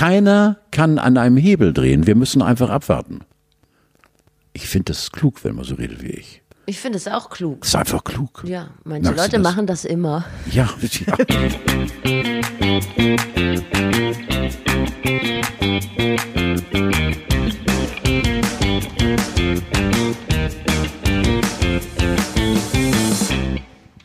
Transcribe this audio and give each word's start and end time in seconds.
Keiner 0.00 0.56
kann 0.70 0.98
an 0.98 1.18
einem 1.18 1.36
Hebel 1.36 1.74
drehen. 1.74 2.06
Wir 2.06 2.14
müssen 2.14 2.40
einfach 2.40 2.70
abwarten. 2.70 3.20
Ich 4.54 4.66
finde 4.66 4.92
das 4.94 5.12
klug, 5.12 5.44
wenn 5.44 5.54
man 5.56 5.66
so 5.66 5.74
redet 5.74 6.02
wie 6.02 6.12
ich. 6.12 6.40
Ich 6.64 6.80
finde 6.80 6.96
es 6.96 7.06
auch 7.06 7.28
klug. 7.28 7.66
Ist 7.66 7.76
einfach 7.76 8.02
klug. 8.02 8.42
Ja, 8.46 8.70
manche 8.84 9.10
Merkst 9.10 9.18
Leute 9.18 9.42
das? 9.42 9.52
machen 9.52 9.66
das 9.66 9.84
immer. 9.84 10.24
Ja, 10.50 10.70
ja. 11.06 11.16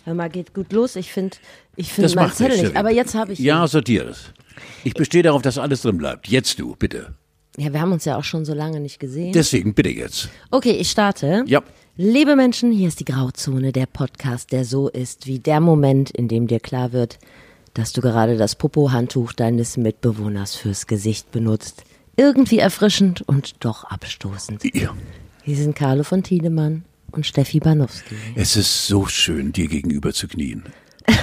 Hör 0.05 0.13
mal, 0.13 0.29
geht 0.29 0.53
gut 0.53 0.71
los. 0.71 0.95
Ich 0.95 1.11
finde 1.11 1.35
ich 1.75 1.91
find 1.91 2.15
meinen 2.15 2.31
Zettel 2.31 2.61
nicht. 2.61 2.75
Aber 2.75 2.91
jetzt 2.91 3.15
habe 3.15 3.33
ich 3.33 3.39
ihn. 3.39 3.45
Ja, 3.45 3.67
sortier 3.67 4.07
es. 4.07 4.31
Ich 4.83 4.93
bestehe 4.93 5.23
darauf, 5.23 5.41
dass 5.41 5.57
alles 5.57 5.81
drin 5.81 5.97
bleibt. 5.97 6.27
Jetzt 6.27 6.59
du, 6.59 6.75
bitte. 6.75 7.15
Ja, 7.57 7.73
wir 7.73 7.81
haben 7.81 7.91
uns 7.91 8.05
ja 8.05 8.15
auch 8.15 8.23
schon 8.23 8.45
so 8.45 8.53
lange 8.53 8.79
nicht 8.79 8.99
gesehen. 8.99 9.33
Deswegen 9.33 9.73
bitte 9.73 9.89
jetzt. 9.89 10.29
Okay, 10.51 10.73
ich 10.73 10.91
starte. 10.91 11.43
Ja. 11.47 11.63
Liebe 11.97 12.35
Menschen, 12.35 12.71
hier 12.71 12.87
ist 12.87 12.99
die 12.99 13.05
Grauzone, 13.05 13.71
der 13.71 13.87
Podcast, 13.87 14.51
der 14.51 14.63
so 14.63 14.89
ist 14.89 15.25
wie 15.25 15.39
der 15.39 15.59
Moment, 15.59 16.11
in 16.11 16.27
dem 16.27 16.45
dir 16.45 16.59
klar 16.59 16.91
wird, 16.91 17.17
dass 17.73 17.91
du 17.91 18.01
gerade 18.01 18.37
das 18.37 18.55
Popo-Handtuch 18.55 19.33
deines 19.33 19.75
Mitbewohners 19.75 20.55
fürs 20.55 20.85
Gesicht 20.85 21.31
benutzt. 21.31 21.83
Irgendwie 22.15 22.59
erfrischend 22.59 23.23
und 23.27 23.65
doch 23.65 23.85
abstoßend. 23.85 24.63
Ja. 24.75 24.95
Hier 25.41 25.55
sind 25.55 25.75
Carlo 25.75 26.03
von 26.03 26.21
Tiedemann 26.21 26.83
und 27.15 27.25
Steffi 27.25 27.59
Banowski. 27.59 28.15
Es 28.35 28.55
ist 28.55 28.87
so 28.87 29.05
schön, 29.07 29.51
dir 29.51 29.67
gegenüber 29.67 30.13
zu 30.13 30.27
knien. 30.27 30.63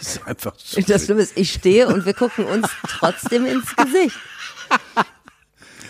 Es 0.00 0.16
ist 0.16 0.26
einfach 0.28 0.54
so 0.56 0.80
Das. 0.82 1.04
Schlimme 1.06 1.22
ist, 1.22 1.36
ich 1.36 1.52
stehe 1.52 1.88
und 1.88 2.06
wir 2.06 2.14
gucken 2.14 2.44
uns 2.44 2.68
trotzdem 2.88 3.44
ins 3.44 3.74
Gesicht. 3.74 4.16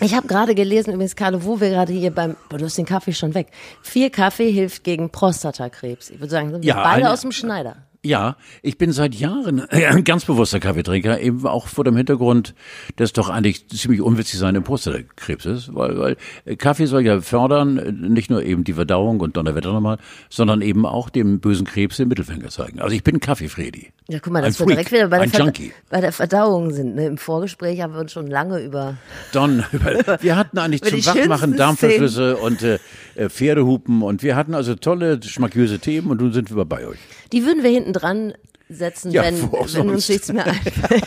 Ich 0.01 0.15
habe 0.15 0.27
gerade 0.27 0.55
gelesen, 0.55 0.93
übrigens, 0.95 1.15
Carlo, 1.17 1.45
wo 1.45 1.61
wir 1.61 1.69
gerade 1.71 1.93
hier 1.93 2.11
beim, 2.11 2.35
boah, 2.49 2.57
du 2.59 2.65
hast 2.65 2.79
den 2.79 2.87
Kaffee 2.87 3.13
schon 3.13 3.35
weg. 3.35 3.49
Viel 3.83 4.09
Kaffee 4.11 4.51
hilft 4.51 4.85
gegen 4.85 5.11
Prostatakrebs. 5.11 6.11
Ich 6.11 6.19
würde 6.19 6.31
sagen, 6.31 6.51
sind 6.51 6.63
wir 6.63 6.69
Ja, 6.69 6.83
beide 6.83 7.05
eine- 7.05 7.13
aus 7.13 7.21
dem 7.21 7.33
Schneider. 7.33 7.77
Ja, 8.05 8.37
ich 8.61 8.77
bin 8.77 8.93
seit 8.93 9.15
Jahren 9.15 9.61
ein 9.71 10.05
ganz 10.05 10.27
bewusster 10.27 10.61
Kaffeetrinker, 10.61 11.21
eben 11.21 11.47
auch 11.47 11.69
vor 11.69 11.85
dem 11.85 11.97
Hintergrund, 11.97 12.55
dass 12.97 13.15
doch 13.15 13.31
eigentlich 13.31 13.67
ziemlich 13.69 14.03
unwitzig 14.03 14.39
sein 14.39 14.55
im 14.55 14.63
Prostatakrebs 14.63 15.47
ist, 15.47 15.75
weil, 15.75 15.99
weil 15.99 16.17
Kaffee 16.57 16.85
soll 16.85 17.01
ja 17.07 17.23
fördern, 17.23 17.77
nicht 18.13 18.29
nur 18.29 18.43
eben 18.43 18.63
die 18.63 18.75
Verdauung 18.75 19.21
und 19.21 19.39
Donnerwetter 19.39 19.73
nochmal, 19.73 19.97
sondern 20.29 20.61
eben 20.61 20.85
auch 20.85 21.09
dem 21.09 21.41
bösen 21.41 21.67
Krebs 21.67 21.97
den 21.97 22.09
Mittelfinger 22.09 22.51
zeigen. 22.51 22.79
Also 22.81 22.95
ich 22.95 23.03
bin 23.03 23.21
Kaffeefredi. 23.21 23.91
Ja, 24.11 24.19
guck 24.21 24.35
mal, 24.35 24.41
Ein 24.41 24.51
dass 24.51 24.59
wir 24.59 24.67
Freak, 24.67 24.77
direkt 24.77 24.93
wieder 24.93 25.09
bei 25.09 25.27
der, 25.27 25.41
ein 25.41 25.47
Junkie. 25.47 25.73
bei 25.89 26.03
der 26.03 26.13
Verdauung 26.13 26.73
sind. 26.73 26.97
Ne? 26.97 27.07
Im 27.07 27.17
Vorgespräch 27.17 27.81
haben 27.81 27.95
wir 27.95 28.01
uns 28.01 28.13
schon 28.13 28.27
lange 28.27 28.61
über. 28.63 28.99
Don, 29.33 29.65
wir 30.21 30.37
hatten 30.37 30.59
eigentlich 30.59 30.83
zum 30.83 31.07
Wachmachen 31.07 31.57
Darmverschlüsse 31.57 32.37
und 32.37 32.63
äh, 32.63 32.79
äh, 33.15 33.31
Pferdehupen 33.31 34.03
und 34.03 34.23
wir 34.23 34.37
hatten 34.37 34.55
also 34.55 34.75
tolle, 34.75 35.23
schmacköse 35.23 35.79
Themen 35.79 36.11
und 36.11 36.21
nun 36.21 36.35
sind 36.35 36.55
wir 36.55 36.67
bei 36.67 36.87
euch. 36.87 36.99
Die 37.33 37.47
würden 37.47 37.63
wir 37.63 37.71
hinten 37.71 37.94
dran 37.95 38.35
setzen, 38.69 39.11
Ja, 39.13 39.23
wenn, 39.23 39.51
wenn 39.53 39.91
uns 39.91 40.09
nichts 40.09 40.33
mehr 40.33 40.47
einfällt. 40.47 41.05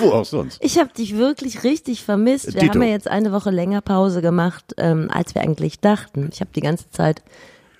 Wo 0.00 0.12
auch 0.12 0.24
sonst. 0.24 0.58
Ich 0.62 0.78
habe 0.78 0.90
dich 0.96 1.16
wirklich 1.16 1.62
richtig 1.64 2.02
vermisst. 2.04 2.54
Wir 2.54 2.60
Dito. 2.60 2.74
haben 2.74 2.82
ja 2.82 2.88
jetzt 2.88 3.08
eine 3.08 3.32
Woche 3.32 3.50
länger 3.50 3.80
Pause 3.82 4.22
gemacht, 4.22 4.74
ähm, 4.78 5.10
als 5.12 5.34
wir 5.34 5.42
eigentlich 5.42 5.80
dachten. 5.80 6.30
Ich 6.32 6.40
habe 6.40 6.50
die 6.54 6.60
ganze 6.62 6.90
Zeit 6.90 7.22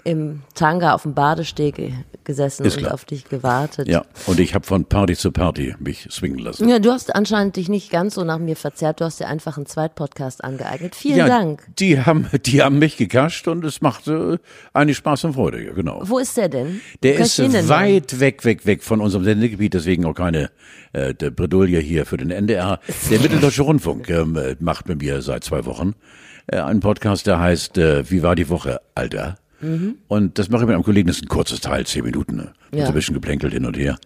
im 0.05 0.43
Tanga 0.55 0.95
auf 0.95 1.03
dem 1.03 1.15
Badesteg 1.15 1.77
ge- 1.77 1.93
gesessen 2.25 2.65
und 2.65 2.91
auf 2.91 3.05
dich 3.05 3.25
gewartet. 3.29 3.89
Ja, 3.89 4.05
und 4.27 4.39
ich 4.41 4.55
habe 4.55 4.67
von 4.67 4.85
Party 4.85 5.17
zu 5.17 5.33
Party 5.33 5.75
mich 5.79 6.07
swingen 6.11 6.39
lassen. 6.39 6.69
Ja, 6.69 6.79
du 6.79 6.91
hast 6.91 7.15
anscheinend 7.15 7.57
dich 7.57 7.69
nicht 7.69 7.91
ganz 7.91 8.15
so 8.15 8.25
nach 8.25 8.39
mir 8.39 8.57
verzerrt. 8.57 9.01
Du 9.01 9.05
hast 9.05 9.21
dir 9.21 9.27
einfach 9.27 9.57
einen 9.57 9.67
Zweitpodcast 9.67 10.45
angeeignet. 10.45 10.95
Vielen 10.95 11.17
ja, 11.19 11.27
Dank. 11.29 11.67
Die 11.79 12.01
haben, 12.01 12.29
die 12.47 12.63
haben 12.63 12.79
mich 12.79 12.97
gekascht 12.97 13.49
und 13.49 13.65
es 13.65 13.81
machte 13.81 14.41
eigentlich 14.73 14.97
Spaß 14.99 15.25
und 15.25 15.33
Freude, 15.35 15.65
ja, 15.65 15.73
genau. 15.73 16.01
Wo 16.05 16.19
ist 16.19 16.37
der 16.37 16.49
denn? 16.49 16.81
Der 17.03 17.15
kann 17.15 17.23
ist 17.23 17.39
den 17.39 17.53
denn 17.53 17.69
weit 17.69 18.21
weg, 18.21 18.45
weg, 18.45 18.67
weg 18.67 18.83
von 18.83 19.01
unserem 19.01 19.25
Sendegebiet, 19.25 19.75
deswegen 19.75 20.05
auch 20.05 20.15
keine 20.15 20.51
äh, 20.93 21.13
Bredouille 21.15 21.79
hier 21.79 22.07
für 22.07 22.17
den 22.17 22.31
NDR. 22.31 22.81
Der 23.11 23.21
Mitteldeutsche 23.21 23.63
Rundfunk 23.63 24.09
ähm, 24.11 24.37
äh, 24.37 24.57
macht 24.61 24.89
mit 24.89 25.01
mir 25.03 25.23
seit 25.23 25.45
zwei 25.45 25.65
Wochen 25.67 25.95
äh, 26.47 26.59
einen 26.59 26.81
Podcast, 26.81 27.27
der 27.27 27.39
heißt 27.41 27.79
äh, 27.79 28.11
Wie 28.11 28.23
war 28.23 28.35
die 28.37 28.49
Woche, 28.49 28.81
Alter? 28.95 29.37
Und 30.09 30.39
das 30.39 30.49
mache 30.49 30.63
ich 30.63 30.67
mit 30.67 30.75
einem 30.75 30.85
Kollegen, 30.85 31.09
das 31.09 31.17
ist 31.17 31.25
ein 31.25 31.29
kurzes 31.29 31.61
Teil, 31.61 31.85
zehn 31.87 32.05
Minuten. 32.05 32.37
Ne? 32.37 32.53
Ja. 32.73 32.85
So 32.85 32.93
ein 32.93 32.95
bisschen 32.95 33.15
geplänkelt 33.15 33.53
hin 33.53 33.67
und 33.67 33.77
her. 33.77 33.99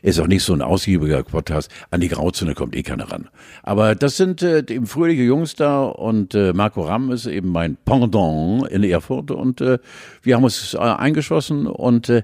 Ist 0.00 0.18
auch 0.18 0.26
nicht 0.26 0.42
so 0.42 0.54
ein 0.54 0.62
ausgiebiger 0.62 1.22
Podcast. 1.22 1.70
An 1.90 2.00
die 2.00 2.08
Grauzone 2.08 2.54
kommt 2.54 2.74
eh 2.74 2.82
keiner 2.82 3.10
ran. 3.10 3.28
Aber 3.62 3.94
das 3.94 4.16
sind 4.16 4.42
äh, 4.42 4.58
eben 4.58 4.86
fröhliche 4.86 5.22
Jungs 5.22 5.54
da 5.54 5.84
und 5.84 6.34
äh, 6.34 6.52
Marco 6.52 6.82
Ramm 6.82 7.10
ist 7.10 7.26
eben 7.26 7.50
mein 7.50 7.76
Pendant 7.84 8.68
in 8.68 8.84
Erfurt 8.84 9.30
und 9.30 9.60
äh, 9.60 9.78
wir 10.22 10.36
haben 10.36 10.44
uns 10.44 10.74
äh, 10.74 10.78
eingeschossen 10.78 11.66
und 11.66 12.08
äh, 12.08 12.22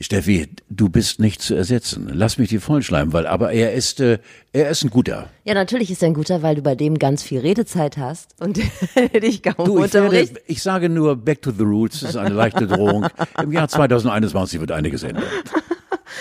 Steffi, 0.00 0.48
du 0.68 0.88
bist 0.88 1.20
nicht 1.20 1.40
zu 1.40 1.54
ersetzen. 1.54 2.10
Lass 2.12 2.36
mich 2.38 2.50
die 2.50 2.58
vollschleimen, 2.58 3.12
weil 3.12 3.26
aber 3.26 3.52
er 3.52 3.72
ist 3.72 4.00
äh, 4.00 4.18
er 4.52 4.68
ist 4.70 4.84
ein 4.84 4.90
guter. 4.90 5.30
Ja, 5.44 5.54
natürlich 5.54 5.90
ist 5.90 6.02
er 6.02 6.08
ein 6.08 6.14
guter, 6.14 6.42
weil 6.42 6.56
du 6.56 6.62
bei 6.62 6.74
dem 6.74 6.98
ganz 6.98 7.22
viel 7.22 7.40
Redezeit 7.40 7.96
hast 7.96 8.34
und 8.40 8.58
dich 9.22 9.42
kaum 9.42 9.66
Du, 9.66 9.82
ich, 9.82 9.94
werde, 9.94 10.28
ich 10.46 10.62
sage 10.62 10.88
nur 10.88 11.16
Back 11.16 11.42
to 11.42 11.50
the 11.50 11.62
Roots, 11.62 12.00
das 12.00 12.10
ist 12.10 12.16
eine 12.16 12.34
leichte 12.34 12.66
Drohung. 12.66 13.06
Im 13.42 13.52
Jahr 13.52 13.68
2021 13.68 14.60
wird 14.60 14.72
einiges 14.72 15.02
ändern. 15.02 15.24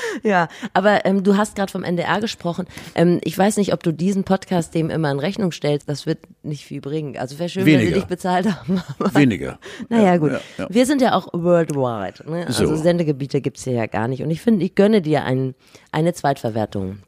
Ja, 0.24 0.48
aber 0.74 1.06
ähm, 1.06 1.24
du 1.24 1.38
hast 1.38 1.56
gerade 1.56 1.72
vom 1.72 1.84
NDR 1.84 2.20
gesprochen. 2.22 2.66
Ähm, 2.96 3.20
ich 3.24 3.38
weiß 3.38 3.58
nicht, 3.58 3.74
ob 3.74 3.84
du 3.84 3.92
diesen 3.92 4.24
Podcast 4.24 4.74
dem 4.74 4.90
immer 4.90 5.12
in 5.12 5.20
Rechnung 5.20 5.52
stellst. 5.52 5.88
Das 5.90 6.06
wird 6.06 6.20
nicht 6.44 6.64
viel 6.66 6.82
bringen. 6.82 7.18
Also 7.18 7.38
wäre 7.40 7.50
schön, 7.50 7.66
wenn 7.66 7.74
Weniger. 7.74 7.88
sie 7.90 7.94
dich 7.96 8.06
bezahlt 8.06 8.48
haben. 8.52 8.82
Aber, 9.00 9.14
Weniger. 9.16 9.60
naja, 9.90 10.18
gut. 10.18 10.32
ja, 10.32 10.40
ja. 10.58 10.68
Wir 10.70 10.86
sind 10.86 11.02
ja 11.02 11.14
auch 11.14 11.28
worldwide. 11.34 12.30
Ne? 12.30 12.48
Also 12.48 12.66
So. 12.68 12.76
Sendegebiete 12.76 13.42
gibt's 13.42 13.64
hier 13.64 13.74
ja 13.74 13.86
gar 13.88 14.08
nicht. 14.08 14.24
Und 14.24 14.32
ich 14.32 14.42
finde, 14.42 14.66
ich 14.66 14.76
gönne 14.76 15.02
dir 15.02 15.24
ein, 15.26 15.54
eine 15.92 16.14
Zweitverwertung. 16.14 17.00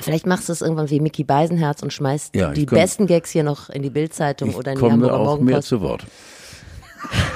Vielleicht 0.00 0.26
machst 0.26 0.48
du 0.48 0.52
es 0.52 0.60
irgendwann 0.60 0.90
wie 0.90 0.98
Mickey 1.00 1.22
Beisenherz 1.24 1.82
und 1.82 1.92
schmeißt 1.92 2.34
Ja, 2.34 2.48
ich 2.50 2.58
die 2.58 2.66
komm- 2.66 2.78
besten 2.78 3.06
Gags 3.06 3.30
hier 3.30 3.44
noch 3.44 3.70
in 3.70 3.82
die 3.82 3.90
Bildzeitung 3.90 4.50
Ich 4.50 4.56
oder 4.56 4.72
in 4.72 4.76
die 4.76 4.80
komme 4.80 4.92
Hamburger 4.94 5.14
auch 5.14 5.18
mehr 5.18 5.26
Morgenpost. 5.36 5.68
zu 5.68 5.80
Wort. 5.82 6.04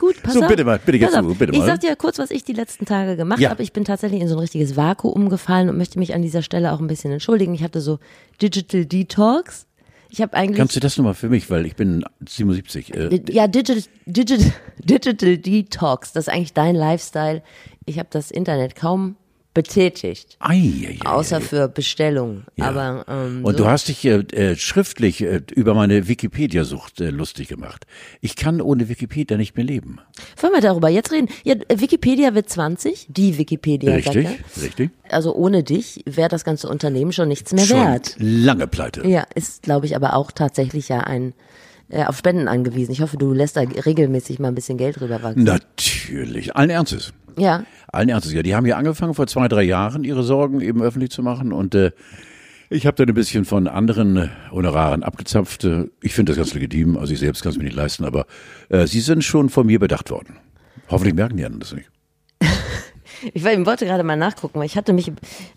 Gut, 0.00 0.20
pass 0.22 0.32
So, 0.34 0.40
auf. 0.40 0.48
bitte 0.48 0.64
mal, 0.64 0.80
bitte 0.84 0.98
jetzt 0.98 1.14
du, 1.14 1.34
bitte 1.34 1.52
Ich 1.52 1.58
mal. 1.58 1.66
sag 1.66 1.80
dir 1.80 1.94
kurz, 1.94 2.18
was 2.18 2.30
ich 2.30 2.42
die 2.42 2.54
letzten 2.54 2.86
Tage 2.86 3.16
gemacht 3.16 3.38
Ja. 3.38 3.50
habe. 3.50 3.62
Ich 3.62 3.72
bin 3.72 3.84
tatsächlich 3.84 4.20
in 4.20 4.28
so 4.28 4.34
ein 4.34 4.38
richtiges 4.40 4.74
Vakuum 4.74 5.28
gefallen 5.28 5.68
und 5.68 5.76
möchte 5.76 5.98
mich 5.98 6.14
an 6.14 6.22
dieser 6.22 6.40
Stelle 6.42 6.72
auch 6.72 6.80
ein 6.80 6.86
bisschen 6.86 7.12
entschuldigen. 7.12 7.54
Ich 7.54 7.62
hatte 7.62 7.80
so 7.82 7.98
Digital 8.40 8.86
Detox. 8.86 9.66
Ich 10.08 10.20
habe 10.22 10.34
eigentlich 10.34 10.56
Kannst 10.56 10.74
du 10.74 10.80
das 10.80 10.96
nochmal 10.96 11.14
für 11.14 11.28
mich, 11.28 11.50
weil 11.50 11.66
ich 11.66 11.76
bin 11.76 12.02
77. 12.26 12.94
Äh, 12.94 13.20
ja 13.30 13.46
Digital, 13.46 13.82
Digital, 14.06 14.52
Digital 14.78 15.36
Detox. 15.38 16.12
Das 16.12 16.26
ist 16.26 16.32
eigentlich 16.32 16.54
dein 16.54 16.74
Lifestyle. 16.74 17.42
Ich 17.84 17.98
habe 17.98 18.08
das 18.10 18.30
Internet 18.30 18.74
kaum 18.74 19.16
betätigt, 19.52 20.36
ei, 20.38 20.54
ei, 20.54 20.98
ei, 21.02 21.06
außer 21.06 21.40
für 21.40 21.68
Bestellungen. 21.68 22.44
Ja. 22.56 22.66
Aber 22.66 23.04
ähm, 23.08 23.44
Und 23.44 23.56
so. 23.58 23.64
du 23.64 23.70
hast 23.70 23.88
dich 23.88 24.04
äh, 24.04 24.18
äh, 24.32 24.56
schriftlich 24.56 25.22
äh, 25.22 25.40
über 25.54 25.74
meine 25.74 26.06
Wikipedia-Sucht 26.06 27.00
äh, 27.00 27.10
lustig 27.10 27.48
gemacht. 27.48 27.84
Ich 28.20 28.36
kann 28.36 28.60
ohne 28.60 28.88
Wikipedia 28.88 29.36
nicht 29.36 29.56
mehr 29.56 29.64
leben. 29.64 29.98
wollen 30.40 30.52
wir 30.52 30.60
darüber 30.60 30.88
jetzt 30.88 31.10
reden? 31.10 31.28
Ja, 31.44 31.56
Wikipedia 31.74 32.34
wird 32.34 32.48
20, 32.48 33.06
die 33.08 33.38
Wikipedia. 33.38 33.94
Richtig, 33.94 34.26
er. 34.26 34.62
richtig. 34.62 34.90
Also 35.08 35.34
ohne 35.34 35.64
dich 35.64 36.02
wäre 36.06 36.28
das 36.28 36.44
ganze 36.44 36.68
Unternehmen 36.68 37.12
schon 37.12 37.28
nichts 37.28 37.52
mehr 37.52 37.64
Schon 37.64 37.80
wert. 37.80 38.14
lange 38.18 38.66
pleite. 38.68 39.06
Ja, 39.06 39.26
ist, 39.34 39.62
glaube 39.62 39.86
ich, 39.86 39.96
aber 39.96 40.14
auch 40.14 40.30
tatsächlich 40.30 40.88
ja 40.88 41.00
ein 41.00 41.34
äh, 41.90 42.04
auf 42.04 42.16
Spenden 42.16 42.48
angewiesen. 42.48 42.92
Ich 42.92 43.00
hoffe, 43.02 43.16
du 43.16 43.32
lässt 43.32 43.56
da 43.56 43.60
regelmäßig 43.60 44.38
mal 44.38 44.48
ein 44.48 44.54
bisschen 44.54 44.78
Geld 44.78 45.00
rüberwachsen. 45.00 45.44
Natürlich, 45.44 46.56
allen 46.56 46.70
Ernstes. 46.70 47.12
Ja, 47.36 47.64
Allen 47.92 48.08
Ernstes, 48.08 48.32
ja. 48.32 48.42
Die 48.42 48.54
haben 48.54 48.66
ja 48.66 48.76
angefangen 48.76 49.14
vor 49.14 49.26
zwei, 49.26 49.48
drei 49.48 49.62
Jahren, 49.62 50.04
ihre 50.04 50.22
Sorgen 50.22 50.60
eben 50.60 50.82
öffentlich 50.82 51.10
zu 51.10 51.22
machen. 51.22 51.52
Und 51.52 51.74
äh, 51.74 51.90
ich 52.68 52.86
habe 52.86 52.96
dann 52.96 53.08
ein 53.08 53.14
bisschen 53.14 53.44
von 53.44 53.66
anderen 53.66 54.16
äh, 54.16 54.28
Honoraren 54.50 55.02
abgezapft. 55.02 55.64
Äh, 55.64 55.86
Ich 56.02 56.14
finde 56.14 56.30
das 56.32 56.36
ganz 56.38 56.54
legitim. 56.54 56.96
Also 56.96 57.12
ich 57.12 57.18
selbst 57.20 57.42
kann 57.42 57.52
es 57.52 57.58
mir 57.58 57.64
nicht 57.64 57.76
leisten, 57.76 58.04
aber 58.04 58.26
äh, 58.68 58.86
sie 58.86 59.00
sind 59.00 59.24
schon 59.24 59.48
von 59.48 59.66
mir 59.66 59.78
bedacht 59.78 60.10
worden. 60.10 60.36
Hoffentlich 60.88 61.14
merken 61.14 61.36
die 61.36 61.44
anderen 61.44 61.60
das 61.60 61.72
nicht. 61.72 61.90
Ich 63.34 63.44
wollte 63.44 63.86
gerade 63.86 64.02
mal 64.04 64.16
nachgucken, 64.16 64.58
weil 64.58 64.66
ich 64.66 64.76
hatte 64.76 64.92
mich, 64.92 65.10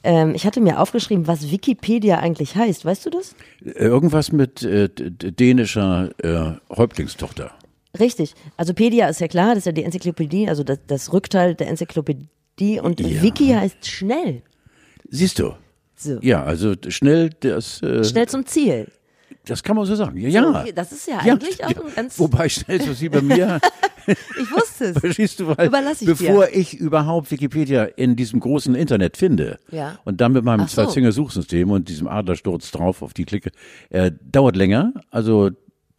ähm, 0.04 0.36
ich 0.36 0.46
hatte 0.46 0.62
mir 0.62 0.80
aufgeschrieben, 0.80 1.28
was 1.28 1.50
Wikipedia 1.52 2.20
eigentlich 2.20 2.56
heißt. 2.56 2.86
Weißt 2.86 3.06
du 3.06 3.10
das? 3.10 3.36
Äh, 3.64 3.70
Irgendwas 3.86 4.32
mit 4.32 4.64
äh, 4.64 4.90
dänischer 4.90 6.12
äh, 6.24 6.76
Häuptlingstochter. 6.76 7.52
Richtig. 8.00 8.34
Also 8.58 8.74
Pedia 8.74 9.08
ist 9.08 9.20
ja 9.22 9.28
klar, 9.28 9.50
das 9.50 9.60
ist 9.60 9.66
ja 9.66 9.72
die 9.72 9.84
Enzyklopädie, 9.84 10.50
also 10.50 10.64
das, 10.64 10.80
das 10.88 11.14
Rückteil 11.14 11.54
der 11.56 11.68
Enzyklopädie 11.68 12.80
und 12.82 13.00
Ja. 13.00 13.22
Wiki 13.22 13.50
heißt 13.50 13.86
schnell. 13.86 14.42
Siehst 15.10 15.38
du? 15.40 15.54
So. 15.96 16.18
Ja, 16.22 16.44
also 16.44 16.74
schnell, 16.88 17.30
das, 17.40 17.82
äh, 17.84 18.04
Schnell 18.04 18.28
zum 18.28 18.46
Ziel. 18.46 18.88
Das 19.46 19.62
kann 19.64 19.76
man 19.76 19.86
so 19.86 19.96
sagen. 19.96 20.18
Ja, 20.18 20.30
ja. 20.30 20.50
okay, 20.62 20.72
das 20.74 20.92
ist 20.92 21.08
ja 21.08 21.16
Ja, 21.26 21.34
eigentlich 21.34 21.64
auch 21.64 21.70
ja. 21.70 21.82
ein 21.82 21.96
ganz- 21.96 22.20
Wobei 22.20 22.48
schnell 22.50 22.82
so 22.82 23.00
wie 23.00 23.10
bei 23.10 23.22
mir 23.22 23.60
Ich 24.06 24.52
wusste 24.52 24.86
es. 24.88 24.98
Verstehst 25.00 25.40
du, 25.40 25.48
weil 25.48 25.68
Überlass 25.68 26.02
ich 26.02 26.08
bevor 26.08 26.46
dir. 26.48 26.56
ich 26.58 26.74
überhaupt 26.78 27.32
Wikipedia 27.32 27.84
in 27.86 28.16
diesem 28.18 28.42
großen 28.42 28.76
Internet 28.76 29.16
finde 29.16 29.60
Ja. 29.72 29.98
und 30.04 30.20
dann 30.20 30.34
mit 30.34 30.44
meinem 30.44 30.68
so. 30.68 30.84
Zwei-Zinger-Suchsystem 30.84 31.72
und 31.72 31.88
diesem 31.88 32.08
Adlersturz 32.10 32.72
drauf 32.72 33.02
auf 33.02 33.14
die 33.14 33.24
Klicke, 33.24 33.52
äh, 33.92 34.12
dauert 34.30 34.56
länger, 34.58 34.92
also, 35.10 35.52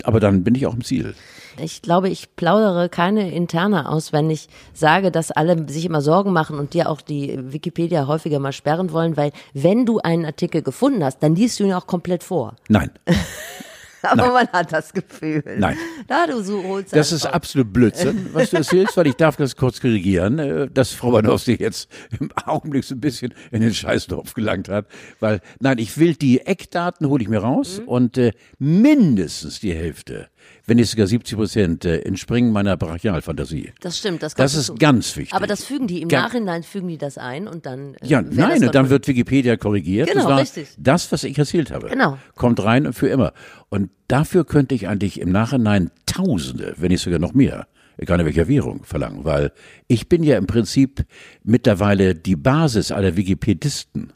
aber 0.04 0.20
dann 0.20 0.44
bin 0.44 0.54
ich 0.54 0.66
auch 0.66 0.74
im 0.74 0.84
Ziel. 0.84 1.14
Ich 1.58 1.82
glaube, 1.82 2.08
ich 2.08 2.34
plaudere 2.34 2.88
keine 2.88 3.30
Interne 3.32 3.88
aus, 3.88 4.12
wenn 4.12 4.28
ich 4.28 4.48
sage, 4.72 5.12
dass 5.12 5.30
alle 5.30 5.68
sich 5.68 5.84
immer 5.84 6.00
Sorgen 6.00 6.32
machen 6.32 6.58
und 6.58 6.74
dir 6.74 6.90
auch 6.90 7.00
die 7.00 7.38
Wikipedia 7.52 8.06
häufiger 8.06 8.40
mal 8.40 8.52
sperren 8.52 8.92
wollen, 8.92 9.16
weil 9.16 9.30
wenn 9.52 9.86
du 9.86 9.98
einen 9.98 10.24
Artikel 10.24 10.62
gefunden 10.62 11.04
hast, 11.04 11.22
dann 11.22 11.36
liest 11.36 11.60
du 11.60 11.64
ihn 11.64 11.72
auch 11.72 11.86
komplett 11.86 12.24
vor. 12.24 12.56
Nein, 12.68 12.90
Aber 14.04 14.32
man 14.32 14.48
hat 14.48 14.72
das 14.72 14.92
Gefühl. 14.92 15.42
Nein. 15.58 15.76
Da 16.06 16.26
du 16.26 16.42
so 16.42 16.62
holst 16.62 16.94
das 16.94 17.12
ist 17.12 17.26
absolut 17.26 17.72
Blödsinn, 17.72 18.28
was 18.32 18.50
du 18.50 18.56
erzählst, 18.58 18.96
weil 18.96 19.06
ich 19.06 19.14
darf 19.14 19.36
das 19.36 19.56
kurz 19.56 19.80
korrigieren, 19.80 20.38
äh, 20.38 20.68
dass 20.72 20.90
Frau 20.92 21.10
Banowski 21.12 21.56
jetzt 21.58 21.88
im 22.20 22.30
Augenblick 22.44 22.84
so 22.84 22.94
ein 22.94 23.00
bisschen 23.00 23.34
in 23.50 23.60
den 23.62 23.72
Scheißdorf 23.74 24.34
gelangt 24.34 24.68
hat, 24.68 24.86
weil, 25.20 25.40
nein, 25.60 25.78
ich 25.78 25.96
will 25.98 26.14
die 26.14 26.40
Eckdaten, 26.40 27.08
hole 27.08 27.22
ich 27.22 27.28
mir 27.28 27.38
raus 27.40 27.80
Mhm. 27.80 27.88
und 27.88 28.18
äh, 28.18 28.32
mindestens 28.58 29.60
die 29.60 29.74
Hälfte, 29.74 30.28
wenn 30.66 30.76
nicht 30.76 30.90
sogar 30.90 31.06
70 31.06 31.36
Prozent, 31.36 31.84
äh, 31.84 31.98
entspringen 32.00 32.52
meiner 32.52 32.76
Brachialfantasie. 32.76 33.72
Das 33.80 33.98
stimmt, 33.98 34.22
das, 34.22 34.34
Das 34.34 34.54
ist 34.54 34.70
dazu. 34.70 34.78
ganz 34.78 35.16
wichtig. 35.16 35.34
Aber 35.34 35.46
das 35.46 35.64
fügen 35.64 35.86
die 35.86 36.00
im 36.02 36.08
Ga- 36.08 36.22
Nachhinein 36.22 36.62
fügen 36.62 36.88
die 36.88 36.98
das 36.98 37.18
ein 37.18 37.46
und 37.48 37.66
dann 37.66 37.94
äh, 37.94 38.06
Ja, 38.06 38.22
nein, 38.22 38.64
und 38.64 38.74
dann 38.74 38.88
wird 38.90 39.06
Wikipedia 39.06 39.56
korrigiert. 39.56 40.08
Genau, 40.08 40.22
das 40.22 40.30
war 40.30 40.40
richtig. 40.40 40.68
das, 40.78 41.12
was 41.12 41.24
ich 41.24 41.36
erzählt 41.38 41.70
habe. 41.70 41.88
Genau. 41.88 42.18
Kommt 42.34 42.62
rein 42.64 42.92
für 42.92 43.08
immer. 43.08 43.32
Und 43.68 43.90
dafür 44.08 44.44
könnte 44.44 44.74
ich 44.74 44.88
eigentlich 44.88 45.20
im 45.20 45.30
Nachhinein 45.30 45.90
Tausende, 46.06 46.74
wenn 46.78 46.88
nicht 46.92 47.02
sogar 47.02 47.18
noch 47.18 47.34
mehr, 47.34 47.66
egal 47.96 48.20
in 48.20 48.26
welcher 48.26 48.46
Währung, 48.48 48.84
verlangen. 48.84 49.24
Weil 49.24 49.52
ich 49.88 50.08
bin 50.08 50.22
ja 50.22 50.38
im 50.38 50.46
Prinzip 50.46 51.04
mittlerweile 51.42 52.14
die 52.14 52.36
Basis 52.36 52.92
aller 52.92 53.16
Wikipedisten. 53.16 54.12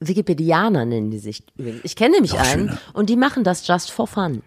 Wikipedianer 0.00 0.84
nennen 0.84 1.10
die 1.10 1.18
sich 1.18 1.44
übrigens. 1.56 1.80
Ich 1.84 1.94
kenne 1.96 2.12
nämlich 2.14 2.32
Noch 2.32 2.40
einen 2.40 2.68
schöner. 2.70 2.78
und 2.92 3.08
die 3.08 3.16
machen 3.16 3.44
das 3.44 3.66
just 3.68 3.90
for 3.90 4.06
fun. 4.06 4.42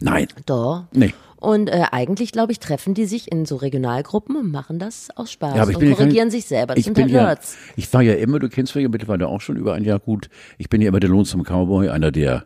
Nein. 0.00 0.28
Doch. 0.46 0.84
Nee. 0.92 1.14
Und 1.36 1.68
äh, 1.68 1.84
eigentlich, 1.90 2.32
glaube 2.32 2.52
ich, 2.52 2.60
treffen 2.60 2.92
die 2.92 3.06
sich 3.06 3.32
in 3.32 3.46
so 3.46 3.56
Regionalgruppen 3.56 4.36
und 4.36 4.50
machen 4.50 4.78
das 4.78 5.08
aus 5.16 5.32
Spaß 5.32 5.56
Ja, 5.56 5.62
aber 5.62 5.70
ich 5.70 5.76
und 5.76 5.80
bin 5.80 5.90
ja 5.90 5.96
korrigieren 5.96 6.30
sich 6.30 6.44
selber. 6.44 6.74
Das 6.74 6.80
ich 6.80 6.84
sind 6.84 6.94
bin 6.94 7.04
halt 7.04 7.12
ja, 7.12 7.22
Nerds. 7.24 7.56
ich 7.76 7.92
war 7.94 8.02
ja 8.02 8.14
immer, 8.14 8.38
du 8.38 8.50
kennst 8.50 8.74
mich 8.74 8.82
ja 8.82 8.88
mittlerweile 8.90 9.26
auch 9.26 9.40
schon 9.40 9.56
über 9.56 9.74
ein 9.74 9.84
Jahr 9.84 9.98
gut. 9.98 10.28
Ich 10.58 10.68
bin 10.68 10.82
ja 10.82 10.88
immer 10.88 11.00
der 11.00 11.08
Lonesome 11.08 11.44
Cowboy, 11.44 11.88
einer, 11.88 12.10
der 12.10 12.44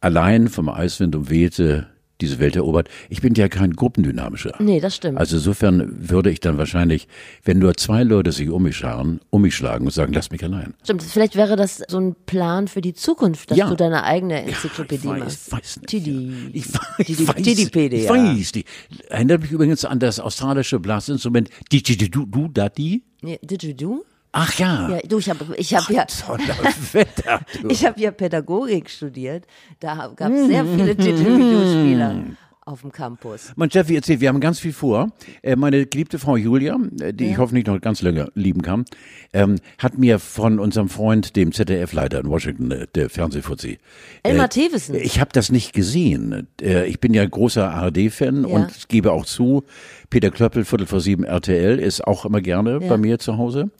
allein 0.00 0.48
vom 0.48 0.68
Eiswind 0.68 1.16
umwehte 1.16 1.86
diese 2.20 2.38
Welt 2.38 2.56
erobert. 2.56 2.88
Ich 3.10 3.20
bin 3.20 3.34
ja 3.34 3.48
kein 3.48 3.72
Gruppendynamischer. 3.72 4.54
Nee, 4.58 4.80
das 4.80 4.96
stimmt. 4.96 5.18
Also 5.18 5.36
insofern 5.36 6.08
würde 6.10 6.30
ich 6.30 6.40
dann 6.40 6.58
wahrscheinlich, 6.58 7.08
wenn 7.44 7.58
nur 7.58 7.74
zwei 7.76 8.02
Leute 8.04 8.32
sich 8.32 8.48
um 8.48 8.62
mich 8.62 8.76
scharen, 8.76 9.20
um 9.30 9.42
mich 9.42 9.54
schlagen 9.54 9.84
und 9.84 9.92
sagen, 9.92 10.12
lass 10.12 10.30
mich 10.30 10.42
allein. 10.42 10.74
Stimmt, 10.82 11.02
vielleicht 11.02 11.36
wäre 11.36 11.56
das 11.56 11.82
so 11.88 11.98
ein 11.98 12.16
Plan 12.26 12.68
für 12.68 12.80
die 12.80 12.94
Zukunft, 12.94 13.50
dass 13.50 13.58
Ja. 13.58 13.68
du 13.68 13.76
deine 13.76 14.04
eigene 14.04 14.42
Enzyklopädie 14.42 15.08
ich 15.08 15.18
machst. 15.18 15.52
weiß, 15.52 15.58
weiß 15.58 15.76
nicht. 15.78 15.88
Tidi. 15.88 16.50
Ich, 16.52 16.64
weiß- 16.66 17.04
Tidi- 17.04 17.28
weiß, 17.28 17.42
Tidipedia. 17.42 17.98
ich 17.98 18.08
weiß 18.08 18.54
nicht. 18.54 18.66
Erinnert 19.08 19.42
mich 19.42 19.50
übrigens 19.52 19.84
an 19.84 19.98
das 19.98 20.18
australische 20.20 20.78
Blasinstrument 20.80 21.50
Didgeridoo 21.72 22.48
Dadi. 22.48 23.02
Nee, 23.22 23.38
did 23.42 23.62
you 23.62 23.72
do? 23.74 24.04
Ach 24.32 24.52
ja. 24.58 24.90
Ja, 24.90 24.98
du, 25.08 25.18
ich 25.18 25.30
habe 25.30 25.44
ich 25.56 25.74
hab 25.74 25.88
ja, 25.90 26.04
Wetter. 26.92 27.40
ich 27.68 27.84
habe 27.86 28.00
ja 28.00 28.10
Pädagogik 28.10 28.90
studiert. 28.90 29.46
Da 29.80 30.12
gab 30.14 30.30
es 30.32 30.46
sehr 30.46 30.64
viele 30.64 30.94
Didgeridoo-Spieler 30.94 32.24
auf 32.66 32.80
dem 32.80 32.90
Campus. 32.90 33.52
Mein 33.54 33.70
Chef, 33.70 33.88
erzählt, 33.88 34.20
wir 34.20 34.28
haben 34.28 34.40
ganz 34.40 34.58
viel 34.58 34.72
vor. 34.72 35.12
Äh, 35.42 35.54
Meine 35.54 35.86
geliebte 35.86 36.18
Frau 36.18 36.36
Julia, 36.36 36.76
äh, 37.00 37.14
die 37.14 37.30
ich 37.30 37.38
hoffentlich 37.38 37.64
noch 37.64 37.80
ganz 37.80 38.02
lange 38.02 38.28
lieben 38.34 38.60
kann, 38.60 38.84
ähm, 39.32 39.56
hat 39.78 39.96
mir 39.98 40.18
von 40.18 40.58
unserem 40.58 40.88
Freund, 40.88 41.36
dem 41.36 41.52
ZDF-Leiter 41.52 42.18
in 42.18 42.28
Washington, 42.28 42.72
äh, 42.72 42.86
der 42.92 43.08
Fernsehfuzzi. 43.08 43.78
Elmar 44.24 44.50
Thewissen. 44.50 44.96
Ich 44.96 45.20
habe 45.20 45.30
das 45.32 45.50
nicht 45.52 45.74
gesehen. 45.74 46.48
Äh, 46.60 46.86
Ich 46.88 46.98
bin 46.98 47.14
ja 47.14 47.24
großer 47.24 47.70
ARD-Fan 47.70 48.42
Ja. 48.42 48.48
und 48.48 48.88
gebe 48.88 49.12
auch 49.12 49.24
zu, 49.24 49.62
Peter 50.10 50.30
Klöppel, 50.32 50.64
Viertel 50.64 50.88
vor 50.88 51.00
sieben 51.00 51.22
RTL, 51.22 51.78
ist 51.78 52.04
auch 52.04 52.24
immer 52.24 52.40
gerne 52.40 52.80
bei 52.80 52.96
mir 52.98 53.20
zu 53.20 53.38
Hause 53.38 53.70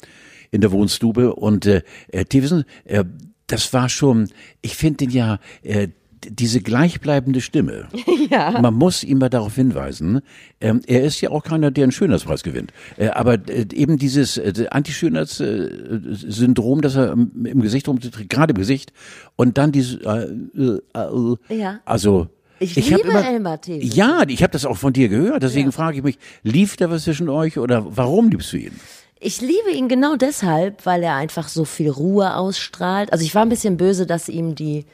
in 0.51 0.61
der 0.61 0.73
Wohnstube. 0.73 1.35
Und 1.35 1.67
äh, 1.67 1.83
äh, 2.09 2.25
Thewissen, 2.25 2.65
äh, 2.85 3.05
das 3.47 3.73
war 3.73 3.89
schon, 3.89 4.29
ich 4.63 4.75
finde 4.77 5.07
den 5.07 5.11
ja, 5.11 5.39
äh, 5.63 5.89
diese 6.29 6.61
gleichbleibende 6.61 7.41
Stimme. 7.41 7.89
Ja. 8.29 8.59
Man 8.61 8.75
muss 8.75 9.05
ihm 9.05 9.19
mal 9.19 9.29
darauf 9.29 9.55
hinweisen, 9.55 10.21
ähm, 10.61 10.81
er 10.89 11.05
ist 11.05 11.21
ja 11.21 11.31
auch 11.31 11.45
keiner, 11.45 11.71
der 11.71 11.85
einen 11.85 11.93
Schönheitspreis 11.93 12.43
gewinnt. 12.43 12.73
Äh, 12.97 13.11
aber 13.11 13.35
äh, 13.49 13.67
eben 13.73 13.99
dieses 13.99 14.37
äh, 14.37 14.67
Anti-Schönheits-Syndrom, 14.69 16.81
das 16.81 16.97
er 16.97 17.13
im, 17.13 17.47
im 17.47 17.61
Gesicht 17.63 17.87
rumträgt, 17.89 18.29
gerade 18.29 18.51
im 18.53 18.59
Gesicht, 18.59 18.93
und 19.37 19.59
dann 19.59 19.71
dieses, 19.71 20.01
äh, 20.01 20.27
äh, 20.57 20.81
äh, 20.95 21.37
Ja. 21.57 21.79
also 21.85 22.27
Ich 22.59 22.93
hab 22.93 23.05
liebe 23.05 23.17
Elmar 23.17 23.61
Thewissen. 23.61 23.97
Ja, 23.97 24.25
ich 24.27 24.43
habe 24.43 24.51
das 24.53 24.67
auch 24.67 24.77
von 24.77 24.93
dir 24.93 25.09
gehört. 25.09 25.45
Deswegen 25.45 25.71
frage 25.71 25.99
ich 25.99 26.03
mich, 26.03 26.19
lief 26.43 26.77
da 26.77 26.91
was 26.91 27.05
zwischen 27.05 27.29
euch 27.29 27.59
oder 27.59 27.87
warum 27.97 28.29
liebst 28.31 28.53
du 28.53 28.57
ihn? 28.57 28.73
Ich 29.19 29.41
liebe 29.41 29.71
ihn 29.71 29.89
genau 29.89 30.17
deshalb, 30.17 30.85
weil 30.85 31.03
er 31.03 31.15
einfach 31.15 31.49
so 31.49 31.65
viel 31.65 31.91
Ruhe 31.91 32.37
ausstrahlt. 32.37 33.13
Also 33.13 33.25
ich 33.25 33.35
war 33.35 33.43
ein 33.43 33.49
bisschen 33.49 33.77
böse, 33.79 34.07
dass 34.07 34.29
ihm 34.29 34.55
die, 34.55 34.85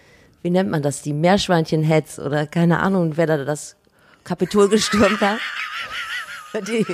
wie 0.42 0.50
nennt 0.50 0.70
man 0.70 0.80
das, 0.82 1.02
die 1.02 1.12
Meerschweinchen-Heads 1.12 2.20
oder 2.20 2.46
keine 2.46 2.78
Ahnung, 2.80 3.16
wer 3.16 3.26
da 3.26 3.44
das 3.44 3.76
Kapitol 4.24 4.68
gestürmt 4.68 5.20
hat. 5.20 5.38
Die, 6.68 6.84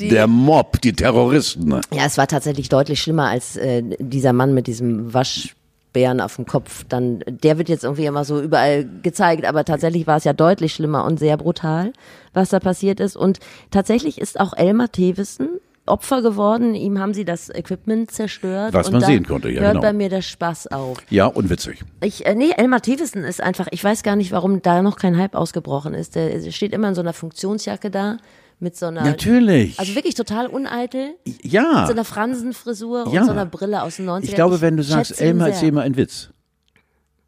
die, 0.00 0.08
Der 0.08 0.26
Mob, 0.26 0.80
die 0.80 0.94
Terroristen. 0.94 1.68
ne? 1.68 1.82
ja, 1.92 2.06
es 2.06 2.16
war 2.16 2.26
tatsächlich 2.26 2.70
deutlich 2.70 3.02
schlimmer 3.02 3.28
als 3.28 3.54
äh, 3.56 3.82
dieser 3.98 4.32
Mann 4.32 4.54
mit 4.54 4.66
diesem 4.66 5.12
Waschbären 5.12 6.18
auf 6.22 6.36
dem 6.36 6.46
Kopf. 6.46 6.86
Dann, 6.88 7.22
der 7.26 7.58
wird 7.58 7.68
jetzt 7.68 7.84
irgendwie 7.84 8.06
immer 8.06 8.24
so 8.24 8.40
überall 8.40 8.88
gezeigt, 9.02 9.44
aber 9.44 9.66
tatsächlich 9.66 10.06
war 10.06 10.16
es 10.16 10.24
ja 10.24 10.32
deutlich 10.32 10.72
schlimmer 10.72 11.04
und 11.04 11.18
sehr 11.18 11.36
brutal, 11.36 11.92
was 12.32 12.48
da 12.48 12.58
passiert 12.58 12.98
ist. 12.98 13.16
Und 13.16 13.38
tatsächlich 13.70 14.18
ist 14.18 14.40
auch 14.40 14.54
Elmar 14.56 14.90
Thewissen 14.90 15.60
Opfer 15.86 16.22
geworden. 16.22 16.74
Ihm 16.74 16.98
haben 16.98 17.14
sie 17.14 17.24
das 17.24 17.48
Equipment 17.48 18.10
zerstört. 18.10 18.74
Was 18.74 18.90
man 18.90 19.00
sehen 19.02 19.26
konnte, 19.26 19.48
ja, 19.50 19.60
Hört 19.60 19.72
genau. 19.72 19.82
bei 19.82 19.92
mir 19.92 20.08
der 20.08 20.22
Spaß 20.22 20.68
auf. 20.68 20.98
Ja, 21.10 21.26
und 21.26 21.48
witzig. 21.50 21.82
Ich, 22.02 22.26
äh, 22.26 22.34
nee, 22.34 22.50
Elmar 22.56 22.82
Thewissen 22.82 23.24
ist 23.24 23.40
einfach, 23.42 23.68
ich 23.70 23.82
weiß 23.82 24.02
gar 24.02 24.16
nicht, 24.16 24.32
warum 24.32 24.62
da 24.62 24.82
noch 24.82 24.96
kein 24.96 25.16
Hype 25.16 25.34
ausgebrochen 25.34 25.94
ist. 25.94 26.14
Der 26.14 26.50
steht 26.50 26.72
immer 26.72 26.88
in 26.88 26.94
so 26.94 27.00
einer 27.00 27.12
Funktionsjacke 27.12 27.90
da 27.90 28.18
mit 28.58 28.76
so 28.76 28.86
einer. 28.86 29.02
Natürlich. 29.04 29.78
Also 29.78 29.94
wirklich 29.94 30.14
total 30.14 30.46
uneitel. 30.46 31.14
ja. 31.42 31.62
Mit 31.80 31.86
so 31.88 31.92
einer 31.92 32.04
Fransenfrisur 32.04 33.08
Ja. 33.12 33.20
und 33.20 33.26
so 33.26 33.32
einer 33.32 33.46
Brille 33.46 33.82
aus 33.82 33.96
den 33.96 34.06
90ern. 34.08 34.24
Ich 34.24 34.34
glaube, 34.34 34.60
wenn 34.60 34.76
du 34.76 34.82
sagst, 34.82 35.20
Elmar, 35.20 35.48
erzähl 35.48 35.72
mal 35.72 35.82
einen 35.82 35.96
Witz, 35.96 36.30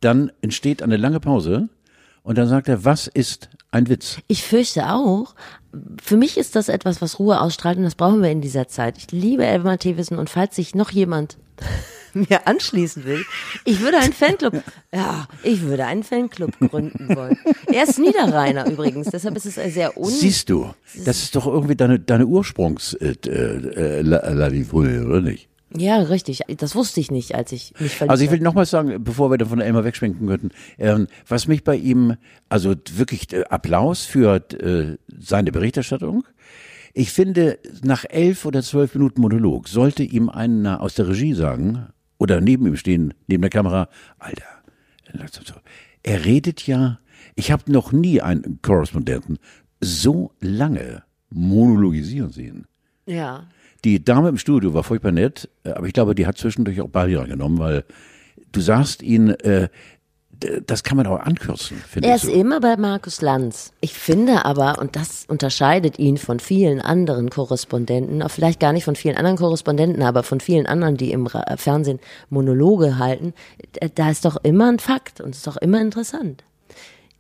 dann 0.00 0.31
entsteht 0.43 0.82
eine 0.82 0.96
lange 0.96 1.20
Pause 1.20 1.69
und 2.28 2.37
dann 2.37 2.47
sagt 2.47 2.68
er, 2.68 2.85
was 2.85 3.06
ist 3.06 3.49
ein 3.70 3.88
Witz? 3.88 4.18
Ich 4.26 4.42
fürchte 4.42 4.90
auch. 4.90 5.35
Für 6.02 6.18
mich 6.18 6.37
ist 6.37 6.56
das 6.56 6.68
etwas, 6.68 7.00
was 7.00 7.18
Ruhe 7.18 7.40
ausstrahlt 7.40 7.78
und 7.78 7.85
das 7.85 7.94
brauchen 7.94 8.23
wir 8.23 8.30
in 8.30 8.42
dieser 8.42 8.68
Zeit. 8.68 8.99
Ich 8.99 9.11
liebe 9.12 9.47
Elmar 9.47 9.78
Thewissen 9.78 10.18
und 10.18 10.28
falls 10.28 10.54
sich 10.54 10.75
noch 10.75 10.90
jemand 10.90 11.38
mir 12.12 12.47
anschließen 12.47 13.06
will, 13.06 13.25
ich 13.64 13.80
würde 13.80 13.97
einen 13.97 14.12
Fanclub, 14.12 14.62
ja, 14.94 15.26
ich 15.42 15.62
würde 15.62 15.87
einen 15.87 16.02
Fanclub 16.02 16.52
gründen 16.58 17.16
wollen. 17.16 17.38
Er 17.64 17.85
ist 17.85 17.99
Niederrheiner 17.99 18.70
übrigens, 18.70 19.08
deshalb 19.08 19.35
ist 19.35 19.47
es 19.47 19.54
sehr 19.73 19.97
un... 19.97 20.11
Siehst 20.11 20.50
du, 20.50 20.75
das 21.06 21.23
ist 21.23 21.35
doch 21.35 21.47
irgendwie 21.47 21.76
deine, 21.76 21.99
deine 21.99 22.26
Ursprungs 22.26 22.92
äh, 22.92 23.12
äh, 23.26 24.52
Vivule, 24.52 25.06
oder 25.06 25.23
nicht? 25.23 25.49
Ja, 25.76 25.98
richtig. 25.98 26.40
Das 26.56 26.75
wusste 26.75 27.00
ich 27.00 27.10
nicht, 27.10 27.34
als 27.34 27.52
ich 27.52 27.75
mich 27.78 27.94
verliebt 27.94 28.10
Also 28.10 28.25
ich 28.25 28.30
will 28.30 28.40
nochmal 28.40 28.66
sagen, 28.66 29.02
bevor 29.04 29.30
wir 29.30 29.38
dann 29.38 29.48
von 29.48 29.60
Elmar 29.60 29.84
wegschwenken 29.84 30.26
könnten, 30.26 30.50
ähm, 30.78 31.08
was 31.26 31.46
mich 31.46 31.62
bei 31.62 31.76
ihm, 31.76 32.16
also 32.48 32.75
wirklich 32.92 33.32
äh, 33.32 33.44
Applaus 33.44 34.04
für 34.04 34.37
äh, 34.52 34.96
seine 35.18 35.52
Berichterstattung. 35.52 36.25
Ich 36.94 37.12
finde, 37.12 37.58
nach 37.82 38.04
elf 38.08 38.46
oder 38.46 38.62
zwölf 38.62 38.94
Minuten 38.94 39.20
Monolog 39.20 39.68
sollte 39.68 40.02
ihm 40.02 40.28
einer 40.30 40.80
aus 40.80 40.94
der 40.94 41.08
Regie 41.08 41.34
sagen 41.34 41.88
oder 42.16 42.40
neben 42.40 42.66
ihm 42.66 42.76
stehen, 42.76 43.14
neben 43.26 43.42
der 43.42 43.50
Kamera, 43.50 43.88
Alter. 44.18 44.44
Er 46.02 46.25
redet 46.25 46.66
ja, 46.66 46.98
ich 47.34 47.52
habe 47.52 47.70
noch 47.70 47.92
nie 47.92 48.20
einen 48.20 48.60
Korrespondenten 48.62 49.38
so 49.80 50.32
lange 50.40 51.02
monologisieren 51.30 52.32
sehen. 52.32 52.66
Ja. 53.06 53.48
Die 53.85 54.04
Dame 54.04 54.28
im 54.28 54.38
Studio 54.38 54.75
war 54.75 54.82
furchtbar 54.82 55.12
nett, 55.12 55.49
äh, 55.64 55.70
aber 55.70 55.87
ich 55.87 55.92
glaube, 55.92 56.14
die 56.14 56.26
hat 56.26 56.37
zwischendurch 56.38 56.80
auch 56.80 56.88
Barriere 56.88 57.26
genommen, 57.26 57.58
weil 57.58 57.85
du 58.52 58.61
sagst 58.61 59.02
ihn, 59.02 59.30
äh, 59.30 59.68
das 60.66 60.85
kann 60.85 60.97
man 60.97 61.06
auch 61.08 61.18
ankürzen, 61.18 61.78
finde 61.78 62.08
Er 62.08 62.14
ich 62.16 62.23
ist 62.23 62.30
so. 62.30 62.40
immer 62.40 62.61
bei 62.61 62.76
Markus 62.76 63.20
Lanz. 63.23 63.73
Ich 63.80 63.94
finde 63.94 64.44
aber, 64.44 64.78
und 64.78 64.94
das 64.94 65.25
unterscheidet 65.26 65.99
ihn 65.99 66.16
von 66.16 66.38
vielen 66.38 66.80
anderen 66.80 67.28
Korrespondenten, 67.28 68.23
auch 68.23 68.30
vielleicht 68.30 68.61
gar 68.61 68.73
nicht 68.73 68.85
von 68.85 68.94
vielen 68.94 69.16
anderen 69.16 69.37
Korrespondenten, 69.37 70.02
aber 70.02 70.23
von 70.23 70.38
vielen 70.38 70.66
anderen, 70.66 70.97
die 70.97 71.11
im 71.11 71.26
Ra 71.26 71.56
Fernsehen 71.56 71.99
Monologe 72.30 72.99
halten, 72.99 73.35
äh, 73.80 73.88
da 73.92 74.11
ist 74.11 74.25
doch 74.25 74.37
immer 74.44 74.70
ein 74.70 74.78
Fakt 74.78 75.20
und 75.20 75.35
ist 75.35 75.47
doch 75.47 75.56
immer 75.56 75.80
interessant. 75.80 76.44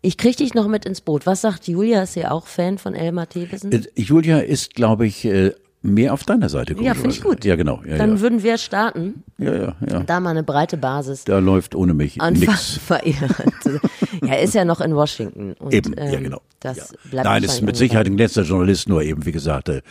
Ich 0.00 0.16
krieg 0.16 0.36
dich 0.36 0.54
noch 0.54 0.68
mit 0.68 0.84
ins 0.84 1.00
Boot. 1.00 1.26
Was 1.26 1.40
sagt 1.40 1.66
Julia? 1.66 2.02
Ist 2.04 2.12
sie 2.12 2.24
auch 2.24 2.46
Fan 2.46 2.78
von 2.78 2.94
Elmar 2.94 3.28
Thewissen? 3.28 3.72
Äh, 3.72 3.82
Julia 3.96 4.38
ist, 4.38 4.74
glaube 4.74 5.06
ich, 5.06 5.24
äh, 5.24 5.54
mehr 5.82 6.12
auf 6.12 6.24
deiner 6.24 6.48
Seite. 6.48 6.74
Ja, 6.80 6.94
finde 6.94 7.10
ich 7.10 7.22
gut. 7.22 7.44
Ja, 7.44 7.56
genau. 7.56 7.82
Ja, 7.86 7.98
Dann 7.98 8.16
ja. 8.16 8.20
würden 8.20 8.42
wir 8.42 8.58
starten. 8.58 9.22
ja, 9.38 9.54
ja, 9.54 9.76
ja. 9.88 10.00
Da 10.00 10.20
mal 10.20 10.30
eine 10.30 10.42
breite 10.42 10.76
Basis. 10.76 11.24
Da 11.24 11.38
läuft 11.38 11.74
ohne 11.74 11.94
mich 11.94 12.16
ja, 14.22 14.28
er 14.28 14.42
ist 14.42 14.54
ja 14.54 14.64
noch 14.64 14.80
in 14.80 14.94
Washington. 14.94 15.54
Und, 15.54 15.72
Eben, 15.72 15.94
ja, 15.94 16.04
ähm, 16.04 16.24
genau. 16.24 16.40
Das 16.60 16.94
bleibt 17.10 17.24
Nein, 17.24 17.42
ist 17.42 17.48
wahrscheinlich 17.48 17.62
mit 17.62 17.76
Sicherheit 17.76 18.06
ein 18.06 18.18
letzter 18.18 18.42
Journalist, 18.42 18.88
nur 18.88 19.02
eben, 19.02 19.24
wie 19.24 19.32
gesagt, 19.32 19.68
äh, 19.68 19.82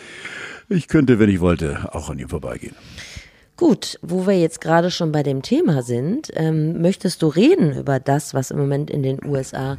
ich 0.69 0.87
könnte, 0.87 1.19
wenn 1.19 1.29
ich 1.29 1.39
wollte, 1.39 1.89
auch 1.93 2.09
an 2.09 2.19
ihm 2.19 2.27
vorbeigehen. 2.27 2.75
Gut, 3.55 3.97
wo 4.03 4.27
wir 4.27 4.39
jetzt 4.39 4.61
gerade 4.61 4.91
schon 4.91 5.11
bei 5.11 5.23
dem 5.23 5.41
Thema 5.41 5.81
sind, 5.81 6.29
ähm, 6.35 6.81
möchtest 6.81 7.23
du 7.23 7.27
reden 7.27 7.75
über 7.75 7.99
das, 7.99 8.33
was 8.33 8.51
im 8.51 8.59
Moment 8.59 8.91
in 8.91 9.01
den 9.01 9.25
USA 9.25 9.77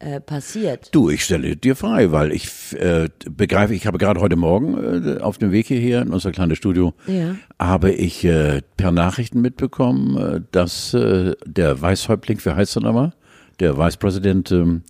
äh, 0.00 0.20
passiert? 0.20 0.88
Du, 0.92 1.10
ich 1.10 1.24
stelle 1.24 1.56
dir 1.56 1.76
frei, 1.76 2.12
weil 2.12 2.32
ich 2.32 2.48
äh, 2.78 3.08
begreife, 3.30 3.74
ich 3.74 3.86
habe 3.86 3.98
gerade 3.98 4.20
heute 4.20 4.36
Morgen 4.36 5.16
äh, 5.18 5.20
auf 5.20 5.38
dem 5.38 5.52
Weg 5.52 5.66
hierher 5.66 6.02
in 6.02 6.10
unser 6.10 6.32
kleines 6.32 6.58
Studio, 6.58 6.94
Ja. 7.06 7.36
habe 7.58 7.90
ich 7.92 8.24
äh, 8.24 8.62
per 8.76 8.92
Nachrichten 8.92 9.40
mitbekommen, 9.40 10.16
äh, 10.16 10.40
dass 10.52 10.94
äh, 10.94 11.34
der 11.46 11.80
Weißhäuptling, 11.80 12.38
wie 12.44 12.50
heißt 12.50 12.76
er 12.76 12.82
nochmal? 12.82 13.12
Der 13.60 13.76
Vicepräsident 13.76 14.52
ähm, 14.52 14.82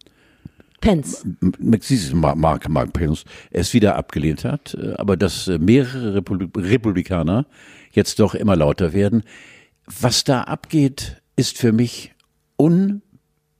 Pence. 0.81 1.27
Mark, 2.15 2.69
Mark, 2.69 2.93
Pence 2.93 3.25
es 3.51 3.75
wieder 3.75 3.97
abgelehnt 3.97 4.45
hat, 4.45 4.75
äh, 4.75 4.95
aber 4.97 5.17
dass 5.17 5.47
mehrere 5.59 6.15
Republi 6.15 6.49
Republikaner 6.57 7.47
jetzt 7.93 8.21
doch 8.21 8.35
immer 8.35 8.55
lauter 8.57 8.93
werden. 8.93 9.23
Was 9.87 10.23
da 10.25 10.43
abgeht, 10.43 11.21
ist 11.35 11.59
für 11.59 11.73
mich 11.73 12.13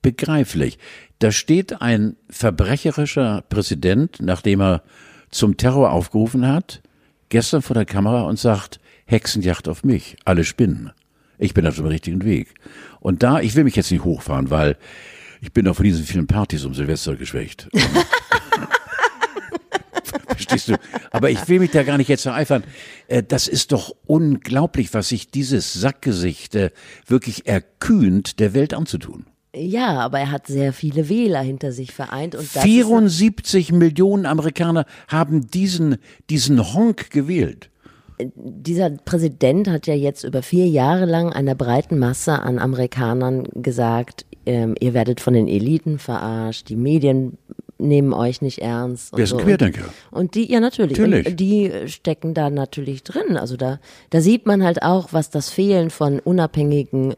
unbegreiflich. 0.03 0.77
Da 1.19 1.31
steht 1.31 1.81
ein 1.81 2.15
verbrecherischer 2.29 3.43
Präsident, 3.49 4.17
nachdem 4.21 4.61
er 4.61 4.83
zum 5.29 5.57
Terror 5.57 5.91
aufgerufen 5.91 6.47
hat, 6.47 6.81
gestern 7.29 7.61
vor 7.61 7.73
der 7.73 7.85
Kamera 7.85 8.21
und 8.21 8.39
sagt, 8.39 8.79
Hexenjacht 9.05 9.67
auf 9.67 9.83
mich, 9.83 10.17
alle 10.25 10.43
spinnen. 10.43 10.91
Ich 11.37 11.53
bin 11.53 11.65
auf 11.67 11.75
dem 11.75 11.85
richtigen 11.85 12.23
Weg. 12.23 12.53
Und 12.99 13.23
da, 13.23 13.39
ich 13.39 13.55
will 13.55 13.63
mich 13.63 13.75
jetzt 13.75 13.91
nicht 13.91 14.03
hochfahren, 14.03 14.49
weil 14.49 14.77
ich 15.41 15.51
bin 15.53 15.67
auch 15.67 15.75
von 15.75 15.85
diesen 15.85 16.03
vielen 16.03 16.27
Partys 16.27 16.65
um 16.65 16.73
Silvester 16.73 17.15
geschwächt. 17.15 17.69
Verstehst 20.27 20.69
du? 20.69 20.77
Aber 21.11 21.29
ich 21.29 21.47
will 21.47 21.59
mich 21.59 21.71
da 21.71 21.83
gar 21.83 21.97
nicht 21.97 22.07
jetzt 22.07 22.25
ereifern. 22.25 22.63
Äh, 23.07 23.23
Das 23.23 23.47
ist 23.47 23.71
doch 23.71 23.95
unglaublich, 24.05 24.93
was 24.93 25.09
sich 25.09 25.29
dieses 25.31 25.73
Sackgesicht 25.73 26.55
äh, 26.55 26.71
wirklich 27.05 27.45
erkühnt, 27.45 28.39
der 28.39 28.53
Welt 28.53 28.73
anzutun. 28.73 29.25
Ja, 29.55 29.99
aber 29.99 30.19
er 30.19 30.31
hat 30.31 30.47
sehr 30.47 30.73
viele 30.73 31.09
Wähler 31.09 31.41
hinter 31.41 31.71
sich 31.71 31.91
vereint 31.91 32.35
und 32.35 32.43
das 32.43 32.63
ist 32.63 32.71
74 32.71 33.71
Millionen 33.71 34.25
Amerikaner 34.25 34.85
haben 35.07 35.47
diesen, 35.47 35.97
diesen 36.29 36.73
Honk 36.73 37.09
gewählt. 37.09 37.71
dieser 38.35 38.91
Präsident 38.91 39.67
hat 39.67 39.87
ja 39.87 39.95
jetzt 39.95 40.23
über 40.23 40.43
vier 40.43 40.67
Jahre 40.67 41.05
lang 41.05 41.33
einer 41.33 41.55
breiten 41.55 41.97
Masse 41.97 42.39
an 42.39 42.59
Amerikanern 42.59 43.47
gesagt, 43.55 44.25
ähm, 44.45 44.75
ihr 44.79 44.93
werdet 44.93 45.19
von 45.21 45.33
den 45.33 45.47
Eliten 45.47 45.99
verarscht, 45.99 46.69
die 46.69 46.75
Medien 46.75 47.37
nehmen 47.79 48.13
euch 48.13 48.41
nicht 48.41 48.59
ernst. 48.59 49.17
Ist 49.17 49.33
ein 49.33 49.39
so. 49.39 49.45
Querdenker? 49.45 49.85
Und 50.11 50.35
die, 50.35 50.51
ja 50.51 50.59
natürlich, 50.59 50.97
Natürlich. 50.97 51.35
Die 51.35 51.71
stecken 51.87 52.33
da 52.33 52.49
natürlich 52.49 53.03
drin. 53.03 53.37
Also 53.37 53.55
da, 53.55 53.79
da 54.09 54.21
sieht 54.21 54.45
man 54.45 54.63
halt 54.63 54.83
auch, 54.83 55.13
was 55.13 55.29
das 55.29 55.49
Fehlen 55.49 55.89
von 55.89 56.19
unabhängigen, 56.19 57.15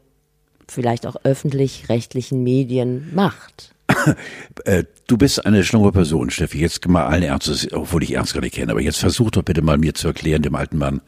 vielleicht 0.72 1.06
auch 1.06 1.16
öffentlich-rechtlichen 1.24 2.42
Medien 2.42 3.14
macht. 3.14 3.74
Äh, 4.64 4.84
du 5.06 5.16
bist 5.16 5.44
eine 5.44 5.64
schlaue 5.64 5.92
Person, 5.92 6.30
Steffi. 6.30 6.58
Jetzt 6.58 6.86
mal 6.86 7.06
allen 7.06 7.22
Ernstes, 7.22 7.72
obwohl 7.72 8.02
ich 8.02 8.12
Ernst 8.14 8.34
gar 8.34 8.40
nicht 8.40 8.54
kenne, 8.54 8.72
aber 8.72 8.80
jetzt 8.80 8.98
versuch 8.98 9.30
doch 9.30 9.42
bitte 9.42 9.62
mal 9.62 9.78
mir 9.78 9.94
zu 9.94 10.08
erklären, 10.08 10.42
dem 10.42 10.54
alten 10.54 10.78
Mann. 10.78 11.00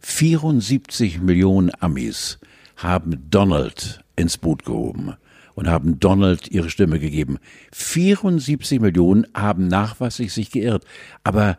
74 0.00 1.20
Millionen 1.20 1.70
Amis 1.80 2.38
haben 2.76 3.28
Donald 3.30 4.00
ins 4.16 4.38
Boot 4.38 4.64
gehoben 4.64 5.14
und 5.54 5.68
haben 5.68 6.00
Donald 6.00 6.48
ihre 6.50 6.70
Stimme 6.70 6.98
gegeben. 6.98 7.38
74 7.72 8.80
Millionen 8.80 9.26
haben 9.34 9.68
nachweislich 9.68 10.32
sich 10.32 10.50
geirrt. 10.50 10.84
Aber 11.24 11.58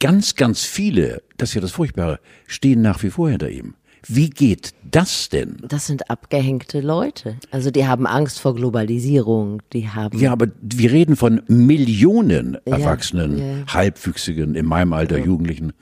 ganz, 0.00 0.34
ganz 0.34 0.64
viele, 0.64 1.22
das 1.36 1.50
ist 1.50 1.54
ja 1.54 1.60
das 1.60 1.72
Furchtbare, 1.72 2.20
stehen 2.46 2.82
nach 2.82 3.02
wie 3.02 3.10
vor 3.10 3.30
hinter 3.30 3.50
ihm. 3.50 3.74
Wie 4.06 4.30
geht 4.30 4.74
das 4.90 5.28
denn? 5.28 5.56
Das 5.66 5.86
sind 5.86 6.10
abgehängte 6.10 6.80
Leute. 6.80 7.36
Also 7.50 7.70
die 7.70 7.86
haben 7.86 8.06
Angst 8.06 8.40
vor 8.40 8.54
Globalisierung, 8.54 9.62
die 9.72 9.88
haben 9.88 10.18
Ja, 10.18 10.32
aber 10.32 10.48
wir 10.60 10.92
reden 10.92 11.16
von 11.16 11.42
Millionen 11.48 12.58
Ja, 12.66 12.78
Erwachsenen, 12.78 13.38
ja. 13.38 13.74
Halbwüchsigen, 13.74 14.54
in 14.54 14.66
meinem 14.66 14.92
Alter 14.92 15.18
Jugendlichen. 15.18 15.72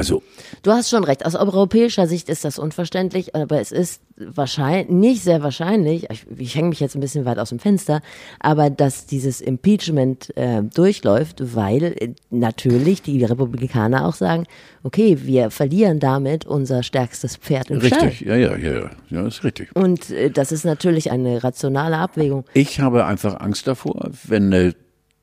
Also, 0.00 0.22
Du 0.62 0.72
hast 0.72 0.90
schon 0.90 1.04
recht. 1.04 1.24
Aus 1.24 1.34
europäischer 1.34 2.06
Sicht 2.06 2.28
ist 2.28 2.44
das 2.44 2.58
unverständlich, 2.58 3.34
aber 3.34 3.60
es 3.60 3.72
ist 3.72 4.02
wahrscheinlich, 4.16 4.90
nicht 4.90 5.22
sehr 5.22 5.42
wahrscheinlich, 5.42 6.10
ich, 6.10 6.26
ich 6.36 6.54
hänge 6.54 6.70
mich 6.70 6.80
jetzt 6.80 6.94
ein 6.94 7.00
bisschen 7.00 7.24
weit 7.24 7.38
aus 7.38 7.50
dem 7.50 7.58
Fenster, 7.58 8.00
aber 8.38 8.68
dass 8.68 9.06
dieses 9.06 9.40
Impeachment 9.40 10.36
äh, 10.36 10.62
durchläuft, 10.62 11.54
weil 11.54 11.82
äh, 11.98 12.14
natürlich 12.30 13.02
die 13.02 13.24
Republikaner 13.24 14.06
auch 14.06 14.14
sagen, 14.14 14.44
okay, 14.82 15.18
wir 15.22 15.50
verlieren 15.50 16.00
damit 16.00 16.46
unser 16.46 16.82
stärkstes 16.82 17.36
Pferd 17.36 17.70
im 17.70 17.78
richtig, 17.78 18.18
Stall. 18.18 18.28
ja, 18.28 18.36
ja, 18.36 18.56
ja, 18.56 18.72
ja, 18.72 18.90
ja, 19.08 19.26
ist 19.26 19.44
richtig. 19.44 19.70
Und 19.74 20.10
äh, 20.10 20.30
das 20.30 20.52
ist 20.52 20.64
natürlich 20.64 21.10
eine 21.10 21.42
rationale 21.42 21.96
Abwägung. 21.96 22.44
Ich 22.54 22.80
habe 22.80 23.06
einfach 23.06 23.40
Angst 23.40 23.66
davor, 23.66 24.10
wenn 24.24 24.52
äh, 24.52 24.72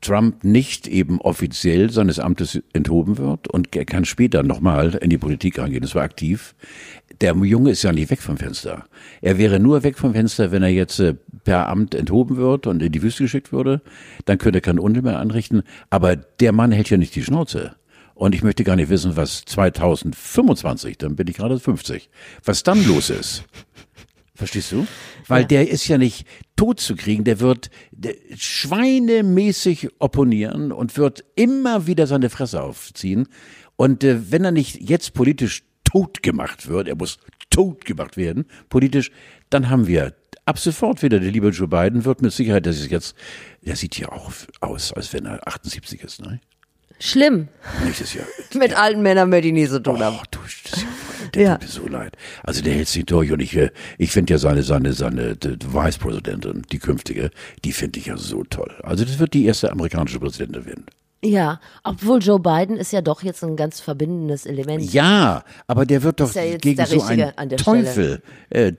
Trump 0.00 0.44
nicht 0.44 0.86
eben 0.86 1.20
offiziell 1.20 1.90
seines 1.90 2.18
Amtes 2.18 2.62
enthoben 2.72 3.18
wird 3.18 3.48
und 3.48 3.74
er 3.74 3.84
kann 3.84 4.04
später 4.04 4.42
nochmal 4.42 4.94
in 4.94 5.10
die 5.10 5.18
Politik 5.18 5.58
eingehen, 5.58 5.82
das 5.82 5.94
war 5.94 6.02
aktiv. 6.02 6.54
Der 7.20 7.34
Junge 7.34 7.70
ist 7.70 7.82
ja 7.82 7.92
nicht 7.92 8.10
weg 8.10 8.22
vom 8.22 8.36
Fenster. 8.36 8.84
Er 9.22 9.38
wäre 9.38 9.58
nur 9.58 9.82
weg 9.82 9.98
vom 9.98 10.12
Fenster, 10.12 10.52
wenn 10.52 10.62
er 10.62 10.68
jetzt 10.68 11.00
äh, 11.00 11.14
per 11.42 11.68
Amt 11.68 11.94
enthoben 11.94 12.36
wird 12.36 12.68
und 12.68 12.80
in 12.80 12.92
die 12.92 13.02
Wüste 13.02 13.24
geschickt 13.24 13.52
würde. 13.52 13.82
Dann 14.24 14.38
könnte 14.38 14.58
er 14.58 14.62
keinen 14.62 14.78
Unheil 14.78 15.02
mehr 15.02 15.18
anrichten. 15.18 15.62
Aber 15.90 16.14
der 16.14 16.52
Mann 16.52 16.70
hält 16.70 16.90
ja 16.90 16.96
nicht 16.96 17.16
die 17.16 17.24
Schnauze. 17.24 17.74
Und 18.14 18.34
ich 18.34 18.42
möchte 18.42 18.64
gar 18.64 18.74
nicht 18.74 18.88
wissen, 18.88 19.16
was 19.16 19.44
2025, 19.44 20.98
dann 20.98 21.14
bin 21.14 21.28
ich 21.28 21.36
gerade 21.36 21.60
50, 21.60 22.10
was 22.44 22.64
dann 22.64 22.84
los 22.84 23.10
ist. 23.10 23.44
Verstehst 24.38 24.70
du? 24.70 24.86
Weil 25.26 25.44
der 25.44 25.68
ist 25.68 25.88
ja 25.88 25.98
nicht 25.98 26.24
tot 26.54 26.78
zu 26.78 26.94
kriegen, 26.94 27.24
der 27.24 27.40
wird 27.40 27.70
der, 27.90 28.14
schweinemäßig 28.36 29.88
opponieren 29.98 30.70
und 30.70 30.96
wird 30.96 31.24
immer 31.34 31.88
wieder 31.88 32.06
seine 32.06 32.30
Fresse 32.30 32.62
aufziehen. 32.62 33.26
Und 33.74 34.04
äh, 34.04 34.30
wenn 34.30 34.44
er 34.44 34.52
nicht 34.52 34.80
jetzt 34.80 35.12
politisch 35.12 35.64
tot 35.82 36.22
gemacht 36.22 36.68
wird, 36.68 36.86
er 36.86 36.94
muss 36.94 37.18
tot 37.50 37.84
gemacht 37.84 38.16
werden, 38.16 38.46
politisch, 38.68 39.10
dann 39.50 39.70
haben 39.70 39.88
wir 39.88 40.14
ab 40.44 40.60
sofort 40.60 41.02
wieder, 41.02 41.18
der 41.18 41.32
liebe 41.32 41.48
Joe 41.48 41.66
Biden 41.66 42.04
wird 42.04 42.22
mit 42.22 42.32
Sicherheit, 42.32 42.64
das 42.64 42.78
ist 42.78 42.92
jetzt, 42.92 43.16
der 43.62 43.74
sieht 43.74 43.98
ja 43.98 44.12
auch 44.12 44.30
aus, 44.60 44.92
als 44.92 45.12
wenn 45.12 45.26
er 45.26 45.48
78 45.48 46.00
ist, 46.04 46.22
ne? 46.22 46.40
Schlimm. 47.00 47.48
Nicht 47.84 48.00
das 48.00 48.14
ja. 48.14 48.22
Mit 48.54 48.78
alten 48.78 49.02
Männern 49.02 49.32
ich 49.32 49.52
nie 49.52 49.66
so 49.66 49.80
tun 49.80 50.00
haben. 50.00 50.16
Oh, 50.20 50.24
du, 50.30 50.38
das 50.38 50.78
ist 50.78 50.82
ja 50.82 51.07
der 51.34 51.42
Ja. 51.42 51.52
tut 51.56 51.62
mir 51.62 51.68
so 51.68 51.88
leid. 51.88 52.16
Also 52.42 52.62
der 52.62 52.74
hält 52.74 52.88
sich 52.88 53.04
durch 53.06 53.30
und 53.32 53.40
ich, 53.40 53.56
äh, 53.56 53.70
ich 53.98 54.10
finde 54.10 54.32
ja 54.34 54.38
seine, 54.38 54.62
seine, 54.62 54.92
seine 54.92 55.36
d- 55.36 55.56
Vicepräsidentin, 55.72 56.62
die 56.72 56.78
künftige, 56.78 57.30
die 57.64 57.72
finde 57.72 57.98
ich 57.98 58.06
ja 58.06 58.16
so 58.16 58.44
toll. 58.44 58.74
Also 58.82 59.04
das 59.04 59.18
wird 59.18 59.34
die 59.34 59.44
erste 59.46 59.70
amerikanische 59.72 60.18
Präsidentin 60.20 60.66
werden. 60.66 60.86
Ja, 61.24 61.60
obwohl 61.82 62.20
Joe 62.22 62.38
Biden 62.38 62.76
ist 62.76 62.92
ja 62.92 63.00
doch 63.00 63.24
jetzt 63.24 63.42
ein 63.42 63.56
ganz 63.56 63.80
verbindendes 63.80 64.46
Element. 64.46 64.92
Ja, 64.92 65.42
aber 65.66 65.84
der 65.84 66.04
wird 66.04 66.20
doch 66.20 66.32
ja 66.32 66.56
gegen 66.58 66.86
so 66.86 67.02
einen 67.02 67.32
Teufel, 67.56 68.22
äh, 68.50 68.72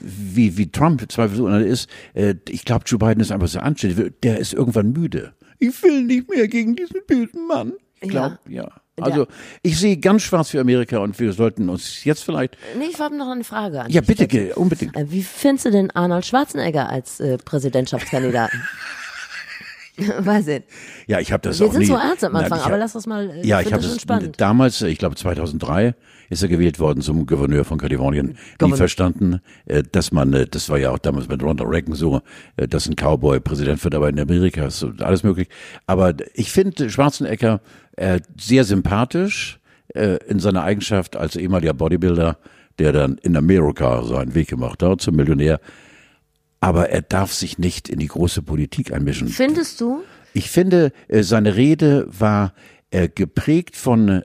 wie, 0.00 0.56
wie 0.56 0.70
Trump 0.70 1.04
zweifelsohne 1.10 1.64
ist, 1.64 1.88
äh, 2.14 2.36
ich 2.48 2.64
glaube, 2.64 2.84
Joe 2.86 2.98
Biden 3.00 3.20
ist 3.20 3.32
einfach 3.32 3.48
so 3.48 3.58
anständig, 3.58 4.12
der 4.22 4.38
ist 4.38 4.52
irgendwann 4.54 4.92
müde. 4.92 5.32
Ich 5.58 5.82
will 5.82 6.02
nicht 6.02 6.30
mehr 6.30 6.46
gegen 6.46 6.76
diesen 6.76 7.00
bösen 7.06 7.48
Mann. 7.48 7.72
Ich 8.00 8.10
glaube, 8.10 8.38
ja. 8.48 8.68
Also 9.00 9.26
ich 9.62 9.78
sehe 9.78 9.96
ganz 9.96 10.22
schwarz 10.22 10.50
für 10.50 10.60
Amerika 10.60 10.98
und 10.98 11.18
wir 11.18 11.32
sollten 11.32 11.68
uns 11.70 12.04
jetzt 12.04 12.24
vielleicht, 12.24 12.56
Nee, 12.78 12.84
ich 12.90 13.00
habe 13.00 13.16
noch 13.16 13.30
eine 13.30 13.42
Frage 13.42 13.80
an 13.82 13.90
ja 13.90 14.00
dich. 14.02 14.08
bitte, 14.08 14.26
ge- 14.28 14.52
unbedingt. 14.52 14.94
Äh, 14.94 15.10
Wie 15.10 15.22
findest 15.22 15.64
du 15.66 15.70
denn 15.70 15.90
Arnold 15.92 16.26
Schwarzenegger 16.26 16.88
als 16.90 17.18
äh, 17.18 17.38
Präsidentschaftskandidaten? 17.38 18.62
Weiß 20.18 20.46
ich. 20.48 20.62
Ja, 21.06 21.20
ich 21.20 21.32
habe 21.32 21.42
das 21.42 21.58
Wir 21.60 21.66
auch 21.66 21.72
sind 21.72 21.80
nie. 21.80 21.86
so 21.86 21.94
ernst 21.96 22.24
am 22.24 22.34
Anfang, 22.34 22.58
ich 22.58 22.64
aber 22.64 22.78
lass 22.78 22.92
das 22.94 23.06
mal. 23.06 23.28
äh, 23.30 23.46
Ja, 23.46 23.60
ich 23.60 23.72
habe 23.72 23.82
das 23.82 24.00
spannend. 24.00 24.40
damals, 24.40 24.80
ich 24.82 24.98
glaube 24.98 25.16
2003, 25.16 25.94
ist 26.32 26.42
er 26.42 26.48
gewählt 26.48 26.80
worden 26.80 27.02
zum 27.02 27.26
Gouverneur 27.26 27.64
von 27.64 27.76
Kalifornien. 27.76 28.38
Nie 28.60 28.72
verstanden, 28.72 29.40
äh, 29.66 29.82
dass 29.82 30.12
man, 30.12 30.32
äh, 30.32 30.46
das 30.46 30.70
war 30.70 30.78
ja 30.78 30.90
auch 30.90 30.98
damals 30.98 31.28
mit 31.28 31.42
Ronald 31.42 31.68
Reagan 31.68 31.94
so, 31.94 32.22
äh, 32.56 32.66
dass 32.66 32.88
ein 32.88 32.96
Cowboy 32.96 33.38
Präsident 33.38 33.84
wird, 33.84 33.94
aber 33.94 34.08
in 34.08 34.18
Amerika 34.18 34.64
ist 34.64 34.82
alles 35.00 35.24
möglich. 35.24 35.48
Aber 35.86 36.14
ich 36.34 36.50
finde 36.50 36.88
Schwarzenegger 36.88 37.60
sehr 38.38 38.64
sympathisch 38.64 39.60
in 39.94 40.38
seiner 40.38 40.62
Eigenschaft 40.62 41.14
als 41.14 41.36
ehemaliger 41.36 41.74
Bodybuilder, 41.74 42.38
der 42.78 42.92
dann 42.92 43.18
in 43.18 43.36
Amerika 43.36 44.02
seinen 44.04 44.34
Weg 44.34 44.48
gemacht 44.48 44.82
hat 44.82 45.02
zum 45.02 45.16
Millionär. 45.16 45.60
aber 46.60 46.88
er 46.88 47.02
darf 47.02 47.34
sich 47.34 47.58
nicht 47.58 47.90
in 47.90 47.98
die 47.98 48.06
große 48.06 48.40
Politik 48.40 48.94
einmischen. 48.94 49.28
Findest 49.28 49.82
du? 49.82 50.02
Ich 50.32 50.48
finde, 50.48 50.92
seine 51.10 51.54
Rede 51.56 52.06
war 52.08 52.54
geprägt 52.90 53.76
von 53.76 54.22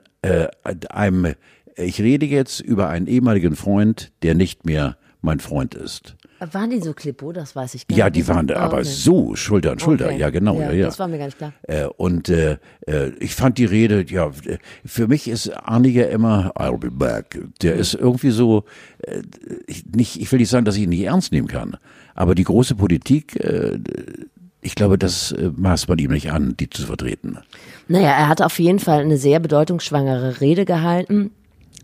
einem, 0.88 1.34
ich 1.78 2.00
rede 2.00 2.26
jetzt 2.26 2.60
über 2.60 2.88
einen 2.88 3.06
ehemaligen 3.06 3.56
Freund, 3.56 4.12
der 4.22 4.34
nicht 4.34 4.66
mehr 4.66 4.96
mein 5.20 5.40
Freund 5.40 5.74
ist. 5.74 6.14
Waren 6.52 6.70
die 6.70 6.80
so 6.80 6.92
klippo? 6.94 7.32
Das 7.32 7.56
weiß 7.56 7.74
ich 7.74 7.88
gar 7.88 7.98
Ja, 7.98 8.04
nicht. 8.04 8.14
die 8.16 8.28
waren 8.28 8.48
Ah, 8.52 8.60
aber 8.60 8.74
okay. 8.78 8.84
so 8.84 9.34
Schulter 9.34 9.72
an 9.72 9.80
Schulter. 9.80 10.06
Okay. 10.06 10.18
Ja, 10.18 10.30
genau. 10.30 10.60
Ja, 10.60 10.70
ja. 10.70 10.86
Das 10.86 11.00
war 11.00 11.08
mir 11.08 11.18
nicht 11.18 11.36
klar. 11.36 11.52
Äh, 11.62 11.86
und 11.86 12.28
äh, 12.28 12.58
äh, 12.86 13.08
ich 13.18 13.34
fand 13.34 13.58
die 13.58 13.64
Rede, 13.64 14.04
ja, 14.08 14.30
für 14.84 15.08
mich 15.08 15.26
ist 15.26 15.48
Arnie 15.50 15.88
ja 15.90 16.04
immer, 16.04 16.52
I'll 16.56 16.78
be 16.78 16.92
back. 16.92 17.40
Der 17.62 17.74
ist 17.74 17.94
irgendwie 17.94 18.30
so, 18.30 18.62
äh, 18.98 19.22
ich, 19.66 19.84
nicht, 19.86 20.20
ich 20.20 20.30
will 20.30 20.38
nicht 20.38 20.50
sagen, 20.50 20.64
dass 20.64 20.76
ich 20.76 20.82
ihn 20.82 20.90
nicht 20.90 21.02
ernst 21.04 21.32
nehmen 21.32 21.48
kann, 21.48 21.76
aber 22.14 22.36
die 22.36 22.44
große 22.44 22.76
Politik, 22.76 23.34
äh, 23.40 23.80
ich 24.60 24.76
glaube, 24.76 24.96
das 24.98 25.32
äh, 25.32 25.50
maßt 25.56 25.88
man 25.88 25.98
ihm 25.98 26.12
nicht 26.12 26.30
an, 26.30 26.54
die 26.58 26.70
zu 26.70 26.82
vertreten. 26.86 27.38
Naja, 27.88 28.10
er 28.10 28.28
hat 28.28 28.42
auf 28.42 28.60
jeden 28.60 28.78
Fall 28.78 29.00
eine 29.00 29.16
sehr 29.16 29.40
bedeutungsschwangere 29.40 30.40
Rede 30.40 30.64
gehalten. 30.64 31.32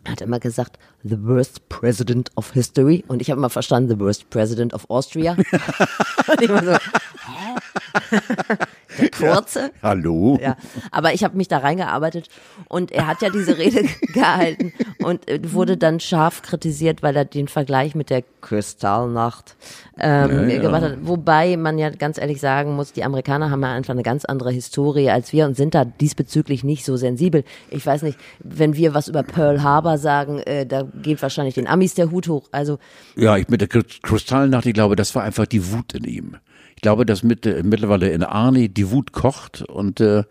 Er 0.04 0.12
hat 0.12 0.20
immer 0.20 0.38
gesagt, 0.38 0.78
the 1.02 1.16
worst 1.22 1.68
president 1.68 2.30
of 2.36 2.52
history. 2.52 3.04
Und 3.08 3.22
ich 3.22 3.30
habe 3.30 3.38
immer 3.38 3.50
verstanden, 3.50 3.88
the 3.88 3.98
worst 3.98 4.28
president 4.30 4.74
of 4.74 4.88
Austria. 4.90 5.32
Und 6.28 6.40
ich 6.42 6.48
war 6.48 6.64
so, 6.64 6.72
hä? 7.26 8.56
Der 8.98 9.10
kurze? 9.34 9.70
Hallo? 9.82 10.38
Ja, 10.40 10.56
aber 10.90 11.14
ich 11.14 11.24
habe 11.24 11.36
mich 11.36 11.48
da 11.48 11.58
reingearbeitet 11.58 12.28
und 12.68 12.92
er 12.92 13.06
hat 13.06 13.22
ja 13.22 13.30
diese 13.30 13.58
Rede 13.58 13.82
gehalten 14.12 14.72
und 15.02 15.28
äh, 15.28 15.40
wurde 15.52 15.76
dann 15.76 16.00
scharf 16.00 16.42
kritisiert, 16.42 17.02
weil 17.02 17.16
er 17.16 17.24
den 17.24 17.48
Vergleich 17.48 17.94
mit 17.94 18.10
der 18.10 18.22
Kristallnacht 18.40 19.56
ähm, 19.98 20.48
Ja, 20.48 20.54
ja. 20.56 20.60
gemacht 20.62 20.82
hat. 20.82 20.98
Wobei 21.02 21.56
man 21.56 21.78
ja 21.78 21.90
ganz 21.90 22.18
ehrlich 22.18 22.40
sagen 22.40 22.74
muss, 22.76 22.92
die 22.92 23.04
Amerikaner 23.04 23.50
haben 23.50 23.62
ja 23.62 23.72
einfach 23.72 23.94
eine 23.94 24.02
ganz 24.02 24.24
andere 24.24 24.50
Historie 24.50 25.10
als 25.10 25.32
wir 25.32 25.46
und 25.46 25.56
sind 25.56 25.74
da 25.74 25.84
diesbezüglich 25.84 26.64
nicht 26.64 26.84
so 26.84 26.96
sensibel. 26.96 27.44
Ich 27.70 27.84
weiß 27.84 28.02
nicht, 28.02 28.18
wenn 28.40 28.74
wir 28.76 28.94
was 28.94 29.08
über 29.08 29.22
Pearl 29.22 29.62
Harbor 29.62 29.98
sagen, 29.98 30.38
äh, 30.40 30.66
da 30.66 30.82
geht 31.02 31.22
wahrscheinlich 31.22 31.54
den 31.54 31.66
Amis 31.66 31.94
der 31.94 32.10
Hut 32.10 32.28
hoch. 32.28 32.48
Also 32.52 32.78
Ja, 33.16 33.36
ich 33.36 33.48
mit 33.48 33.60
der 33.60 33.68
Kristallnacht, 33.68 34.66
ich 34.66 34.74
glaube, 34.74 34.96
das 34.96 35.14
war 35.14 35.22
einfach 35.22 35.46
die 35.46 35.72
Wut 35.72 35.94
in 35.94 36.04
ihm. 36.04 36.36
Ich 36.84 36.86
glaube, 36.86 37.06
dass 37.06 37.22
mit, 37.22 37.46
äh, 37.46 37.62
mittlerweile 37.62 38.10
in 38.10 38.22
Arnie 38.22 38.68
die 38.68 38.90
Wut 38.90 39.12
kocht 39.12 39.62
und 39.62 40.02
äh, 40.02 40.24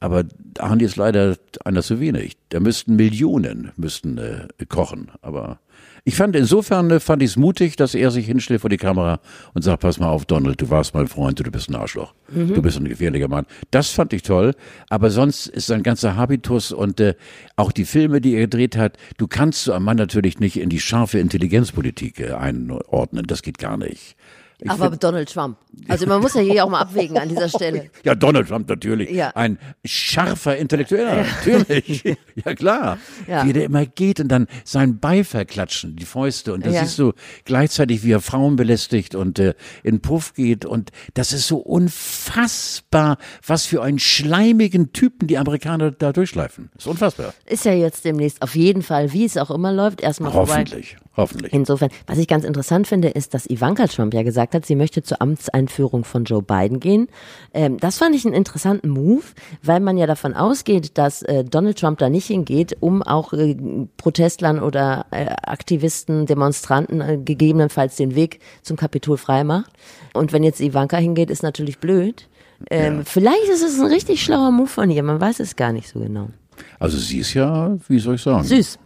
aber 0.00 0.24
Arnie 0.58 0.84
ist 0.84 0.96
leider 0.96 1.36
einer 1.66 1.82
zu 1.82 2.00
wenig. 2.00 2.38
Da 2.48 2.60
müssten 2.60 2.96
Millionen 2.96 3.72
müssten 3.76 4.16
äh, 4.16 4.48
kochen. 4.70 5.10
Aber 5.20 5.60
ich 6.04 6.16
fand 6.16 6.34
insofern 6.34 6.90
äh, 6.90 6.98
fand 6.98 7.22
ich 7.22 7.32
es 7.32 7.36
mutig, 7.36 7.76
dass 7.76 7.94
er 7.94 8.10
sich 8.10 8.24
hinstellt 8.24 8.62
vor 8.62 8.70
die 8.70 8.78
Kamera 8.78 9.20
und 9.52 9.60
sagt: 9.60 9.82
Pass 9.82 10.00
mal 10.00 10.08
auf, 10.08 10.24
Donald, 10.24 10.62
du 10.62 10.70
warst 10.70 10.94
mein 10.94 11.08
Freund, 11.08 11.38
du 11.38 11.50
bist 11.50 11.68
ein 11.68 11.76
Arschloch, 11.76 12.14
du 12.34 12.62
bist 12.62 12.78
ein 12.78 12.88
gefährlicher 12.88 13.28
Mann. 13.28 13.44
Das 13.70 13.90
fand 13.90 14.14
ich 14.14 14.22
toll. 14.22 14.54
Aber 14.88 15.10
sonst 15.10 15.46
ist 15.46 15.66
sein 15.66 15.82
ganzer 15.82 16.16
Habitus 16.16 16.72
und 16.72 17.00
äh, 17.00 17.16
auch 17.56 17.70
die 17.70 17.84
Filme, 17.84 18.22
die 18.22 18.32
er 18.32 18.40
gedreht 18.40 18.78
hat, 18.78 18.96
du 19.18 19.26
kannst 19.26 19.64
so 19.64 19.74
einen 19.74 19.84
Mann 19.84 19.98
natürlich 19.98 20.40
nicht 20.40 20.58
in 20.58 20.70
die 20.70 20.80
scharfe 20.80 21.18
Intelligenzpolitik 21.18 22.18
äh, 22.18 22.32
einordnen. 22.32 23.26
Das 23.26 23.42
geht 23.42 23.58
gar 23.58 23.76
nicht. 23.76 24.16
Ich 24.64 24.70
aber 24.70 24.90
find- 24.90 25.02
Donald 25.04 25.32
Trump. 25.32 25.56
Also 25.88 26.06
man 26.06 26.20
muss 26.20 26.34
ja 26.34 26.40
hier 26.42 26.64
auch 26.64 26.68
mal 26.70 26.80
abwägen 26.80 27.18
an 27.18 27.28
dieser 27.28 27.48
Stelle. 27.50 27.90
ja, 28.04 28.14
Donald 28.14 28.48
Trump 28.48 28.68
natürlich. 28.68 29.10
Ja. 29.10 29.30
Ein 29.34 29.58
scharfer 29.84 30.56
Intellektueller, 30.56 31.24
natürlich. 31.24 32.04
ja, 32.44 32.54
klar. 32.54 32.98
Ja. 33.26 33.46
Wie 33.46 33.52
der 33.52 33.64
immer 33.64 33.86
geht 33.86 34.20
und 34.20 34.28
dann 34.28 34.46
seinen 34.64 34.98
Beifall 35.00 35.46
klatschen, 35.46 35.96
die 35.96 36.04
Fäuste. 36.04 36.52
Und 36.54 36.64
das 36.66 36.74
Ja. 36.74 36.84
siehst 36.84 36.98
du 36.98 37.12
gleichzeitig, 37.44 38.04
wie 38.04 38.12
er 38.12 38.20
Frauen 38.20 38.56
belästigt 38.56 39.14
und 39.14 39.38
äh, 39.38 39.54
in 39.82 40.00
Puff 40.00 40.34
geht. 40.34 40.64
Und 40.64 40.90
das 41.14 41.32
ist 41.32 41.46
so 41.48 41.56
unfassbar, 41.58 43.18
was 43.46 43.66
für 43.66 43.82
einen 43.82 43.98
schleimigen 43.98 44.92
Typen 44.92 45.26
die 45.28 45.38
Amerikaner 45.38 45.90
da 45.90 46.12
durchschleifen. 46.12 46.70
Ist 46.76 46.86
unfassbar. 46.86 47.34
Ist 47.46 47.64
ja 47.64 47.72
jetzt 47.72 48.04
demnächst 48.04 48.42
auf 48.42 48.54
jeden 48.54 48.82
Fall, 48.82 49.12
wie 49.12 49.24
es 49.24 49.36
auch 49.36 49.50
immer 49.50 49.72
läuft, 49.72 50.00
erstmal 50.00 50.32
vorbei. 50.32 50.52
Hoffentlich. 50.64 50.96
Hoffentlich. 51.14 51.52
Insofern, 51.52 51.90
was 52.06 52.16
ich 52.16 52.26
ganz 52.26 52.44
interessant 52.44 52.86
finde, 52.86 53.08
ist, 53.08 53.34
dass 53.34 53.44
Ivanka 53.48 53.86
Trump 53.86 54.14
ja 54.14 54.22
gesagt 54.22 54.51
hat, 54.54 54.66
sie 54.66 54.74
möchte 54.76 55.02
zur 55.02 55.20
Amtseinführung 55.22 56.04
von 56.04 56.24
Joe 56.24 56.42
Biden 56.42 56.80
gehen. 56.80 57.08
Ähm, 57.54 57.78
das 57.78 57.98
fand 57.98 58.14
ich 58.14 58.24
einen 58.24 58.34
interessanten 58.34 58.88
Move, 58.88 59.24
weil 59.62 59.80
man 59.80 59.96
ja 59.96 60.06
davon 60.06 60.34
ausgeht, 60.34 60.98
dass 60.98 61.22
äh, 61.22 61.44
Donald 61.44 61.78
Trump 61.78 61.98
da 61.98 62.08
nicht 62.08 62.26
hingeht, 62.26 62.76
um 62.80 63.02
auch 63.02 63.32
äh, 63.32 63.56
Protestlern 63.96 64.60
oder 64.60 65.06
äh, 65.10 65.26
Aktivisten, 65.42 66.26
Demonstranten 66.26 67.00
äh, 67.00 67.18
gegebenenfalls 67.22 67.96
den 67.96 68.14
Weg 68.14 68.40
zum 68.62 68.76
Kapitol 68.76 69.16
freimacht. 69.16 69.70
Und 70.14 70.32
wenn 70.32 70.42
jetzt 70.42 70.60
Ivanka 70.60 70.96
hingeht, 70.96 71.30
ist 71.30 71.42
natürlich 71.42 71.78
blöd. 71.78 72.28
Ähm, 72.70 72.98
Ja. 72.98 73.02
Vielleicht 73.04 73.48
ist 73.52 73.62
es 73.62 73.80
ein 73.80 73.86
richtig 73.86 74.22
schlauer 74.22 74.50
Move 74.50 74.68
von 74.68 74.90
ihr, 74.90 75.02
man 75.02 75.20
weiß 75.20 75.40
es 75.40 75.56
gar 75.56 75.72
nicht 75.72 75.88
so 75.88 76.00
genau. 76.00 76.28
Also 76.78 76.98
sie 76.98 77.18
ist 77.18 77.34
ja, 77.34 77.76
wie 77.88 77.98
soll 77.98 78.14
ich 78.16 78.22
sagen? 78.22 78.44
Süß. 78.44 78.78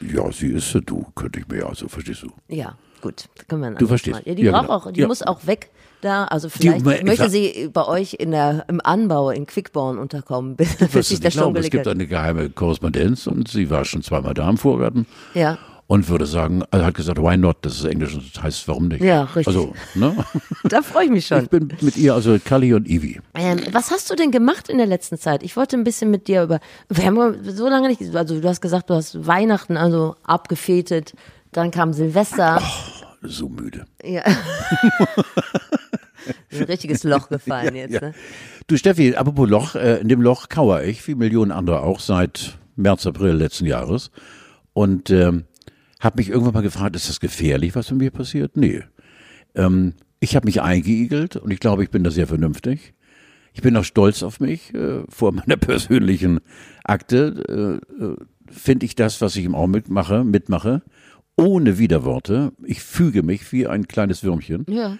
Ja, 0.00 0.30
sie 0.32 0.48
ist 0.48 0.74
du, 0.86 1.04
könnte 1.14 1.40
ich 1.40 1.48
mir 1.48 1.60
ja, 1.60 1.74
so 1.74 1.88
verstehst 1.88 2.22
du. 2.22 2.30
Ja, 2.48 2.76
gut. 3.04 3.26
Das 3.36 3.46
können 3.46 3.62
wir 3.62 3.70
Du 3.78 3.86
verstehst. 3.86 4.16
Mal. 4.16 4.28
Ja, 4.28 4.34
die 4.34 4.42
Ja, 4.42 4.50
braucht 4.52 4.62
genau. 4.66 4.74
auch, 4.74 4.92
die 4.92 5.00
Ja. 5.00 5.06
muss 5.06 5.22
auch 5.22 5.46
weg 5.46 5.70
da. 6.00 6.24
Also 6.24 6.48
vielleicht 6.48 6.78
ich 6.86 7.04
möchte 7.04 7.30
sie 7.30 7.68
bei 7.72 7.86
euch 7.86 8.14
in 8.14 8.32
der, 8.32 8.64
im 8.68 8.80
Anbau 8.82 9.30
in 9.30 9.46
Quickborn 9.46 9.98
unterkommen, 9.98 10.56
bis, 10.56 10.70
sich 10.78 10.88
nicht 10.88 10.90
glauben, 10.90 11.30
Sturm 11.30 11.50
es 11.56 11.70
gelegt 11.70 11.70
gibt 11.70 11.86
eine 11.88 12.06
geheime 12.06 12.50
Korrespondenz 12.50 13.26
und 13.28 13.48
sie 13.48 13.70
war 13.70 13.84
schon 13.84 14.02
zweimal 14.02 14.34
da 14.34 14.48
im 14.50 14.56
Vorgarten 14.56 15.06
Ja. 15.34 15.58
und 15.86 16.08
würde 16.08 16.26
sagen, 16.26 16.62
also 16.70 16.84
hat 16.86 16.94
gesagt, 16.94 17.18
why 17.18 17.36
not? 17.36 17.58
Das 17.62 17.74
ist 17.78 17.84
Englisch 17.84 18.14
und 18.14 18.34
das 18.34 18.42
heißt, 18.42 18.68
warum 18.68 18.88
nicht? 18.88 19.02
Ja, 19.04 19.22
richtig. 19.24 19.46
Also, 19.48 19.74
ne? 19.94 20.16
Da 20.64 20.80
freue 20.82 21.04
ich 21.04 21.10
mich 21.10 21.26
schon. 21.26 21.42
Ich 21.44 21.50
bin 21.50 21.68
mit 21.82 21.96
ihr, 21.98 22.14
also 22.14 22.38
Kali 22.42 22.72
und 22.72 22.88
Ivi. 22.88 23.20
Ähm, 23.34 23.60
was 23.72 23.90
hast 23.90 24.10
du 24.10 24.14
denn 24.14 24.30
gemacht 24.30 24.68
in 24.70 24.78
der 24.78 24.86
letzten 24.86 25.18
Zeit? 25.18 25.42
Ich 25.42 25.56
wollte 25.58 25.76
ein 25.76 25.84
bisschen 25.84 26.10
mit 26.10 26.26
dir 26.26 26.42
über. 26.44 26.58
Wir 26.88 27.04
haben 27.04 27.36
so 27.44 27.68
lange 27.68 27.88
nicht. 27.88 28.00
Also 28.16 28.40
du 28.40 28.48
hast 28.48 28.62
gesagt, 28.62 28.88
du 28.88 28.94
hast 28.94 29.26
Weihnachten 29.26 29.76
also 29.76 30.16
abgefetet. 30.24 31.12
Dann 31.54 31.70
kam 31.70 31.92
Silvester. 31.92 32.60
So 33.22 33.48
müde. 33.48 33.86
Ja. 34.02 34.24
ein 36.52 36.62
richtiges 36.64 37.04
Loch 37.04 37.28
gefallen 37.28 37.76
jetzt. 37.76 38.02
Ne? 38.02 38.12
Du 38.66 38.76
Steffi, 38.76 39.14
apropos 39.14 39.48
Loch, 39.48 39.76
äh, 39.76 40.00
in 40.00 40.08
dem 40.08 40.20
Loch 40.20 40.48
kauere 40.48 40.84
ich, 40.84 41.06
wie 41.06 41.14
Millionen 41.14 41.52
andere 41.52 41.82
auch, 41.82 42.00
seit 42.00 42.58
März, 42.74 43.06
April 43.06 43.34
letzten 43.34 43.66
Jahres. 43.66 44.10
Und 44.72 45.10
ähm, 45.10 45.44
habe 46.00 46.16
mich 46.16 46.28
irgendwann 46.28 46.54
mal 46.54 46.62
gefragt, 46.62 46.96
ist 46.96 47.08
das 47.08 47.20
gefährlich, 47.20 47.76
was 47.76 47.88
mit 47.92 48.00
mir 48.00 48.10
passiert? 48.10 48.56
Nee. 48.56 48.82
Ähm, 49.54 49.94
ich 50.18 50.34
habe 50.34 50.46
mich 50.46 50.60
eingeigelt 50.60 51.36
und 51.36 51.52
ich 51.52 51.60
glaube, 51.60 51.84
ich 51.84 51.90
bin 51.90 52.02
da 52.02 52.10
sehr 52.10 52.26
vernünftig. 52.26 52.94
Ich 53.52 53.62
bin 53.62 53.76
auch 53.76 53.84
stolz 53.84 54.24
auf 54.24 54.40
mich. 54.40 54.74
Äh, 54.74 55.04
vor 55.08 55.30
meiner 55.30 55.56
persönlichen 55.58 56.40
Akte 56.82 57.80
äh, 58.00 58.04
äh, 58.04 58.16
finde 58.50 58.86
ich 58.86 58.96
das, 58.96 59.20
was 59.20 59.36
ich 59.36 59.44
im 59.44 59.54
Augenblick 59.54 59.88
mache, 59.88 60.24
mitmache, 60.24 60.82
ohne 61.36 61.78
Widerworte. 61.78 62.52
Ich 62.64 62.82
füge 62.82 63.22
mich 63.22 63.52
wie 63.52 63.66
ein 63.66 63.88
kleines 63.88 64.22
Würmchen. 64.22 64.66
Ja. 64.68 64.98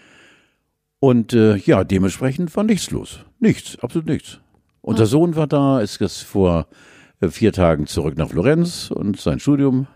Und 1.01 1.33
äh, 1.33 1.57
ja, 1.57 1.85
dementsprechend 1.85 2.55
war 2.57 2.65
nichts 2.65 2.91
los. 2.91 3.21
Nichts, 3.39 3.79
absolut 3.81 4.07
nichts. 4.07 4.41
Unser 4.81 5.07
Sohn 5.07 5.37
war 5.37 5.47
da, 5.47 5.81
ist 5.81 6.01
jetzt 6.01 6.23
vor 6.23 6.67
äh, 7.21 7.29
vier 7.29 7.53
Tagen 7.53 7.87
zurück 7.87 8.17
nach 8.17 8.31
Florenz 8.31 8.91
und 8.91 9.21
sein 9.21 9.41
Studium 9.41 9.87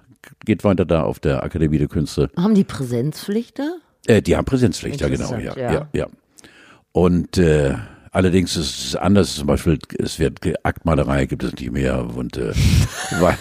geht 0.45 0.65
weiter 0.65 0.85
da 0.85 1.03
auf 1.03 1.21
der 1.21 1.43
Akademie 1.43 1.79
der 1.79 1.89
Künste. 1.89 2.31
Haben 2.37 2.55
die 2.55 2.65
Präsenzpflicht 2.65 3.59
da? 3.59 3.71
Äh, 4.07 4.23
die 4.23 4.37
haben 4.37 4.45
Präsenzpflicht, 4.45 5.01
ja 5.01 5.09
genau, 5.09 5.35
ja, 5.35 5.57
ja, 5.57 5.73
ja. 5.73 5.89
ja. 5.93 6.07
Und 6.93 7.39
äh, 7.39 7.75
allerdings 8.19 8.57
ist 8.57 8.85
es 8.85 8.97
anders, 8.97 9.37
zum 9.37 9.47
Beispiel, 9.47 9.79
es 9.99 10.19
wird 10.19 10.41
Aktmalerei 10.65 11.25
gibt 11.27 11.45
es 11.45 11.53
nicht 11.55 11.71
mehr 11.71 12.05
und 12.17 12.37
äh, 12.37 12.53
weil 13.21 13.37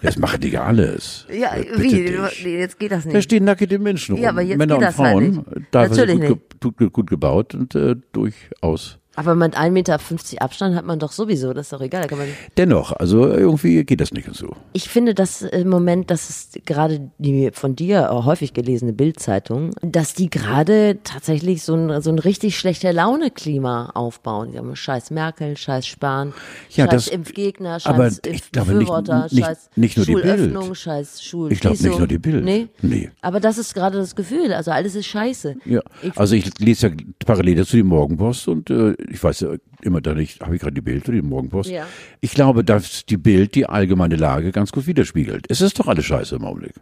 das 0.00 0.16
machen 0.16 0.40
die 0.40 0.50
ja 0.50 0.62
alles. 0.62 1.26
Ja, 1.28 1.56
Äh, 1.56 1.66
wie? 1.76 1.88
dich. 1.88 2.44
Jetzt 2.44 2.78
geht 2.78 2.92
das 2.92 3.02
Da 3.04 3.10
nicht. 3.10 3.24
stehen 3.24 3.44
nackte 3.44 3.78
Menschen 3.80 4.14
rum. 4.14 4.22
Ja, 4.22 4.30
aber 4.30 4.42
jetzt 4.42 4.58
Männer 4.58 4.78
geht 4.78 4.78
und 4.78 4.84
das 4.84 4.98
halt 4.98 5.10
Frauen, 5.12 5.30
nicht. 5.56 5.72
teilweise 5.72 6.00
Natürlich 6.06 6.28
gut, 6.28 6.60
ge- 6.60 6.70
gut, 6.78 6.92
gut 6.92 7.10
gebaut 7.10 7.54
und 7.54 7.74
äh, 7.74 7.96
durchaus. 8.12 8.98
Aber 9.14 9.34
mit 9.34 9.56
1,50 9.56 9.70
Meter 9.70 9.98
Abstand 10.40 10.74
hat 10.74 10.84
man 10.86 10.98
doch 10.98 11.12
sowieso, 11.12 11.52
das 11.52 11.66
ist 11.66 11.72
doch 11.72 11.80
egal. 11.82 12.02
Da 12.02 12.08
kann 12.08 12.18
man 12.18 12.28
Dennoch, 12.56 12.92
also 12.92 13.26
irgendwie 13.28 13.84
geht 13.84 14.00
das 14.00 14.12
nicht 14.12 14.28
so. 14.34 14.56
ich 14.72 14.88
finde 14.88 15.14
das 15.14 15.42
im 15.42 15.68
Moment, 15.68 16.10
das 16.10 16.30
ist 16.30 16.64
gerade 16.66 17.10
die 17.18 17.50
von 17.52 17.76
dir 17.76 18.08
häufig 18.24 18.54
gelesene 18.54 18.92
Bildzeitung, 18.92 19.70
dass 19.82 20.14
die 20.14 20.30
gerade 20.30 20.98
tatsächlich 21.04 21.62
so 21.62 21.74
ein, 21.74 22.00
so 22.00 22.10
ein 22.10 22.18
richtig 22.18 22.56
schlechte 22.58 22.90
Laune-Klima 22.92 23.90
aufbauen. 23.94 24.52
Die 24.52 24.58
haben 24.58 24.74
scheiß 24.74 25.10
Merkel, 25.10 25.56
scheiß 25.56 25.86
Spahn, 25.86 26.32
Ja, 26.70 26.86
scheiß 26.86 27.04
das- 27.04 27.08
Impfgegner, 27.08 27.78
aber 27.84 28.04
scheiß 28.10 28.20
ich 28.24 28.50
glaube 28.52 28.74
nicht- 28.74 28.90
nicht- 29.32 29.44
scheiß 29.44 29.70
nicht 29.76 29.96
nur 29.96 30.06
die 30.06 30.12
Schulöffnung, 30.12 30.64
Bild. 30.64 30.76
scheiß 30.78 31.22
Schulschließung. 31.22 31.50
Ich 31.52 31.60
glaube 31.60 31.82
nicht 31.82 31.98
nur 31.98 32.08
die 32.08 32.18
Bild. 32.18 32.44
Nee? 32.44 32.68
Nee. 32.80 33.10
Aber 33.20 33.40
das 33.40 33.58
ist 33.58 33.74
gerade 33.74 33.98
das 33.98 34.16
Gefühl, 34.16 34.52
also 34.52 34.70
alles 34.70 34.94
ist 34.94 35.06
scheiße. 35.06 35.56
Ja, 35.64 35.80
Ich- 36.02 36.16
also 36.16 36.34
ich 36.34 36.58
lese 36.58 36.88
ja 36.88 36.94
parallel 37.26 37.56
dazu 37.56 37.76
die 37.76 37.82
Morgenpost 37.82 38.48
und 38.48 38.70
äh, 38.70 38.94
ich 39.10 39.22
weiß 39.22 39.40
ja 39.40 39.48
immer 39.82 40.00
da 40.00 40.14
nicht, 40.14 40.40
habe 40.40 40.54
ich 40.54 40.60
gerade 40.60 40.74
die 40.74 40.80
Bild 40.80 41.04
oder 41.08 41.16
die 41.16 41.22
Morgenpost? 41.22 41.70
Ja. 41.70 41.86
Ich 42.20 42.32
glaube, 42.32 42.64
dass 42.64 43.04
die 43.06 43.16
Bild 43.16 43.54
die 43.54 43.66
allgemeine 43.66 44.16
Lage 44.16 44.52
ganz 44.52 44.72
gut 44.72 44.86
widerspiegelt. 44.86 45.46
Es 45.48 45.60
ist 45.60 45.78
doch 45.78 45.88
alles 45.88 46.04
scheiße 46.04 46.36
im 46.36 46.44
Augenblick. 46.44 46.74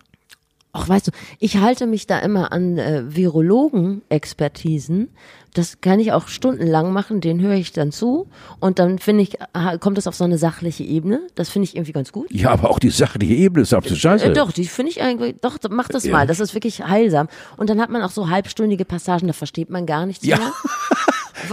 Ach, 0.72 0.88
weißt 0.88 1.08
du, 1.08 1.10
ich 1.40 1.56
halte 1.56 1.88
mich 1.88 2.06
da 2.06 2.20
immer 2.20 2.52
an 2.52 2.78
äh, 2.78 3.02
Virologen-Expertisen. 3.08 5.08
Das 5.52 5.80
kann 5.80 5.98
ich 5.98 6.12
auch 6.12 6.28
stundenlang 6.28 6.92
machen, 6.92 7.20
den 7.20 7.40
höre 7.40 7.56
ich 7.56 7.72
dann 7.72 7.90
zu. 7.90 8.28
Und 8.60 8.78
dann 8.78 9.00
finde 9.00 9.24
ich, 9.24 9.38
ah, 9.52 9.78
kommt 9.78 9.98
das 9.98 10.06
auf 10.06 10.14
so 10.14 10.22
eine 10.22 10.38
sachliche 10.38 10.84
Ebene. 10.84 11.22
Das 11.34 11.50
finde 11.50 11.64
ich 11.64 11.74
irgendwie 11.74 11.90
ganz 11.90 12.12
gut. 12.12 12.30
Ja, 12.30 12.50
aber 12.52 12.70
auch 12.70 12.78
die 12.78 12.90
sachliche 12.90 13.34
Ebene 13.34 13.62
ist 13.62 13.74
absolut 13.74 13.98
scheiße. 13.98 14.26
Äh, 14.26 14.32
doch, 14.32 14.52
die 14.52 14.66
finde 14.66 14.92
ich 14.92 15.02
eigentlich, 15.02 15.34
doch, 15.40 15.58
mach 15.70 15.88
das 15.88 16.06
mal. 16.06 16.28
Das 16.28 16.38
ist 16.38 16.54
wirklich 16.54 16.86
heilsam. 16.86 17.26
Und 17.56 17.68
dann 17.68 17.80
hat 17.80 17.90
man 17.90 18.02
auch 18.02 18.12
so 18.12 18.30
halbstündige 18.30 18.84
Passagen, 18.84 19.26
da 19.26 19.32
versteht 19.32 19.70
man 19.70 19.86
gar 19.86 20.06
nichts 20.06 20.24
Ja. 20.24 20.38
mehr. 20.38 20.52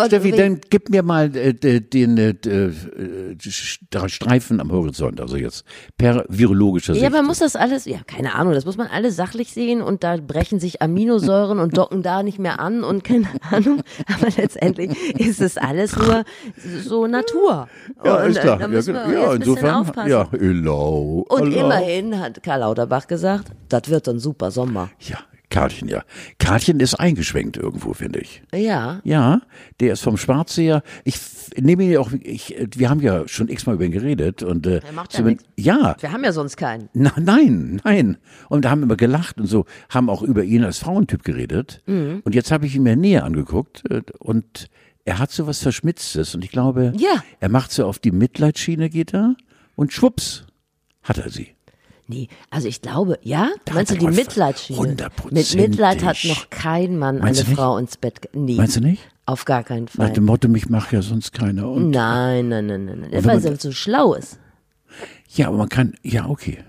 Steffi, 0.06 0.32
dann 0.32 0.62
gib 0.70 0.90
mir 0.90 1.04
mal 1.04 1.36
äh, 1.36 1.54
den 1.54 2.18
äh, 2.18 2.30
äh, 2.30 2.72
St- 3.40 4.08
Streifen 4.10 4.60
am 4.62 4.72
Horizont, 4.72 5.20
also 5.20 5.36
jetzt 5.38 5.66
per 5.98 6.26
virologischer 6.30 6.94
Sicht. 6.94 7.04
Ja, 7.04 7.10
man 7.10 7.26
muss 7.26 7.40
das 7.40 7.56
alles, 7.56 7.86
ja, 7.86 8.00
keine 8.06 8.36
Ahnung, 8.36 8.54
das 8.54 8.66
muss 8.66 8.78
man 8.78 8.88
alles 8.88 9.16
sachlich 9.16 9.52
sehen 9.52 9.82
und 9.82 10.04
da 10.04 10.18
brechen 10.18 10.60
sich 10.60 10.82
Aminosäuren 10.82 11.60
und 11.60 11.78
docken 11.78 12.04
da 12.04 12.24
nicht 12.24 12.40
mehr 12.40 12.60
an 12.60 12.84
und 12.84 13.04
keine 13.04 13.28
Ahnung. 13.52 13.82
Aber 14.14 14.28
letztendlich 14.38 14.92
ist 15.20 15.42
es 15.42 15.58
alles 15.58 15.96
nur 15.96 16.24
so 16.84 17.08
Natur. 17.08 17.68
ja, 18.04 18.24
und, 18.24 18.30
ist 18.32 18.38
äh, 18.38 18.42
klar. 18.42 18.58
Da 18.58 18.62
Ja, 18.64 18.68
müssen 18.68 18.94
wir 18.94 19.04
genau. 19.04 19.14
jetzt 19.18 19.24
ja, 19.28 19.34
insofern, 19.36 19.76
aufpassen. 19.76 20.10
ja, 20.12 20.28
hello, 20.32 21.26
Und 21.30 21.52
hello. 21.54 21.66
immerhin 21.66 22.20
hat 22.20 22.42
Karl 22.44 22.60
Lauterbach 22.62 23.08
gesagt, 23.08 23.52
das 23.70 23.90
wird 23.90 24.08
ein 24.08 24.20
super 24.20 24.52
Sommer. 24.52 24.90
Ja, 25.00 25.18
Karlchen, 25.50 25.88
ja. 25.88 26.04
Karlchen 26.40 26.80
ist 26.82 26.96
eingeschwenkt 26.96 27.56
irgendwo, 27.56 27.94
finde 27.94 28.20
ich. 28.20 28.44
Ja. 28.54 29.00
Ja, 29.06 29.42
der 29.80 29.94
ist 29.94 30.02
vom 30.04 30.18
Schwarzseher. 30.18 30.84
Ich 31.06 31.18
nehme 31.58 31.84
ihn 31.84 31.92
ja 31.92 32.00
auch, 32.02 32.12
ich, 32.12 32.54
wir 32.76 32.90
haben 32.90 33.00
ja 33.02 33.26
schon 33.28 33.48
x-mal 33.48 33.76
über 33.76 33.86
ihn 33.86 33.92
geredet 33.92 34.44
und 34.44 34.68
äh, 34.68 34.82
Er 34.86 34.92
macht 34.92 35.14
ja 35.14 35.20
zumindest- 35.20 35.48
ja, 35.58 35.96
Wir 36.02 36.12
haben 36.12 36.24
ja 36.26 36.34
sonst 36.34 36.58
keinen. 36.58 36.90
Na, 36.94 37.14
nein, 37.18 37.80
nein. 37.86 38.18
Und 38.50 38.66
da 38.66 38.72
haben 38.72 38.84
immer 38.84 38.98
gelacht 38.98 39.40
und 39.40 39.48
so, 39.48 39.66
haben 39.90 40.10
auch 40.10 40.22
über 40.22 40.44
ihn 40.44 40.66
als 40.66 40.80
Frauentyp 40.80 41.24
geredet. 41.24 41.82
Mhm. 41.86 42.22
Und 42.26 42.36
jetzt 42.36 42.52
habe 42.52 42.66
ich 42.66 42.76
ihn 42.76 42.84
mir 42.84 42.98
näher 42.98 43.24
angeguckt 43.24 43.84
äh, 43.90 44.02
und 44.20 44.68
er 45.06 45.20
hat 45.20 45.32
so 45.32 45.48
was 45.48 45.60
Verschmitztes 45.60 46.36
und 46.36 46.44
ich 46.44 46.52
glaube, 46.52 46.92
Ja. 46.98 47.24
er 47.40 47.48
macht 47.50 47.72
so 47.72 47.86
auf 47.86 48.00
die 48.00 48.12
Mitleidsschiene 48.12 48.90
geht 48.90 49.14
er 49.14 49.36
und 49.78 49.94
schwupps 49.94 50.46
hat 51.04 51.20
er 51.20 51.30
sie. 51.30 51.56
Nee, 52.08 52.30
also 52.50 52.68
ich 52.68 52.82
glaube, 52.82 53.20
ja? 53.22 53.50
Da 53.66 53.74
Meinst 53.74 53.92
du 53.92 53.98
die 53.98 54.08
Mitleidschiene? 54.08 54.80
Mit 54.80 54.90
hundertprozentig. 54.92 55.56
Mitleid 55.56 56.04
hat 56.06 56.18
noch 56.26 56.50
kein 56.50 56.98
Mann 56.98 57.20
Meinst 57.20 57.46
eine? 57.46 57.56
Frau 57.56 57.78
ins 57.78 57.98
Bett. 57.98 58.30
Nee. 58.34 58.56
Meinst 58.56 58.78
du 58.78 58.82
nicht? 58.82 59.02
Auf 59.26 59.44
gar 59.44 59.64
keinen 59.64 59.86
Nach 59.86 59.92
Fall. 59.92 60.14
dem 60.14 60.24
Motto, 60.26 60.48
mich 60.48 60.70
macht 60.70 60.94
ja 60.94 61.02
sonst 61.02 61.34
keiner. 61.34 61.70
Und 61.70 61.90
Nein, 61.92 62.48
nein, 62.48 62.66
nein, 62.68 62.86
nein. 62.86 63.08
nein. 63.12 63.26
Weil 63.26 63.46
er 63.46 63.58
so 63.60 63.72
schlau 63.74 64.14
ist. 64.14 64.40
ja, 65.36 65.48
aber 65.50 65.58
man 65.58 65.70
kann, 65.70 65.96
ja, 66.02 66.28
okay. 66.28 66.64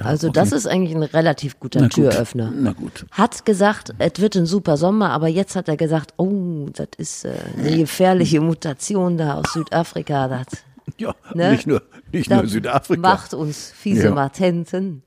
Also 0.00 0.28
das 0.28 0.52
ist 0.52 0.66
eigentlich 0.68 0.94
ein 0.94 1.02
relativ 1.02 1.58
guter 1.58 1.80
Na 1.80 1.86
gut. 1.86 1.94
Türöffner. 1.94 2.52
Na 2.54 2.72
gut. 2.72 3.06
Hat 3.10 3.44
gesagt, 3.44 3.92
es 3.98 4.20
wird 4.20 4.36
ein 4.36 4.46
super 4.46 4.76
Sommer, 4.76 5.10
aber 5.10 5.26
jetzt 5.28 5.56
hat 5.56 5.68
er 5.68 5.76
gesagt, 5.76 6.14
oh, 6.16 6.68
das 6.72 6.88
ist 6.96 7.24
äh, 7.24 7.32
eine 7.58 7.76
gefährliche 7.78 8.40
Mutation 8.40 9.16
da 9.18 9.34
aus 9.34 9.52
Südafrika. 9.52 10.28
Das 10.28 10.46
Ja, 10.98 11.14
Ne? 11.32 11.52
nicht 11.52 11.66
nur, 11.66 11.82
nicht 12.14 12.30
nur 12.30 12.46
Südafrika. 12.46 13.00
macht 13.00 13.34
uns 13.34 13.72
fiese 13.76 14.04
Ja. 14.06 14.14
Matenten. 14.14 15.02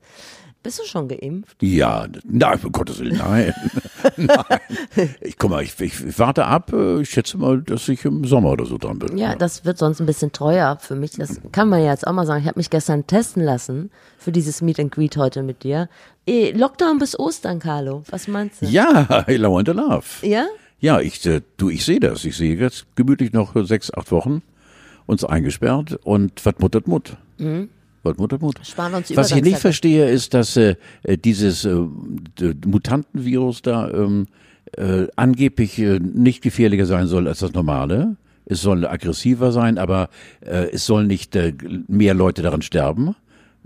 Bist 0.62 0.80
du 0.80 0.84
schon 0.84 1.06
geimpft? 1.06 1.56
Ja, 1.62 2.08
nein, 2.24 2.58
um 2.64 2.72
Gottes 2.72 2.98
Willen, 2.98 3.16
nein. 3.16 3.54
nein. 4.16 5.14
Ich 5.20 5.38
guck 5.38 5.50
mal, 5.50 5.62
ich, 5.62 5.80
ich 5.80 6.18
warte 6.18 6.46
ab, 6.46 6.72
ich 7.00 7.08
schätze 7.10 7.38
mal, 7.38 7.62
dass 7.62 7.88
ich 7.88 8.04
im 8.04 8.24
Sommer 8.24 8.50
oder 8.50 8.66
so 8.66 8.76
dran 8.76 8.98
bin. 8.98 9.16
Ja, 9.16 9.36
das 9.36 9.64
wird 9.64 9.78
sonst 9.78 10.00
ein 10.00 10.06
bisschen 10.06 10.32
teuer 10.32 10.76
für 10.80 10.96
mich. 10.96 11.12
Das 11.12 11.40
kann 11.52 11.68
man 11.68 11.80
ja 11.80 11.90
jetzt 11.92 12.06
auch 12.06 12.12
mal 12.12 12.26
sagen. 12.26 12.42
Ich 12.42 12.48
habe 12.48 12.58
mich 12.58 12.70
gestern 12.70 13.06
testen 13.06 13.44
lassen 13.44 13.90
für 14.18 14.32
dieses 14.32 14.60
Meet 14.60 14.80
and 14.80 14.92
Greet 14.92 15.16
heute 15.16 15.44
mit 15.44 15.62
dir. 15.62 15.88
Eh, 16.26 16.50
Lockdown 16.50 16.98
bis 16.98 17.18
Ostern, 17.18 17.60
Carlo. 17.60 18.02
Was 18.10 18.26
meinst 18.26 18.60
du? 18.60 18.66
Ja, 18.66 19.24
I 19.28 19.40
want 19.40 19.68
to 19.68 19.72
love. 19.72 20.04
Ja? 20.22 20.46
Ja, 20.80 21.00
ich, 21.00 21.24
äh, 21.24 21.40
du, 21.56 21.70
ich 21.70 21.84
sehe 21.84 22.00
das. 22.00 22.24
Ich 22.24 22.36
sehe 22.36 22.56
jetzt 22.56 22.84
gemütlich 22.96 23.32
noch 23.32 23.54
sechs, 23.64 23.94
acht 23.94 24.10
Wochen 24.10 24.42
uns 25.08 25.24
eingesperrt 25.24 25.98
und 26.04 26.44
was 26.44 26.54
muttert 26.58 26.86
Mut. 26.86 27.16
Die 29.08 29.16
Was 29.16 29.32
ich 29.32 29.42
nicht 29.42 29.58
verstehe, 29.58 30.08
ist, 30.08 30.34
dass 30.34 30.56
äh, 30.56 30.76
dieses 31.24 31.64
äh, 31.64 31.76
Mutantenvirus 32.64 33.62
da 33.62 33.90
ähm, 33.90 34.26
äh, 34.76 35.06
angeblich 35.16 35.78
äh, 35.78 35.98
nicht 35.98 36.42
gefährlicher 36.42 36.86
sein 36.86 37.06
soll 37.06 37.26
als 37.26 37.38
das 37.40 37.52
normale. 37.54 38.16
Es 38.44 38.60
soll 38.60 38.86
aggressiver 38.86 39.50
sein, 39.50 39.78
aber 39.78 40.10
äh, 40.40 40.68
es 40.72 40.86
soll 40.86 41.06
nicht 41.06 41.34
äh, 41.36 41.54
mehr 41.88 42.14
Leute 42.14 42.42
daran 42.42 42.62
sterben. 42.62 43.16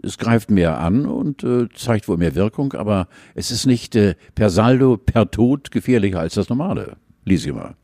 Es 0.03 0.19
greift 0.19 0.51
mehr 0.51 0.79
an 0.79 1.07
und 1.07 1.45
äh, 1.45 1.69
zeigt 1.75 2.09
wohl 2.09 2.17
mehr 2.17 2.35
Wirkung, 2.35 2.73
aber 2.73 3.09
es 3.35 3.51
ist 3.51 3.67
nicht 3.67 3.97
äh, 3.97 4.15
per 4.35 4.49
Saldo, 4.49 4.97
per 4.97 5.31
Tod 5.31 5.71
gefährlicher 5.73 6.21
als 6.21 6.35
das 6.35 6.49
normale. 6.49 6.97
Lies 7.25 7.45
ich 7.45 7.53
mal. 7.53 7.75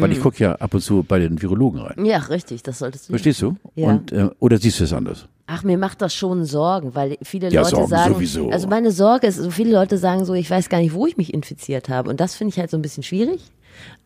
Weil 0.00 0.08
Mhm. 0.08 0.14
ich 0.14 0.20
gucke 0.20 0.38
ja 0.42 0.52
ab 0.56 0.72
und 0.74 0.80
zu 0.80 1.02
bei 1.02 1.18
den 1.18 1.40
Virologen 1.42 1.80
rein. 1.80 2.04
Ja, 2.04 2.18
richtig, 2.18 2.62
das 2.62 2.78
solltest 2.78 3.08
du. 3.08 3.12
Verstehst 3.12 3.42
du? 3.42 3.56
Ja. 3.74 3.88
Und, 3.88 4.12
äh, 4.12 4.28
oder 4.38 4.58
siehst 4.58 4.80
du 4.80 4.84
es 4.84 4.92
anders? 4.92 5.26
Ach, 5.46 5.62
mir 5.64 5.78
macht 5.78 6.02
das 6.02 6.14
schon 6.14 6.44
Sorgen, 6.44 6.94
weil 6.94 7.16
viele 7.22 7.48
Ja, 7.50 7.62
Leute 7.62 7.76
Sorgen 7.76 7.88
sagen, 7.88 8.14
sowieso. 8.14 8.50
also 8.50 8.68
meine 8.68 8.90
Sorge 8.90 9.26
ist, 9.28 9.36
so 9.36 9.50
viele 9.50 9.72
Leute 9.72 9.96
sagen 9.96 10.24
so, 10.26 10.34
ich 10.34 10.50
weiß 10.50 10.68
gar 10.68 10.78
nicht, 10.80 10.92
wo 10.92 11.06
ich 11.06 11.16
mich 11.16 11.32
infiziert 11.32 11.88
habe. 11.88 12.10
Und 12.10 12.20
das 12.20 12.34
finde 12.34 12.52
ich 12.52 12.58
halt 12.58 12.70
so 12.70 12.76
ein 12.76 12.82
bisschen 12.82 13.02
schwierig. 13.02 13.40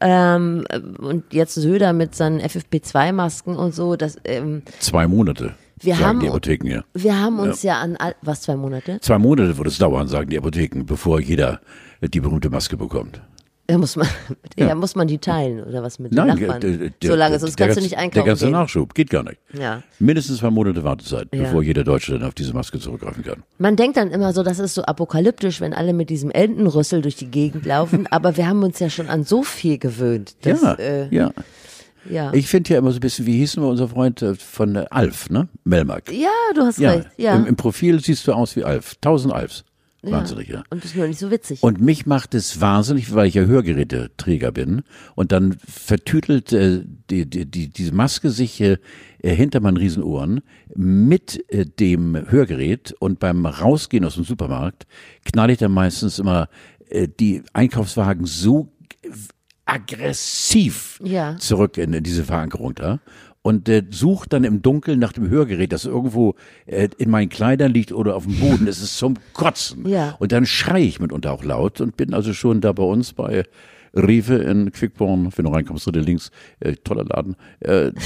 Ähm, 0.01 0.65
und 0.99 1.25
jetzt 1.33 1.55
Söder 1.55 1.93
mit 1.93 2.15
seinen 2.15 2.41
FFP2-Masken 2.41 3.57
und 3.57 3.75
so, 3.75 3.97
das, 3.97 4.17
ähm, 4.25 4.63
Zwei 4.81 5.07
Monate. 5.07 5.55
Wir 5.81 5.95
sagen 5.95 6.07
haben- 6.07 6.21
die 6.21 6.29
Apotheken 6.29 6.67
ja. 6.71 6.85
wir 6.95 7.19
haben 7.21 7.39
uns 7.41 7.63
ja, 7.65 7.81
an, 7.81 7.97
all, 7.97 8.15
was, 8.23 8.43
zwei 8.43 8.55
Monate? 8.57 8.99
Zwei 9.01 9.19
Monate 9.19 9.57
wird 9.59 9.67
es 9.67 9.79
dauern, 9.79 10.07
sagen 10.07 10.31
die 10.31 10.39
Apotheken, 10.39 10.85
bevor 10.85 11.21
jeder 11.21 11.61
äh, 12.01 12.09
die 12.09 12.21
berühmte 12.21 12.51
Maske 12.51 12.77
bekommt. 12.77 13.21
Ja, 13.71 13.79
muss 13.79 13.95
man, 13.97 14.09
ja. 14.59 14.75
muss 14.75 14.97
man 14.97 15.07
die 15.07 15.19
teilen 15.19 15.63
oder 15.63 15.83
was 15.83 15.99
mit 15.99 16.13
den 16.13 16.17
Nein, 16.17 16.39
Nachbarn? 16.39 16.61
der- 16.61 16.77
der- 16.91 16.91
Solange, 17.11 17.39
sonst 17.39 17.59
der 17.59 17.67
kannst 17.69 17.79
du 17.79 17.83
nicht 17.83 17.97
einkaufen 17.97 18.15
Der 18.15 18.25
ganze 18.25 18.45
gehen. 18.47 18.53
Nachschub 18.53 18.93
geht 18.95 19.09
gar 19.09 19.23
nicht. 19.23 19.39
Ja. 19.59 19.83
Mindestens 20.01 20.39
zwei 20.39 20.51
Monate 20.51 20.83
Wartezeit, 20.85 21.29
Ja. 21.33 21.43
bevor 21.45 21.63
jeder 21.63 21.85
Deutsche 21.85 22.13
dann 22.13 22.25
auf 22.25 22.35
diese 22.35 22.53
Maske 22.55 22.81
zurückgreifen 22.81 23.23
kann. 23.25 23.45
Man 23.59 23.77
denkt 23.77 23.97
dann 23.97 24.11
immer 24.11 24.33
so, 24.33 24.43
das 24.43 24.59
ist 24.59 24.75
so 24.75 24.83
apokalyptisch, 24.83 25.61
wenn 25.61 25.73
alle 25.75 25.93
mit 25.93 26.11
diesem 26.11 26.31
Entenrüssel 26.33 27.03
durch 27.03 27.17
die 27.17 27.29
Gegend 27.31 27.65
laufen, 27.65 28.07
aber 28.11 28.37
wir 28.37 28.49
haben 28.49 28.63
uns 28.65 28.79
ja 28.81 28.91
schon 28.91 29.09
an 29.09 29.23
so 29.25 29.43
viel 29.45 29.79
gewöhnt. 29.79 30.35
Dass, 30.45 30.61
ja, 30.63 30.75
äh, 30.75 31.15
ja. 31.15 31.31
ja. 32.11 32.33
Ich 32.35 32.49
finde 32.49 32.71
ja 32.73 32.79
immer 32.79 32.91
so 32.91 32.97
ein 32.97 33.01
bisschen, 33.01 33.27
wie 33.27 33.39
hieß 33.39 33.53
denn 33.53 33.63
unser 33.65 33.89
Freund 33.89 34.21
äh, 34.23 34.35
von 34.35 34.77
Alf, 34.77 35.31
ne? 35.31 35.49
Melmark. 35.65 36.11
ja, 36.13 36.29
du 36.57 36.63
hast 36.63 36.79
Ja, 36.79 36.91
recht. 36.91 37.07
Ja. 37.17 37.37
Im, 37.37 37.47
im 37.47 37.57
Profil 37.57 38.01
siehst 38.01 38.27
du 38.27 38.33
aus 38.33 38.57
wie 38.57 38.65
Alf. 38.65 38.97
Tausend 39.01 39.33
Alfs. 39.33 39.65
Wahnsinnig, 40.11 40.49
ja. 40.49 40.65
Und 40.71 40.83
das 40.83 40.91
ist 40.91 40.97
nur 40.97 41.07
nicht 41.07 41.21
so 41.21 41.31
witzig. 41.31 41.63
Und 41.63 41.81
mich 41.81 42.07
macht 42.07 42.35
es 42.35 42.61
wahnsinnig, 42.61 43.15
weil 43.15 43.29
ich 43.29 43.35
ja 43.35 43.45
Hörgeräteträger 43.45 44.51
bin. 44.51 44.83
Und 45.15 45.31
dann 45.31 45.57
vertütelt 45.67 46.53
äh, 46.53 46.83
die, 47.09 47.25
die, 47.29 47.47
die, 47.47 47.69
diese 47.69 47.93
Maske 47.95 48.31
sich 48.31 48.61
äh, 48.61 48.79
hinter 49.23 49.61
meinen 49.61 49.77
Riesenohren 49.77 50.41
mit 50.75 51.45
äh, 51.53 51.67
dem 51.67 52.17
Hörgerät. 52.31 52.95
Und 52.99 53.21
beim 53.21 53.47
Rausgehen 53.47 54.05
aus 54.05 54.17
dem 54.17 54.25
Supermarkt 54.25 54.87
knall 55.25 55.51
ich 55.51 55.59
dann 55.59 55.73
meistens 55.73 56.19
immer 56.19 56.49
äh, 56.89 57.07
die 57.09 57.43
Einkaufswagen 57.53 58.27
so 58.27 58.73
aggressiv 59.65 61.01
Ja. 61.03 61.37
zurück 61.39 61.79
in, 61.79 61.93
in 61.93 62.03
diese 62.03 62.25
Verankerung 62.25 62.75
da. 62.75 63.01
Und 63.43 63.69
äh, 63.69 63.83
sucht 63.91 64.33
dann 64.33 64.45
im 64.45 64.63
Dunkeln 64.63 65.01
nach 65.01 65.13
dem 65.13 65.29
Hörgerät, 65.29 65.73
das 65.73 65.85
irgendwo 65.85 66.37
äh, 66.67 66.89
in 66.99 67.11
meinen 67.11 67.29
Kleidern 67.29 67.73
liegt 67.73 67.91
oder 67.91 68.15
auf 68.15 68.25
dem 68.25 68.39
Boden. 68.39 68.69
Es 68.69 68.81
ist 68.81 68.97
zum 68.97 69.17
Kotzen. 69.33 69.89
Ja. 69.89 70.15
Und 70.21 70.31
dann 70.31 70.47
schreie 70.47 70.85
ich 70.85 71.01
mitunter 71.01 71.33
auch 71.33 71.43
laut 71.43 71.81
und 71.81 71.97
bin 71.97 72.15
also 72.15 72.33
schon 72.35 72.61
da 72.61 72.73
bei 72.73 72.85
uns 72.85 73.13
bei 73.13 73.45
Rewe 73.95 74.37
in 74.37 74.71
Quickborn, 74.73 75.31
wenn 75.35 75.45
du 75.45 75.51
reinkommst, 75.51 75.87
dritte 75.87 76.01
links, 76.01 76.31
äh, 76.61 76.75
toller 76.85 77.05
Laden. 77.05 77.37
Äh, 77.61 77.91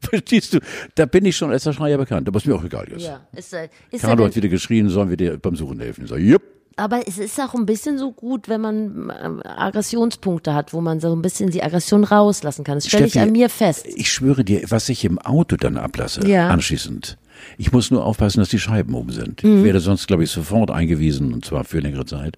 Verstehst 0.00 0.54
du? 0.54 0.60
Da 0.94 1.06
bin 1.06 1.24
ich 1.24 1.36
schon 1.36 1.50
als 1.50 1.64
der 1.64 1.72
Schreier 1.72 1.98
bekannt, 1.98 2.28
aber 2.28 2.36
ist 2.36 2.46
mir 2.46 2.54
auch 2.54 2.64
egal 2.64 2.86
jetzt. 2.90 3.06
ja. 3.06 3.26
Ist, 3.34 3.52
äh, 3.52 3.68
ist 3.90 4.02
Carlo 4.02 4.24
hat 4.24 4.36
wieder 4.36 4.48
geschrien, 4.48 4.88
sollen 4.88 5.10
wir 5.10 5.16
dir 5.16 5.38
beim 5.38 5.56
Suchen 5.56 5.80
helfen? 5.80 6.04
Ich 6.04 6.10
sage, 6.10 6.22
jupp. 6.22 6.42
Aber 6.76 7.06
es 7.06 7.18
ist 7.18 7.38
auch 7.40 7.54
ein 7.54 7.66
bisschen 7.66 7.98
so 7.98 8.12
gut, 8.12 8.48
wenn 8.48 8.60
man 8.60 9.12
ähm, 9.22 9.42
Aggressionspunkte 9.44 10.54
hat, 10.54 10.72
wo 10.72 10.80
man 10.80 11.00
so 11.00 11.12
ein 11.14 11.22
bisschen 11.22 11.50
die 11.50 11.62
Aggression 11.62 12.04
rauslassen 12.04 12.64
kann. 12.64 12.76
Das 12.76 12.86
stelle 12.88 13.06
ich 13.06 13.18
an 13.18 13.32
mir 13.32 13.48
fest. 13.48 13.86
Ich 13.94 14.12
schwöre 14.12 14.44
dir, 14.44 14.62
was 14.68 14.88
ich 14.88 15.04
im 15.04 15.18
Auto 15.18 15.56
dann 15.56 15.76
ablasse, 15.76 16.26
Ja. 16.26 16.48
anschließend. 16.48 17.16
Ich 17.58 17.72
muss 17.72 17.90
nur 17.90 18.04
aufpassen, 18.04 18.38
dass 18.40 18.48
die 18.48 18.58
Scheiben 18.58 18.94
oben 18.94 19.10
sind. 19.12 19.42
Mhm. 19.42 19.58
Ich 19.58 19.64
werde 19.64 19.80
sonst, 19.80 20.06
glaube 20.06 20.24
ich, 20.24 20.30
sofort 20.30 20.70
eingewiesen 20.70 21.32
und 21.32 21.44
zwar 21.44 21.64
für 21.64 21.80
längere 21.80 22.06
Zeit. 22.06 22.36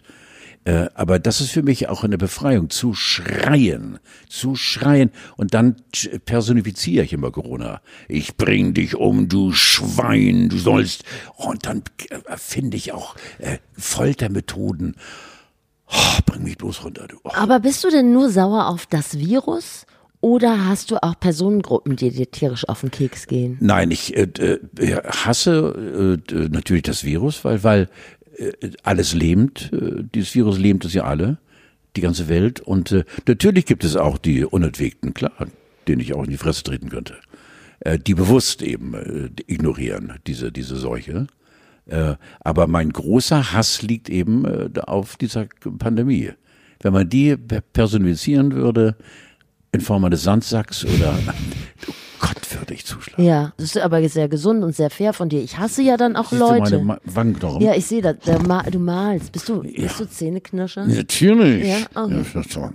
Äh, 0.66 0.88
aber 0.94 1.20
das 1.20 1.40
ist 1.40 1.52
für 1.52 1.62
mich 1.62 1.88
auch 1.88 2.02
eine 2.02 2.18
Befreiung, 2.18 2.70
zu 2.70 2.92
schreien, 2.92 4.00
zu 4.28 4.56
schreien. 4.56 5.12
Und 5.36 5.54
dann 5.54 5.76
personifiziere 6.24 7.04
ich 7.04 7.12
immer 7.12 7.30
Corona. 7.30 7.80
Ich 8.08 8.36
bring 8.36 8.74
dich 8.74 8.96
um, 8.96 9.28
du 9.28 9.52
Schwein, 9.52 10.48
du 10.48 10.58
sollst. 10.58 11.04
Und 11.36 11.66
dann 11.66 11.84
äh, 12.10 12.36
finde 12.36 12.76
ich 12.76 12.92
auch 12.92 13.14
äh, 13.38 13.58
Foltermethoden. 13.78 14.96
Oh, 15.88 16.20
bring 16.26 16.42
mich 16.42 16.58
bloß 16.58 16.82
runter, 16.84 17.06
du. 17.06 17.16
Oh. 17.22 17.30
Aber 17.32 17.60
bist 17.60 17.84
du 17.84 17.90
denn 17.90 18.12
nur 18.12 18.28
sauer 18.28 18.66
auf 18.66 18.86
das 18.86 19.16
Virus 19.18 19.86
oder 20.20 20.66
hast 20.66 20.90
du 20.90 21.00
auch 21.00 21.20
Personengruppen, 21.20 21.94
die 21.94 22.10
dir 22.10 22.28
tierisch 22.28 22.68
auf 22.68 22.80
den 22.80 22.90
Keks 22.90 23.28
gehen? 23.28 23.58
Nein, 23.60 23.92
ich 23.92 24.16
äh, 24.16 24.22
äh, 24.22 24.96
hasse 25.04 26.18
äh, 26.28 26.48
natürlich 26.48 26.82
das 26.82 27.04
Virus, 27.04 27.44
weil, 27.44 27.62
weil 27.62 27.88
alles 28.82 29.14
lähmt, 29.14 29.72
äh, 29.72 30.04
dieses 30.14 30.34
Virus 30.34 30.58
lähmt 30.58 30.84
es 30.84 30.94
ja 30.94 31.04
alle, 31.04 31.38
die 31.96 32.00
ganze 32.00 32.28
Welt. 32.28 32.60
Und 32.60 32.92
äh, 32.92 33.04
natürlich 33.26 33.66
gibt 33.66 33.84
es 33.84 33.96
auch 33.96 34.18
die 34.18 34.44
Unentwegten, 34.44 35.14
klar, 35.14 35.46
denen 35.88 36.00
ich 36.00 36.14
auch 36.14 36.24
in 36.24 36.30
die 36.30 36.36
Fresse 36.36 36.62
treten 36.62 36.88
könnte, 36.88 37.16
äh, 37.80 37.98
die 37.98 38.14
bewusst 38.14 38.62
eben 38.62 38.94
äh, 38.94 39.30
ignorieren, 39.46 40.14
diese, 40.26 40.52
diese 40.52 40.76
Seuche. 40.76 41.26
Äh, 41.86 42.14
aber 42.40 42.66
mein 42.66 42.90
großer 42.90 43.52
Hass 43.52 43.82
liegt 43.82 44.08
eben 44.08 44.44
äh, 44.44 44.70
auf 44.80 45.16
dieser 45.16 45.46
Pandemie. 45.78 46.30
Wenn 46.80 46.92
man 46.92 47.08
die 47.08 47.36
personifizieren 47.36 48.52
würde, 48.52 48.96
in 49.72 49.80
Form 49.80 50.04
eines 50.04 50.22
Sandsacks 50.22 50.84
oder 50.84 51.18
Gott 52.20 52.54
würde 52.58 52.74
ich 52.74 52.84
zuschlagen. 52.86 53.24
Ja, 53.24 53.52
das 53.56 53.76
ist 53.76 53.78
aber 53.78 54.06
sehr 54.08 54.28
gesund 54.28 54.64
und 54.64 54.74
sehr 54.74 54.90
fair 54.90 55.12
von 55.12 55.28
dir. 55.28 55.42
Ich 55.42 55.58
hasse 55.58 55.82
ja 55.82 55.96
dann 55.96 56.16
auch 56.16 56.30
Siehst 56.30 56.40
Leute. 56.40 56.78
Du 56.78 56.84
meine 56.84 57.00
Wangenknochen? 57.04 57.60
Ja, 57.60 57.74
ich 57.74 57.86
sehe 57.86 58.02
das. 58.02 58.16
Du 58.20 58.78
malst. 58.78 59.32
Bist 59.32 59.48
du, 59.48 59.62
ja. 59.62 59.82
bist 59.82 60.00
du 60.00 60.08
Zähneknirscher? 60.08 60.86
Natürlich. 60.86 61.66
Ja, 61.66 61.76
okay. 61.94 62.24
ja, 62.24 62.72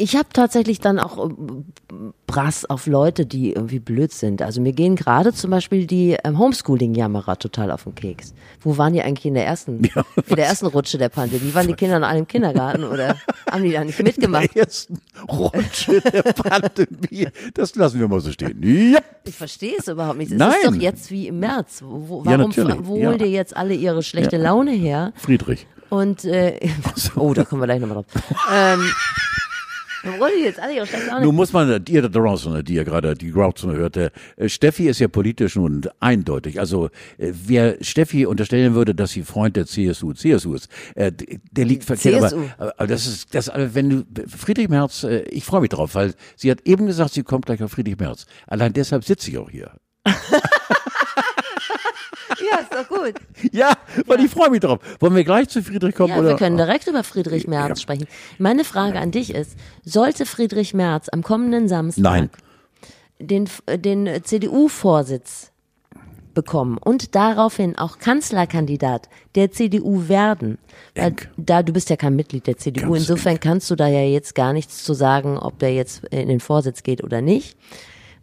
ich 0.00 0.16
habe 0.16 0.28
tatsächlich 0.32 0.80
dann 0.80 0.98
auch 0.98 1.28
äh, 1.28 1.32
Brass 2.26 2.64
auf 2.64 2.86
Leute, 2.86 3.26
die 3.26 3.52
irgendwie 3.52 3.78
blöd 3.78 4.12
sind. 4.12 4.40
Also 4.40 4.60
mir 4.60 4.72
gehen 4.72 4.96
gerade 4.96 5.32
zum 5.34 5.50
Beispiel 5.50 5.86
die 5.86 6.16
ähm, 6.24 6.38
Homeschooling-Jammerer 6.38 7.38
total 7.38 7.70
auf 7.70 7.84
den 7.84 7.94
Keks. 7.94 8.32
Wo 8.60 8.78
waren 8.78 8.94
die 8.94 9.02
eigentlich 9.02 9.26
in 9.26 9.34
der 9.34 9.46
ersten, 9.46 9.82
ja, 9.84 10.04
in 10.26 10.36
der 10.36 10.46
ersten 10.46 10.66
Rutsche 10.66 10.96
der 10.96 11.10
Pandemie? 11.10 11.52
Waren 11.54 11.66
die 11.66 11.74
Kinder 11.74 12.02
alle 12.02 12.18
im 12.18 12.26
Kindergarten 12.26 12.84
oder 12.84 13.16
haben 13.50 13.62
die 13.62 13.72
da 13.72 13.84
nicht 13.84 14.02
mitgemacht? 14.02 14.44
In 14.44 14.50
der 14.54 14.62
ersten 14.62 15.00
Rutsche 15.28 16.00
der 16.00 16.22
Pandemie. 16.22 17.28
Das 17.54 17.74
lassen 17.74 18.00
wir 18.00 18.08
mal 18.08 18.20
so 18.20 18.32
stehen. 18.32 18.58
Ja. 18.62 19.00
Ich 19.24 19.36
verstehe 19.36 19.74
es 19.78 19.88
überhaupt 19.88 20.18
nicht. 20.18 20.32
Es 20.32 20.38
Nein. 20.38 20.52
ist 20.52 20.66
doch 20.66 20.74
jetzt 20.74 21.10
wie 21.10 21.28
im 21.28 21.40
März. 21.40 21.82
Wo, 21.84 22.24
warum, 22.24 22.50
ja, 22.52 22.86
wo 22.86 22.94
holen 22.94 23.18
dir 23.18 23.28
jetzt 23.28 23.54
alle 23.56 23.74
ihre 23.74 24.02
schlechte 24.02 24.38
Laune 24.38 24.72
her? 24.72 25.12
Friedrich. 25.16 25.66
Und 25.90 26.24
äh, 26.24 26.58
oh, 27.16 27.34
da 27.34 27.44
kommen 27.44 27.60
wir 27.60 27.66
gleich 27.66 27.80
nochmal 27.80 27.96
drauf. 27.96 28.06
ähm, 28.52 28.80
jetzt 28.80 28.84
alle 28.84 28.84
ihre 28.84 28.88
schlechte 28.88 29.89
Nun 31.22 31.34
muss 31.34 31.52
man, 31.52 31.84
ihr 31.88 32.02
da 32.02 32.08
draußen, 32.08 32.64
die 32.64 32.74
ja 32.74 32.84
gerade 32.84 33.14
die 33.14 33.30
Grauzone 33.30 33.76
hörte, 33.76 34.12
äh, 34.36 34.48
Steffi 34.48 34.88
ist 34.88 34.98
ja 35.00 35.08
politisch 35.08 35.56
nun 35.56 35.82
eindeutig. 36.00 36.58
Also 36.58 36.86
äh, 37.18 37.32
wer 37.32 37.76
Steffi 37.82 38.26
unterstellen 38.26 38.74
würde, 38.74 38.94
dass 38.94 39.10
sie 39.10 39.22
Freund 39.22 39.56
der 39.56 39.66
CSU, 39.66 40.12
CSU 40.12 40.54
ist, 40.54 40.68
äh, 40.94 41.12
der 41.50 41.64
liegt 41.64 41.84
verkehrt. 41.84 42.32
Aber, 42.32 42.74
aber 42.78 42.86
das 42.86 43.06
ist, 43.06 43.34
das, 43.34 43.50
wenn 43.54 43.90
du, 43.90 44.04
Friedrich 44.26 44.68
Merz, 44.68 45.06
ich 45.28 45.44
freue 45.44 45.60
mich 45.60 45.70
drauf, 45.70 45.94
weil 45.94 46.14
sie 46.36 46.50
hat 46.50 46.62
eben 46.62 46.86
gesagt, 46.86 47.12
sie 47.12 47.22
kommt 47.22 47.46
gleich 47.46 47.62
auf 47.62 47.72
Friedrich 47.72 47.98
Merz. 47.98 48.26
Allein 48.46 48.72
deshalb 48.72 49.04
sitze 49.04 49.30
ich 49.30 49.38
auch 49.38 49.50
hier. 49.50 49.72
Ja, 52.50 52.58
ist 52.58 52.72
doch 52.72 52.88
gut. 52.88 53.14
Ja, 53.52 53.72
weil 54.06 54.18
ja. 54.18 54.24
ich 54.24 54.30
freue 54.30 54.50
mich 54.50 54.60
drauf. 54.60 54.78
Wollen 55.00 55.14
wir 55.14 55.24
gleich 55.24 55.48
zu 55.48 55.62
Friedrich 55.62 55.94
kommen? 55.94 56.10
Ja, 56.10 56.18
oder? 56.18 56.28
wir 56.30 56.36
können 56.36 56.56
direkt 56.56 56.86
über 56.86 57.04
Friedrich 57.04 57.46
Merz 57.46 57.68
ja. 57.68 57.76
sprechen. 57.76 58.06
Meine 58.38 58.64
Frage 58.64 58.98
an 58.98 59.10
dich 59.10 59.34
ist, 59.34 59.56
sollte 59.84 60.26
Friedrich 60.26 60.74
Merz 60.74 61.08
am 61.08 61.22
kommenden 61.22 61.68
Samstag 61.68 62.02
Nein. 62.02 62.30
den, 63.18 63.48
den 63.68 64.24
CDU-Vorsitz 64.24 65.50
bekommen 66.34 66.78
und 66.78 67.14
daraufhin 67.14 67.76
auch 67.76 67.98
Kanzlerkandidat 67.98 69.08
der 69.34 69.50
CDU 69.50 70.08
werden. 70.08 70.58
Weil, 70.94 71.14
da 71.36 71.62
du 71.62 71.72
bist 71.72 71.90
ja 71.90 71.96
kein 71.96 72.16
Mitglied 72.16 72.46
der 72.46 72.56
CDU, 72.56 72.92
Ganz 72.92 73.00
insofern 73.00 73.34
eng. 73.34 73.40
kannst 73.40 73.70
du 73.70 73.74
da 73.74 73.88
ja 73.88 74.02
jetzt 74.02 74.34
gar 74.34 74.52
nichts 74.52 74.84
zu 74.84 74.94
sagen, 74.94 75.38
ob 75.38 75.58
der 75.58 75.74
jetzt 75.74 76.04
in 76.04 76.28
den 76.28 76.40
Vorsitz 76.40 76.82
geht 76.82 77.02
oder 77.02 77.20
nicht. 77.20 77.56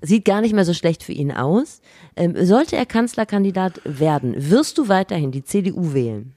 Sieht 0.01 0.25
gar 0.25 0.41
nicht 0.41 0.53
mehr 0.53 0.65
so 0.65 0.73
schlecht 0.73 1.03
für 1.03 1.11
ihn 1.11 1.31
aus. 1.31 1.81
Ähm, 2.15 2.33
sollte 2.45 2.75
er 2.75 2.85
Kanzlerkandidat 2.85 3.81
werden, 3.83 4.35
wirst 4.37 4.77
du 4.77 4.87
weiterhin 4.87 5.31
die 5.31 5.43
CDU 5.43 5.93
wählen? 5.93 6.33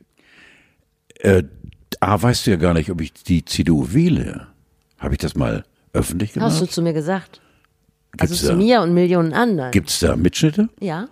Äh, 1.19 1.43
A, 2.01 2.21
weißt 2.21 2.47
du 2.47 2.53
ja 2.53 2.57
gar 2.57 2.73
nicht, 2.73 2.91
ob 2.91 3.01
ich 3.01 3.13
die 3.13 3.45
CDU 3.45 3.93
wähle. 3.93 4.47
Habe 4.99 5.15
ich 5.15 5.19
das 5.19 5.35
mal 5.35 5.65
öffentlich 5.93 6.33
gemacht? 6.33 6.53
Hast 6.53 6.61
du 6.63 6.67
zu 6.67 6.83
mir 6.83 6.95
gesagt. 6.95 7.41
Gibt's 8.13 8.33
also 8.33 8.49
zu 8.49 8.57
mir 8.57 8.81
und 8.81 8.95
Millionen 8.95 9.35
anderen. 9.35 9.71
Gibt 9.71 9.91
es 9.91 10.01
da 10.01 10.17
Mitschnitte? 10.17 10.69
Ja. 10.81 11.09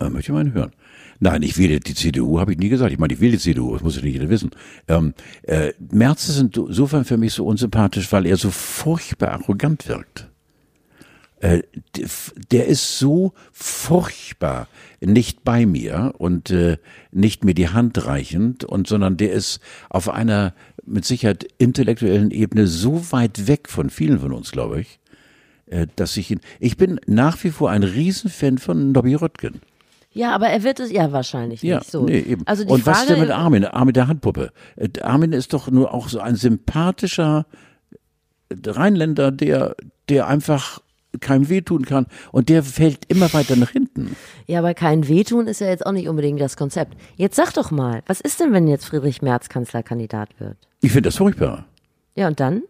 Äh, 0.00 0.08
möchte 0.08 0.32
ich 0.32 0.34
mal 0.34 0.52
hören. 0.52 0.72
Nein, 1.20 1.42
ich 1.42 1.56
wähle 1.58 1.78
die 1.80 1.94
CDU, 1.94 2.40
habe 2.40 2.52
ich 2.52 2.58
nie 2.58 2.68
gesagt. 2.68 2.92
Ich 2.92 2.98
meine, 2.98 3.12
ich 3.14 3.20
wähle 3.20 3.32
die 3.32 3.38
CDU, 3.38 3.72
das 3.74 3.82
muss 3.82 3.96
ja 3.96 4.02
nicht 4.02 4.14
jeder 4.14 4.28
wissen. 4.28 4.50
Ähm, 4.88 5.14
äh, 5.42 5.72
Merz 5.90 6.28
ist 6.28 6.38
insofern 6.38 7.04
für 7.04 7.16
mich 7.16 7.32
so 7.34 7.46
unsympathisch, 7.46 8.10
weil 8.12 8.26
er 8.26 8.36
so 8.36 8.50
furchtbar 8.50 9.30
arrogant 9.30 9.88
wirkt. 9.88 10.28
Äh, 11.44 11.62
der 12.52 12.68
ist 12.68 12.98
so 12.98 13.34
furchtbar 13.52 14.66
nicht 15.02 15.44
bei 15.44 15.66
mir 15.66 16.14
und 16.16 16.50
äh, 16.50 16.78
nicht 17.12 17.44
mir 17.44 17.52
die 17.52 17.68
Hand 17.68 18.06
reichend 18.06 18.64
und 18.64 18.86
sondern 18.86 19.18
der 19.18 19.32
ist 19.32 19.60
auf 19.90 20.08
einer 20.08 20.54
mit 20.86 21.04
Sicherheit 21.04 21.46
intellektuellen 21.58 22.30
Ebene 22.30 22.66
so 22.66 23.12
weit 23.12 23.46
weg 23.46 23.68
von 23.68 23.90
vielen 23.90 24.20
von 24.20 24.32
uns, 24.32 24.52
glaube 24.52 24.80
ich, 24.80 25.00
äh, 25.66 25.86
dass 25.96 26.16
ich 26.16 26.30
ihn 26.30 26.40
ich 26.60 26.78
bin 26.78 26.98
nach 27.06 27.44
wie 27.44 27.50
vor 27.50 27.70
ein 27.70 27.82
Riesenfan 27.82 28.56
von 28.56 28.92
Nobby 28.92 29.14
Röttgen. 29.14 29.60
Ja, 30.12 30.34
aber 30.34 30.46
er 30.46 30.62
wird 30.62 30.80
es 30.80 30.90
ja 30.90 31.12
wahrscheinlich 31.12 31.62
ja, 31.62 31.80
nicht 31.80 31.90
so. 31.90 32.06
Nee, 32.06 32.20
eben. 32.20 32.46
Also 32.46 32.64
die 32.64 32.70
und 32.70 32.84
Frage, 32.84 32.96
was 32.96 33.02
ist 33.02 33.10
denn 33.10 33.20
mit 33.20 33.30
Armin? 33.30 33.66
Armin 33.66 33.92
der 33.92 34.08
Handpuppe. 34.08 34.50
Äh, 34.76 34.88
Armin 35.02 35.34
ist 35.34 35.52
doch 35.52 35.70
nur 35.70 35.92
auch 35.92 36.08
so 36.08 36.20
ein 36.20 36.36
sympathischer 36.36 37.44
Rheinländer, 38.66 39.30
der 39.30 39.76
der 40.08 40.26
einfach 40.26 40.80
keinem 41.20 41.48
wehtun 41.48 41.84
kann. 41.84 42.06
Und 42.32 42.48
der 42.48 42.62
fällt 42.62 43.04
immer 43.08 43.32
weiter 43.32 43.56
nach 43.56 43.70
hinten. 43.70 44.16
Ja, 44.46 44.58
aber 44.60 44.74
kein 44.74 45.08
Wehtun 45.08 45.46
ist 45.46 45.60
ja 45.60 45.68
jetzt 45.68 45.84
auch 45.86 45.92
nicht 45.92 46.08
unbedingt 46.08 46.40
das 46.40 46.56
Konzept. 46.56 46.96
Jetzt 47.16 47.36
sag 47.36 47.52
doch 47.52 47.70
mal, 47.70 48.02
was 48.06 48.20
ist 48.20 48.40
denn, 48.40 48.52
wenn 48.52 48.68
jetzt 48.68 48.86
Friedrich 48.86 49.22
Merz 49.22 49.48
Kanzlerkandidat 49.48 50.38
wird? 50.38 50.56
Ich 50.80 50.92
finde 50.92 51.08
das 51.08 51.16
furchtbar. 51.16 51.66
Ja, 52.14 52.28
und 52.28 52.40
dann? 52.40 52.62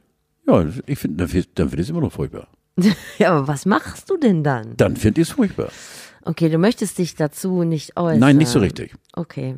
Ja, 0.47 0.67
ich 0.87 0.99
finde, 0.99 1.17
dann 1.17 1.29
finde 1.29 1.75
ich 1.75 1.81
es 1.81 1.91
immer 1.91 2.01
noch 2.01 2.13
furchtbar. 2.13 2.49
ja, 3.19 3.31
aber 3.33 3.49
was 3.49 3.67
machst 3.67 4.11
du 4.11 4.17
denn 4.17 4.43
dann? 4.43 4.77
Dann 4.77 4.97
finde 4.97 5.21
ich 5.21 5.29
es 5.29 5.35
furchtbar. 5.35 5.69
Okay, 6.23 6.49
du 6.49 6.59
möchtest 6.59 6.99
dich 6.99 7.15
dazu 7.15 7.63
nicht 7.65 7.97
äußern. 7.97 8.21
Nein, 8.21 8.37
nicht 8.37 8.49
so 8.49 8.59
richtig. 8.59 8.95
Okay 9.15 9.57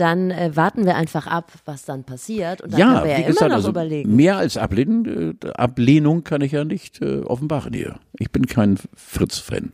dann 0.00 0.30
äh, 0.30 0.54
warten 0.54 0.86
wir 0.86 0.96
einfach 0.96 1.26
ab, 1.26 1.52
was 1.64 1.84
dann 1.84 2.04
passiert. 2.04 2.60
Und 2.60 2.72
dann 2.72 2.80
ja, 2.80 2.92
können 2.94 3.04
wir 3.04 3.10
ja 3.12 3.26
gesagt, 3.26 3.40
immer 3.40 3.48
noch 3.48 3.56
also 3.56 3.68
überlegen. 3.70 4.16
Mehr 4.16 4.36
als 4.36 4.56
Ablehnen, 4.56 5.38
äh, 5.42 5.50
Ablehnung 5.50 6.24
kann 6.24 6.40
ich 6.40 6.52
ja 6.52 6.64
nicht 6.64 7.00
äh, 7.02 7.20
offenbaren 7.20 7.72
hier. 7.72 7.96
Ich 8.18 8.30
bin 8.30 8.46
kein 8.46 8.78
Fritz-Fan. 8.94 9.72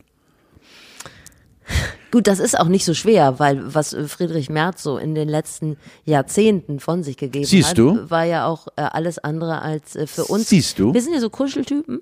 Gut, 2.11 2.27
das 2.27 2.39
ist 2.39 2.57
auch 2.59 2.67
nicht 2.67 2.85
so 2.85 2.93
schwer, 2.93 3.39
weil 3.39 3.73
was 3.73 3.93
äh, 3.93 4.07
Friedrich 4.07 4.49
Merz 4.49 4.83
so 4.83 4.97
in 4.97 5.15
den 5.15 5.27
letzten 5.27 5.77
Jahrzehnten 6.05 6.79
von 6.79 7.03
sich 7.03 7.17
gegeben 7.17 7.45
Siehst 7.45 7.69
hat, 7.69 7.77
du? 7.77 8.09
war 8.09 8.23
ja 8.23 8.47
auch 8.47 8.67
äh, 8.75 8.81
alles 8.81 9.19
andere 9.19 9.61
als 9.61 9.95
äh, 9.95 10.07
für 10.07 10.25
uns. 10.25 10.49
Siehst 10.49 10.79
du? 10.79 10.93
Wir 10.93 11.01
sind 11.01 11.13
ja 11.13 11.19
so 11.19 11.29
Kuscheltypen. 11.29 12.01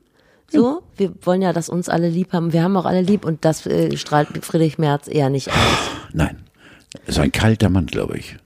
So, 0.51 0.83
wir 0.97 1.13
wollen 1.21 1.41
ja, 1.41 1.51
dass 1.51 1.67
uns 1.67 1.89
alle 1.89 2.09
lieb 2.09 2.31
haben. 2.31 2.53
Wir 2.53 2.61
haben 2.61 2.77
auch 2.77 2.85
alle 2.85 3.01
lieb 3.01 3.25
und 3.25 3.43
das 3.43 3.65
äh, 3.65 3.97
strahlt 3.97 4.45
Friedrich 4.45 4.77
Merz 4.77 5.07
eher 5.07 5.31
nicht 5.31 5.47
aus. 5.47 5.55
Nein. 6.13 6.43
Ist 7.05 7.19
ein 7.19 7.31
kalter 7.31 7.69
Mann, 7.69 7.87
glaube 7.87 8.17
ich. 8.17 8.37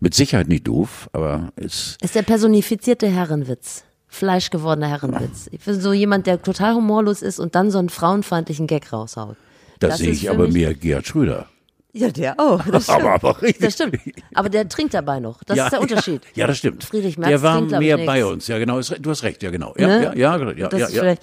Mit 0.00 0.14
Sicherheit 0.14 0.48
nicht 0.48 0.66
doof, 0.68 1.08
aber 1.12 1.52
ist. 1.56 1.96
Ist 2.02 2.14
der 2.14 2.22
personifizierte 2.22 3.08
Herrenwitz. 3.08 3.84
Fleischgewordener 4.08 4.88
Herrenwitz. 4.88 5.48
Ich 5.50 5.64
bin 5.64 5.80
so 5.80 5.92
jemand, 5.92 6.26
der 6.26 6.42
total 6.42 6.74
humorlos 6.74 7.22
ist 7.22 7.38
und 7.38 7.54
dann 7.54 7.70
so 7.70 7.78
einen 7.78 7.88
frauenfeindlichen 7.88 8.66
Gag 8.66 8.92
raushaut. 8.92 9.36
Das, 9.78 9.90
das 9.90 9.98
sehe 9.98 10.10
ich 10.10 10.30
aber 10.30 10.48
mehr 10.48 10.74
Gerhard 10.74 11.06
Schröder. 11.06 11.48
Ja, 11.96 12.10
der 12.10 12.38
auch. 12.38 12.62
Das 12.66 12.84
stimmt. 12.84 13.00
aber, 13.00 13.14
aber 13.14 13.42
richtig. 13.42 13.64
Das 13.64 13.74
stimmt. 13.74 13.98
Aber 14.34 14.48
der 14.48 14.68
trinkt 14.68 14.92
dabei 14.92 15.18
noch. 15.18 15.42
Das 15.44 15.56
ja, 15.56 15.64
ist 15.64 15.72
der 15.72 15.80
Unterschied. 15.80 16.22
Ja, 16.24 16.30
ja 16.34 16.46
das 16.46 16.58
stimmt. 16.58 16.84
Friedrich 16.84 17.16
Merz 17.16 17.30
Der 17.30 17.42
war 17.42 17.58
trinkt, 17.58 17.78
mehr 17.78 17.98
bei 17.98 18.24
uns. 18.24 18.46
Ja, 18.48 18.58
genau. 18.58 18.80
Du 18.80 19.10
hast 19.10 19.22
recht. 19.22 19.42
Ja, 19.42 19.50
genau. 19.50 19.74
Ja, 19.78 19.86
ne? 19.86 20.02
ja, 20.16 20.36
ja, 20.36 20.52
ja, 20.52 20.68
das 20.68 20.92
ja. 20.92 21.14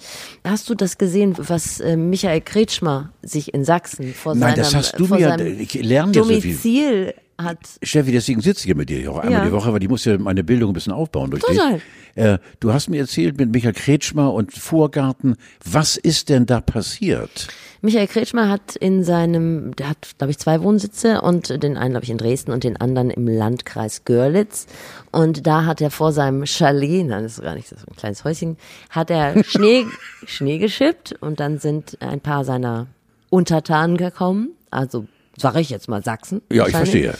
Hast 0.44 0.68
du 0.68 0.74
das 0.74 0.98
gesehen, 0.98 1.34
was 1.38 1.80
äh, 1.80 1.96
Michael 1.96 2.40
Kretschmer 2.40 3.12
sich 3.22 3.54
in 3.54 3.64
Sachsen 3.64 4.12
vor 4.14 4.34
Nein, 4.34 4.56
seinem, 4.56 4.64
das 4.64 4.74
hast 4.74 4.98
du 4.98 5.06
mir, 5.06 5.38
ich 5.58 5.74
lerne 5.74 6.12
ja 6.12 6.24
so 6.24 6.40
viel 6.40 7.14
hat. 7.38 7.58
Steffi, 7.82 8.12
deswegen 8.12 8.40
sitze 8.40 8.62
ich 8.62 8.68
ja 8.68 8.74
mit 8.74 8.88
dir 8.88 9.10
auch 9.10 9.18
einmal 9.18 9.40
ja. 9.40 9.44
die 9.44 9.52
Woche, 9.52 9.72
weil 9.72 9.80
die 9.80 9.88
muss 9.88 10.04
ja 10.04 10.18
meine 10.18 10.44
Bildung 10.44 10.70
ein 10.70 10.74
bisschen 10.74 10.92
aufbauen 10.92 11.30
durch 11.30 11.42
Total. 11.42 11.74
dich. 11.74 11.82
Äh, 12.14 12.38
du 12.60 12.72
hast 12.72 12.88
mir 12.88 13.00
erzählt 13.00 13.38
mit 13.38 13.50
Michael 13.52 13.74
Kretschmer 13.74 14.32
und 14.32 14.52
Vorgarten, 14.52 15.36
was 15.64 15.96
ist 15.96 16.28
denn 16.28 16.46
da 16.46 16.60
passiert? 16.60 17.48
Michael 17.82 18.06
Kretschmer 18.06 18.48
hat 18.48 18.76
in 18.76 19.04
seinem, 19.04 19.76
der 19.76 19.90
hat, 19.90 20.08
glaube 20.16 20.30
ich, 20.30 20.38
zwei 20.38 20.62
Wohnsitze 20.62 21.20
und 21.20 21.62
den 21.62 21.76
einen, 21.76 21.90
glaube 21.90 22.04
ich, 22.04 22.10
in 22.10 22.18
Dresden 22.18 22.50
und 22.50 22.64
den 22.64 22.76
anderen 22.78 23.10
im 23.10 23.28
Landkreis 23.28 24.04
Görlitz. 24.04 24.66
Und 25.10 25.46
da 25.46 25.66
hat 25.66 25.80
er 25.80 25.90
vor 25.90 26.12
seinem 26.12 26.46
Chalet, 26.46 27.06
nein, 27.06 27.24
das 27.24 27.34
ist 27.34 27.42
gar 27.42 27.54
nicht 27.54 27.68
so 27.68 27.76
ein 27.76 27.96
kleines 27.96 28.24
Häuschen, 28.24 28.56
hat 28.90 29.10
er 29.10 29.44
Schnee, 29.46 29.84
Schnee 30.24 30.58
geschippt 30.58 31.14
und 31.20 31.40
dann 31.40 31.58
sind 31.58 32.00
ein 32.00 32.20
paar 32.20 32.44
seiner 32.44 32.86
Untertanen 33.28 33.96
gekommen, 33.96 34.50
also 34.70 35.06
sage 35.36 35.60
ich 35.60 35.68
jetzt 35.68 35.88
mal 35.88 36.02
Sachsen. 36.02 36.40
Ja, 36.50 36.66
ich 36.66 36.74
verstehe 36.74 37.14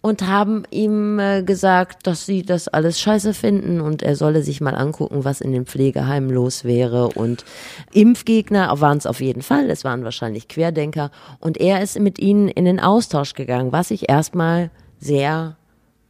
und 0.00 0.26
haben 0.26 0.62
ihm 0.70 1.18
äh, 1.18 1.42
gesagt, 1.42 2.06
dass 2.06 2.24
sie 2.24 2.42
das 2.42 2.68
alles 2.68 3.00
scheiße 3.00 3.34
finden 3.34 3.80
und 3.80 4.02
er 4.02 4.14
solle 4.16 4.42
sich 4.42 4.60
mal 4.60 4.74
angucken, 4.74 5.24
was 5.24 5.40
in 5.40 5.52
den 5.52 5.66
Pflegeheimen 5.66 6.30
los 6.30 6.64
wäre. 6.64 7.08
Und 7.08 7.44
Impfgegner 7.92 8.80
waren 8.80 8.98
es 8.98 9.06
auf 9.06 9.20
jeden 9.20 9.42
Fall, 9.42 9.68
es 9.70 9.84
waren 9.84 10.04
wahrscheinlich 10.04 10.48
Querdenker 10.48 11.10
und 11.40 11.58
er 11.58 11.82
ist 11.82 11.98
mit 11.98 12.18
ihnen 12.18 12.48
in 12.48 12.64
den 12.64 12.80
Austausch 12.80 13.34
gegangen, 13.34 13.72
was 13.72 13.90
ich 13.90 14.08
erstmal 14.08 14.70
sehr 15.00 15.56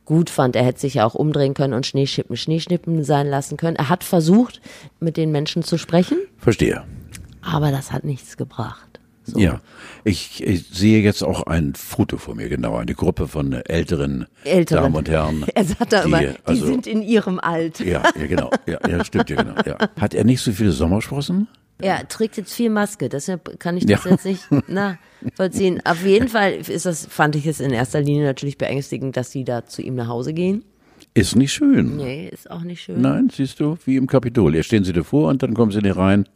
gut 0.05 0.31
fand. 0.31 0.57
Er 0.57 0.64
hätte 0.64 0.81
sich 0.81 0.94
ja 0.94 1.07
auch 1.07 1.14
umdrehen 1.14 1.55
können 1.55 1.74
und 1.74 1.87
Schneeschippen 1.87 2.37
Schneeschnippen 2.37 3.05
sein 3.05 3.27
lassen 3.27 3.57
können. 3.57 3.77
Er 3.77 3.88
hat 3.88 4.05
versucht, 4.05 4.61
mit 5.01 5.16
den 5.16 5.33
Menschen 5.33 5.62
zu 5.62 5.79
sprechen, 5.79 6.18
Verstehe. 6.37 6.83
aber 7.42 7.70
das 7.70 7.92
hat 7.92 8.05
nichts 8.05 8.37
gebracht. 8.37 8.97
So. 9.33 9.38
Ja, 9.38 9.61
ich, 10.05 10.43
ich 10.43 10.67
sehe 10.69 11.03
jetzt 11.03 11.23
auch 11.23 11.43
ein 11.45 11.75
Foto 11.75 12.17
vor 12.17 12.35
mir, 12.35 12.49
genau, 12.49 12.77
eine 12.77 12.95
Gruppe 12.95 13.29
von 13.29 13.53
älteren, 13.53 14.27
Älteren. 14.45 14.83
Damen 14.85 14.97
und 14.97 15.09
Herren. 15.09 15.45
Er 15.55 15.64
sagt 15.64 15.93
da 15.93 16.01
die, 16.03 16.09
immer, 16.09 16.21
die 16.23 16.35
also- 16.45 16.67
sind 16.67 16.87
in 16.87 17.03
ihrem 17.03 17.38
Alter. 17.38 17.85
Ja, 17.85 18.03
ja, 18.19 18.27
genau, 18.27 18.51
ja, 18.67 18.79
ja, 18.88 19.05
stimmt, 19.05 19.29
ja, 19.31 19.37
genau, 19.43 19.55
ja. 19.67 19.77
Hat 20.01 20.14
er 20.14 20.25
nicht 20.25 20.41
so 20.41 20.53
viele 20.53 20.73
Sommersprossen? 20.73 21.47
Er 21.81 22.09
trägt 22.09 22.37
jetzt 22.38 22.53
viel 22.55 22.71
Maske, 22.71 23.09
deshalb 23.09 23.61
kann 23.61 23.77
ich 23.77 23.87
das 23.87 24.03
Ja. 24.05 24.11
jetzt 24.11 24.25
nicht 24.25 24.49
nachvollziehen. 24.69 25.81
Auf 25.85 26.05
jeden 26.05 26.29
Fall 26.29 26.55
ist 26.55 26.87
das, 26.87 27.07
fand 27.07 27.37
ich 27.37 27.47
es 27.47 27.61
in 27.61 27.71
erster 27.71 28.01
Linie 28.01 28.25
natürlich 28.25 28.59
beängstigend, 28.59 29.17
dass 29.17 29.31
sie 29.31 29.45
da 29.45 29.64
zu 29.64 29.83
ihm 29.83 29.95
nach 29.95 30.09
Hause 30.09 30.33
gehen. 30.33 30.64
Ist 31.14 31.37
nicht 31.37 31.53
schön. 31.53 31.97
Nee, 31.97 32.29
ist 32.29 32.51
auch 32.51 32.62
nicht 32.62 32.83
schön. 32.83 33.01
Nein, 33.01 33.31
siehst 33.33 33.61
du, 33.61 33.77
wie 33.85 33.97
im 33.97 34.07
Kapitol. 34.07 34.53
Hier 34.53 34.62
stehen 34.62 34.85
sie 34.85 34.93
davor 34.93 35.29
und 35.29 35.43
dann 35.43 35.55
kommen 35.55 35.71
sie 35.73 35.81
nicht 35.81 35.97
rein 35.97 36.29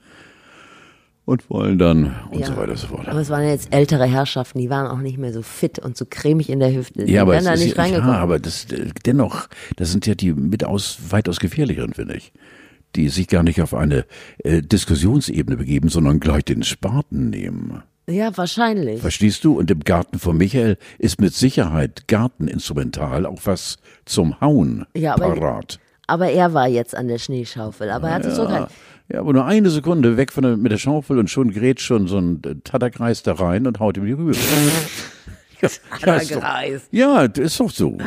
und 1.25 1.49
wollen 1.51 1.79
dann 1.79 2.15
und 2.31 2.41
Ja. 2.41 2.47
so 2.47 2.57
weiter 2.57 2.73
und 2.73 2.79
so 2.79 2.87
fort. 2.89 3.09
Aber 3.09 3.21
es 3.21 3.31
waren 3.31 3.43
ja 3.45 3.51
jetzt 3.51 3.73
ältere 3.73 4.07
Herrschaften, 4.07 4.59
die 4.59 4.71
waren 4.71 4.87
auch 4.87 4.99
nicht 4.99 5.19
mehr 5.19 5.33
so 5.33 5.43
fit 5.43 5.79
und 5.79 5.97
so 5.97 6.05
cremig 6.09 6.51
in 6.51 6.59
der 6.61 6.73
Hüfte. 6.75 7.05
Die 7.05 7.13
Ja, 7.13 7.23
aber, 7.23 7.39
da 7.41 7.53
ist, 7.53 7.65
nicht 7.65 7.77
ja, 7.77 8.01
aber 8.01 8.39
das, 8.39 8.65
äh, 8.73 8.87
dennoch, 9.07 9.49
das 9.77 9.93
sind 9.93 10.07
ja 10.07 10.15
die 10.15 10.33
mitaus 10.33 10.99
weitaus 11.11 11.39
gefährlicheren, 11.41 11.93
finde 11.95 12.17
ich. 12.17 12.33
Die 12.97 13.09
sich 13.09 13.29
gar 13.29 13.43
nicht 13.43 13.63
auf 13.63 13.73
eine 13.73 14.05
äh, 14.39 14.61
Diskussionsebene 14.63 15.57
begeben, 15.57 15.89
sondern 15.89 16.21
gleich 16.21 16.45
den 16.45 16.63
Spaten 16.63 17.31
nehmen. 17.31 17.83
ja, 18.09 18.37
wahrscheinlich. 18.37 19.01
Verstehst 19.01 19.45
du? 19.45 19.57
Und 19.57 19.71
im 19.71 19.81
Garten 19.81 20.19
von 20.19 20.37
Michael 20.37 20.77
ist 20.99 21.21
mit 21.21 21.33
Sicherheit 21.35 22.09
Garteninstrumental 22.09 23.25
auch 23.27 23.39
was 23.45 23.79
zum 24.05 24.41
Hauen 24.41 24.85
Ja, 24.97 25.15
aber- 25.15 25.35
parat. 25.37 25.79
Aber 26.09 26.29
er 26.31 26.53
war 26.53 26.69
jetzt 26.69 26.95
an 26.95 27.09
der 27.09 27.19
Schneeschaufel. 27.19 27.89
Aber 27.91 28.09
er 28.09 28.15
hatte 28.17 28.35
so 28.35 28.45
kein. 28.47 28.67
Ja, 29.09 29.21
aber 29.21 29.33
nur 29.33 29.45
eine 29.45 29.71
Sekunde 29.71 30.17
weg 30.17 30.33
von 30.33 30.43
der, 30.43 30.57
mit 30.57 30.73
der 30.73 30.79
Schaufel 30.79 31.19
und 31.19 31.29
schon 31.29 31.51
gerät 31.51 31.81
schon 31.81 32.07
so 32.07 32.19
ein 32.19 32.41
äh, 32.45 32.55
Tatterkreis 32.65 33.23
da 33.23 33.35
rein 33.35 33.67
und 33.67 33.81
haut 33.81 33.97
ihm 33.97 34.07
die 34.07 34.13
Rübe. 34.13 34.33
ja, 35.63 35.69
ja, 36.07 36.15
ist 36.17 36.35
doch, 36.35 36.43
ja, 36.91 37.29
das 37.29 37.45
ist 37.45 37.61
doch 37.61 37.71
so. 37.71 37.99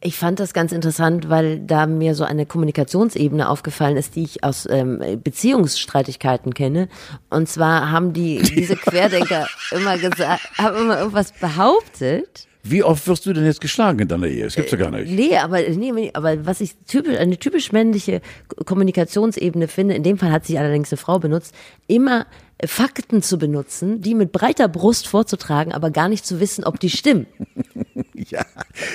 Ich 0.00 0.16
fand 0.16 0.40
das 0.40 0.52
ganz 0.52 0.72
interessant, 0.72 1.28
weil 1.28 1.60
da 1.60 1.86
mir 1.86 2.14
so 2.14 2.24
eine 2.24 2.46
Kommunikationsebene 2.46 3.48
aufgefallen 3.48 3.96
ist, 3.96 4.16
die 4.16 4.22
ich 4.22 4.44
aus 4.44 4.68
ähm, 4.70 5.02
Beziehungsstreitigkeiten 5.22 6.54
kenne. 6.54 6.88
Und 7.28 7.48
zwar 7.48 7.90
haben 7.90 8.12
die 8.12 8.38
diese 8.42 8.76
Querdenker 8.76 9.46
immer 9.72 9.98
gesagt, 9.98 10.42
haben 10.58 10.76
immer 10.76 10.98
irgendwas 10.98 11.32
behauptet. 11.32 12.46
Wie 12.62 12.84
oft 12.84 13.06
wirst 13.08 13.26
du 13.26 13.32
denn 13.32 13.44
jetzt 13.44 13.60
geschlagen 13.60 13.98
in 13.98 14.08
deiner 14.08 14.28
Ehe? 14.28 14.44
Das 14.44 14.54
gibt's 14.54 14.70
ja 14.70 14.78
gar 14.78 14.90
nicht. 14.90 15.10
Nee, 15.10 15.36
aber 15.36 15.60
nee, 15.60 16.10
aber 16.14 16.46
was 16.46 16.60
ich 16.60 16.76
typisch 16.86 17.18
eine 17.18 17.36
typisch 17.36 17.72
männliche 17.72 18.20
Kommunikationsebene 18.64 19.66
finde, 19.66 19.94
in 19.94 20.02
dem 20.02 20.18
Fall 20.18 20.30
hat 20.30 20.46
sich 20.46 20.58
allerdings 20.58 20.92
eine 20.92 20.98
Frau 20.98 21.18
benutzt, 21.18 21.54
immer 21.88 22.26
Fakten 22.64 23.22
zu 23.22 23.38
benutzen, 23.38 24.00
die 24.00 24.14
mit 24.14 24.30
breiter 24.30 24.68
Brust 24.68 25.08
vorzutragen, 25.08 25.72
aber 25.72 25.90
gar 25.90 26.08
nicht 26.08 26.24
zu 26.24 26.38
wissen, 26.38 26.64
ob 26.64 26.78
die 26.80 26.90
stimmen. 26.90 27.26
Ja, 28.28 28.46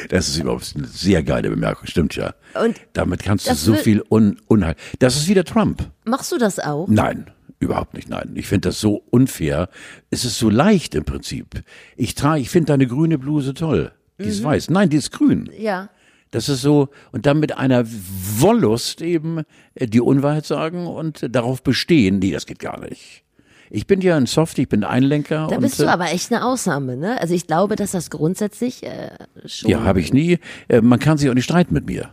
das 0.09 0.29
ist 0.29 0.37
überhaupt 0.37 0.73
eine 0.75 0.87
sehr 0.87 1.21
geile 1.21 1.49
Bemerkung, 1.49 1.85
stimmt 1.85 2.15
ja. 2.15 2.33
Und 2.59 2.75
Damit 2.93 3.23
kannst 3.23 3.49
du 3.49 3.53
so 3.55 3.75
viel 3.75 4.01
Un 4.09 4.39
Unheil. 4.47 4.75
Das 4.99 5.17
ist 5.17 5.27
wieder 5.27 5.43
Trump. 5.43 5.83
Machst 6.05 6.31
du 6.31 6.37
das 6.37 6.59
auch? 6.59 6.87
Nein, 6.87 7.29
überhaupt 7.59 7.93
nicht, 7.93 8.09
nein. 8.09 8.31
Ich 8.35 8.47
finde 8.47 8.69
das 8.69 8.79
so 8.79 9.03
unfair. 9.09 9.69
Es 10.09 10.25
ist 10.25 10.37
so 10.37 10.49
leicht 10.49 10.95
im 10.95 11.05
Prinzip. 11.05 11.63
Ich 11.95 12.15
trage, 12.15 12.41
ich 12.41 12.49
finde 12.49 12.67
deine 12.67 12.87
grüne 12.87 13.17
Bluse 13.17 13.53
toll. 13.53 13.91
Die 14.19 14.23
Mhm. 14.23 14.29
ist 14.29 14.43
weiß. 14.43 14.69
Nein, 14.69 14.89
die 14.89 14.97
ist 14.97 15.11
grün. 15.11 15.49
Ja. 15.57 15.89
Das 16.31 16.49
ist 16.49 16.61
so, 16.61 16.89
und 17.13 17.25
dann 17.25 17.39
mit 17.39 17.57
einer 17.57 17.85
Wollust 17.87 19.01
eben 19.01 19.43
äh, 19.75 19.87
die 19.87 20.01
Unwahrheit 20.01 20.45
sagen 20.45 20.85
und 20.87 21.25
darauf 21.33 21.63
bestehen, 21.63 22.19
nee, 22.19 22.31
das 22.31 22.45
geht 22.45 22.59
gar 22.59 22.79
nicht. 22.81 23.23
Ich 23.69 23.85
bin 23.87 23.99
ja 24.01 24.15
ein 24.15 24.25
Soft, 24.27 24.59
ich 24.59 24.69
bin 24.69 24.83
Einlenker. 24.83 25.47
Da 25.49 25.57
bist 25.57 25.79
du 25.79 25.83
äh, 25.83 25.87
aber 25.87 26.11
echt 26.11 26.31
eine 26.31 26.45
Ausnahme, 26.45 26.95
ne? 26.95 27.19
Also 27.19 27.33
ich 27.33 27.47
glaube, 27.47 27.75
dass 27.75 27.91
das 27.91 28.09
grundsätzlich 28.09 28.83
äh, 28.83 29.09
schon. 29.45 29.69
Ja, 29.69 29.83
habe 29.83 29.99
ich 29.99 30.13
nie. 30.13 30.39
Äh, 30.69 30.81
Man 30.81 30.99
kann 30.99 31.17
sich 31.17 31.29
auch 31.29 31.33
nicht 31.33 31.43
streiten 31.45 31.73
mit 31.73 31.85
mir. 31.85 32.09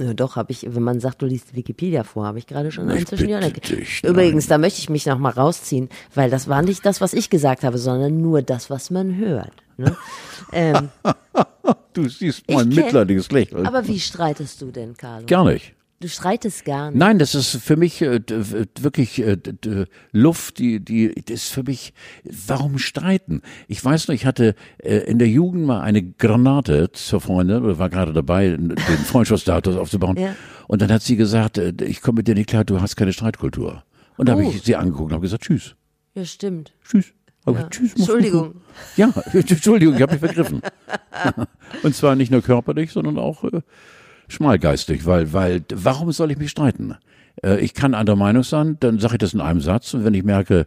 Ja, 0.00 0.14
doch, 0.14 0.36
habe 0.36 0.52
ich, 0.52 0.64
wenn 0.72 0.82
man 0.82 1.00
sagt, 1.00 1.22
du 1.22 1.26
liest 1.26 1.56
Wikipedia 1.56 2.04
vor, 2.04 2.24
habe 2.24 2.38
ich 2.38 2.46
gerade 2.46 2.70
schon 2.70 2.88
einen 2.88 3.04
zwischen 3.04 3.26
die 3.26 4.06
Übrigens, 4.06 4.46
da 4.46 4.56
möchte 4.56 4.78
ich 4.78 4.88
mich 4.88 5.06
noch 5.06 5.18
mal 5.18 5.30
rausziehen, 5.30 5.88
weil 6.14 6.30
das 6.30 6.46
war 6.46 6.62
nicht 6.62 6.86
das, 6.86 7.00
was 7.00 7.14
ich 7.14 7.30
gesagt 7.30 7.64
habe, 7.64 7.78
sondern 7.78 8.20
nur 8.20 8.42
das, 8.42 8.70
was 8.70 8.90
man 8.90 9.16
hört. 9.16 9.52
Ne? 9.76 9.96
ähm, 10.52 10.90
Du 11.92 12.08
siehst 12.08 12.44
mein 12.48 12.68
mitleidiges 12.68 13.32
Lächeln. 13.32 13.66
aber 13.66 13.86
wie 13.88 13.98
streitest 13.98 14.62
du 14.62 14.70
denn, 14.70 14.96
Carlo? 14.96 15.26
Gar 15.26 15.46
nicht. 15.46 15.74
Du 16.00 16.08
streitest 16.08 16.64
gar 16.64 16.90
nicht. 16.90 16.98
Nein, 16.98 17.18
das 17.18 17.34
ist 17.34 17.56
für 17.56 17.76
mich 17.76 18.00
äh, 18.02 18.20
wirklich 18.80 19.20
äh, 19.20 19.36
Luft, 20.12 20.58
die, 20.60 20.78
die, 20.78 21.12
das 21.24 21.42
ist 21.46 21.52
für 21.52 21.64
mich, 21.64 21.92
warum 22.24 22.78
streiten? 22.78 23.42
Ich 23.66 23.84
weiß 23.84 24.06
noch, 24.06 24.14
ich 24.14 24.24
hatte 24.24 24.54
äh, 24.78 24.98
in 24.98 25.18
der 25.18 25.26
Jugend 25.28 25.66
mal 25.66 25.80
eine 25.80 26.02
Granate 26.04 26.92
zur 26.92 27.20
Freundin, 27.20 27.64
oder 27.64 27.78
war 27.80 27.90
gerade 27.90 28.12
dabei, 28.12 28.50
den 28.50 28.76
Freundschaftsstatus 28.76 29.76
aufzubauen. 29.76 30.16
Ja. 30.16 30.36
Und 30.68 30.82
dann 30.82 30.92
hat 30.92 31.02
sie 31.02 31.16
gesagt, 31.16 31.58
äh, 31.58 31.72
ich 31.82 32.00
komme 32.00 32.18
mit 32.18 32.28
dir 32.28 32.36
nicht 32.36 32.48
klar, 32.48 32.64
du 32.64 32.80
hast 32.80 32.94
keine 32.94 33.12
Streitkultur. 33.12 33.82
Und 34.16 34.28
da 34.28 34.32
habe 34.34 34.44
Oh. 34.44 34.50
ich 34.50 34.62
sie 34.62 34.76
angeguckt 34.76 35.10
und 35.10 35.14
habe 35.14 35.22
gesagt, 35.22 35.42
tschüss, 35.44 35.74
Ja, 36.14 36.24
stimmt. 36.24 36.74
tschüss. 36.88 37.06
Hab 37.44 37.56
Ja. 37.56 37.68
tschüss, 37.70 37.94
Entschuldigung. 37.96 38.54
Ja, 38.96 39.12
Entschuldigung, 39.32 39.96
ich 39.96 40.02
habe 40.02 40.12
mich 40.12 40.20
vergriffen. 40.20 40.60
Und 41.82 41.94
zwar 41.94 42.14
nicht 42.14 42.30
nur 42.30 42.42
körperlich, 42.42 42.92
sondern 42.92 43.18
auch 43.18 43.42
äh, 43.44 43.62
schmalgeistig, 44.28 45.06
weil, 45.06 45.32
weil, 45.32 45.64
warum 45.72 46.12
soll 46.12 46.30
ich 46.30 46.38
mich 46.38 46.50
streiten? 46.50 46.96
Äh, 47.42 47.60
ich 47.60 47.74
kann 47.74 47.94
anderer 47.94 48.16
Meinung 48.16 48.42
sein, 48.42 48.76
dann 48.80 48.98
sage 48.98 49.14
ich 49.14 49.18
das 49.18 49.34
in 49.34 49.40
einem 49.40 49.60
Satz 49.60 49.94
und 49.94 50.04
wenn 50.04 50.14
ich 50.14 50.24
merke, 50.24 50.66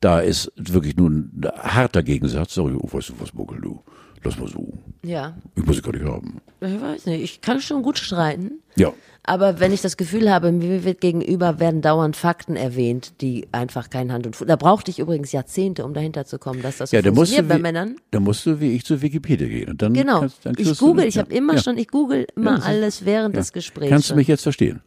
da 0.00 0.20
ist 0.20 0.52
wirklich 0.56 0.96
nur 0.96 1.10
ein 1.10 1.42
harter 1.56 2.02
Gegensatz, 2.02 2.54
sag 2.54 2.66
ich, 2.66 2.74
oh, 2.74 2.88
weißt 2.90 3.10
du 3.10 3.14
was, 3.20 3.30
Buckel, 3.30 3.60
du, 3.60 3.82
lass 4.24 4.38
mal 4.38 4.48
so. 4.48 4.68
Ja, 5.04 5.36
Ich 5.56 5.64
muss 5.66 5.76
es 5.76 5.82
gar 5.82 5.92
nicht 5.92 6.04
haben. 6.04 6.40
ich 6.60 6.80
weiß 6.80 7.06
nicht. 7.06 7.22
Ich 7.22 7.40
kann 7.40 7.60
schon 7.60 7.82
gut 7.82 7.98
streiten. 7.98 8.60
Ja. 8.76 8.92
Aber 9.24 9.60
wenn 9.60 9.72
ich 9.72 9.80
das 9.82 9.96
Gefühl 9.96 10.30
habe, 10.32 10.50
mir 10.52 10.84
wird 10.84 11.00
gegenüber 11.00 11.60
werden 11.60 11.80
dauernd 11.80 12.16
Fakten 12.16 12.56
erwähnt, 12.56 13.20
die 13.20 13.46
einfach 13.52 13.88
kein 13.90 14.12
Hand 14.12 14.26
und 14.26 14.34
Fuß. 14.36 14.46
Da 14.48 14.56
brauchte 14.56 14.90
ich 14.90 14.98
übrigens 14.98 15.30
Jahrzehnte, 15.32 15.84
um 15.84 15.94
dahinter 15.94 16.24
zu 16.24 16.38
kommen, 16.38 16.60
dass 16.62 16.78
das 16.78 16.90
so 16.90 16.96
Ja, 16.96 17.02
da 17.02 17.12
funktioniert 17.12 17.48
bei 17.48 17.58
wie, 17.58 17.62
Männern. 17.62 17.96
da 18.10 18.18
musst 18.20 18.44
du 18.46 18.58
wie 18.60 18.72
ich 18.74 18.84
zu 18.84 19.00
Wikipedia 19.00 19.46
gehen. 19.48 19.70
Und 19.70 19.82
dann 19.82 19.92
Genau. 19.94 20.20
kannst, 20.20 20.44
dann 20.46 20.54
ich 20.58 20.76
google, 20.78 21.04
ich 21.04 21.14
ja, 21.16 21.22
habe 21.22 21.32
immer 21.34 21.54
ja. 21.54 21.62
schon, 21.62 21.78
ich 21.78 21.88
google 21.88 22.26
immer 22.36 22.58
ist- 22.58 22.64
alles 22.66 23.04
während 23.04 23.34
Ja. 23.34 23.40
des 23.40 23.52
Gesprächs. 23.52 23.90
Kannst 23.90 24.10
du 24.10 24.14
mich 24.16 24.26
jetzt 24.28 24.42
verstehen? 24.42 24.80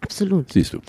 Absolut. 0.00 0.52
Siehst 0.52 0.72
du. 0.72 0.80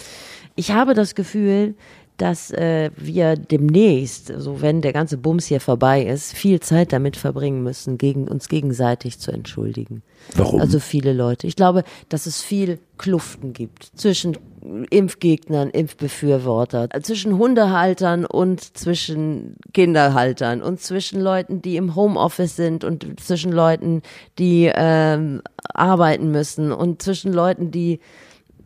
Ich 0.56 0.72
habe 0.72 0.94
das 0.94 1.16
Gefühl, 1.16 1.76
dass 2.18 2.52
äh, 2.52 2.92
wir 2.98 3.36
demnächst, 3.36 4.32
so 4.38 4.62
wenn 4.62 4.82
der 4.82 4.94
ganze 4.94 5.18
Bums 5.18 5.46
hier 5.46 5.60
vorbei 5.60 6.04
ist, 6.06 6.34
viel 6.34 6.60
Zeit 6.60 6.94
damit 6.94 7.18
verbringen 7.18 7.64
müssen, 7.64 7.98
gegen 7.98 8.28
uns 8.28 8.48
gegenseitig 8.48 9.20
zu 9.20 9.32
entschuldigen. 9.32 10.04
Warum? 10.36 10.62
Also 10.62 10.80
viele 10.80 11.14
Leute. 11.14 11.48
Ich 11.48 11.56
glaube, 11.56 11.84
dass 12.10 12.28
es 12.28 12.42
viel 12.42 12.80
Kluften 12.98 13.54
gibt 13.54 13.90
zwischen 13.96 14.38
Impfgegnern, 14.92 15.72
Impfbefürwortern, 15.72 16.90
zwischen 17.02 17.38
Hundehaltern 17.40 18.26
und 18.26 18.78
zwischen 18.78 19.56
Kinderhaltern 19.74 20.62
und 20.62 20.80
zwischen 20.80 21.20
Leuten, 21.20 21.62
die 21.64 21.78
im 21.78 21.96
Homeoffice 21.96 22.56
sind 22.56 22.84
und 22.84 23.20
zwischen 23.20 23.52
Leuten, 23.52 24.04
die 24.38 24.72
ähm, 24.74 25.42
arbeiten 25.74 26.30
müssen 26.30 26.72
und 26.72 27.02
zwischen 27.02 27.34
Leuten, 27.34 27.72
die 27.72 28.00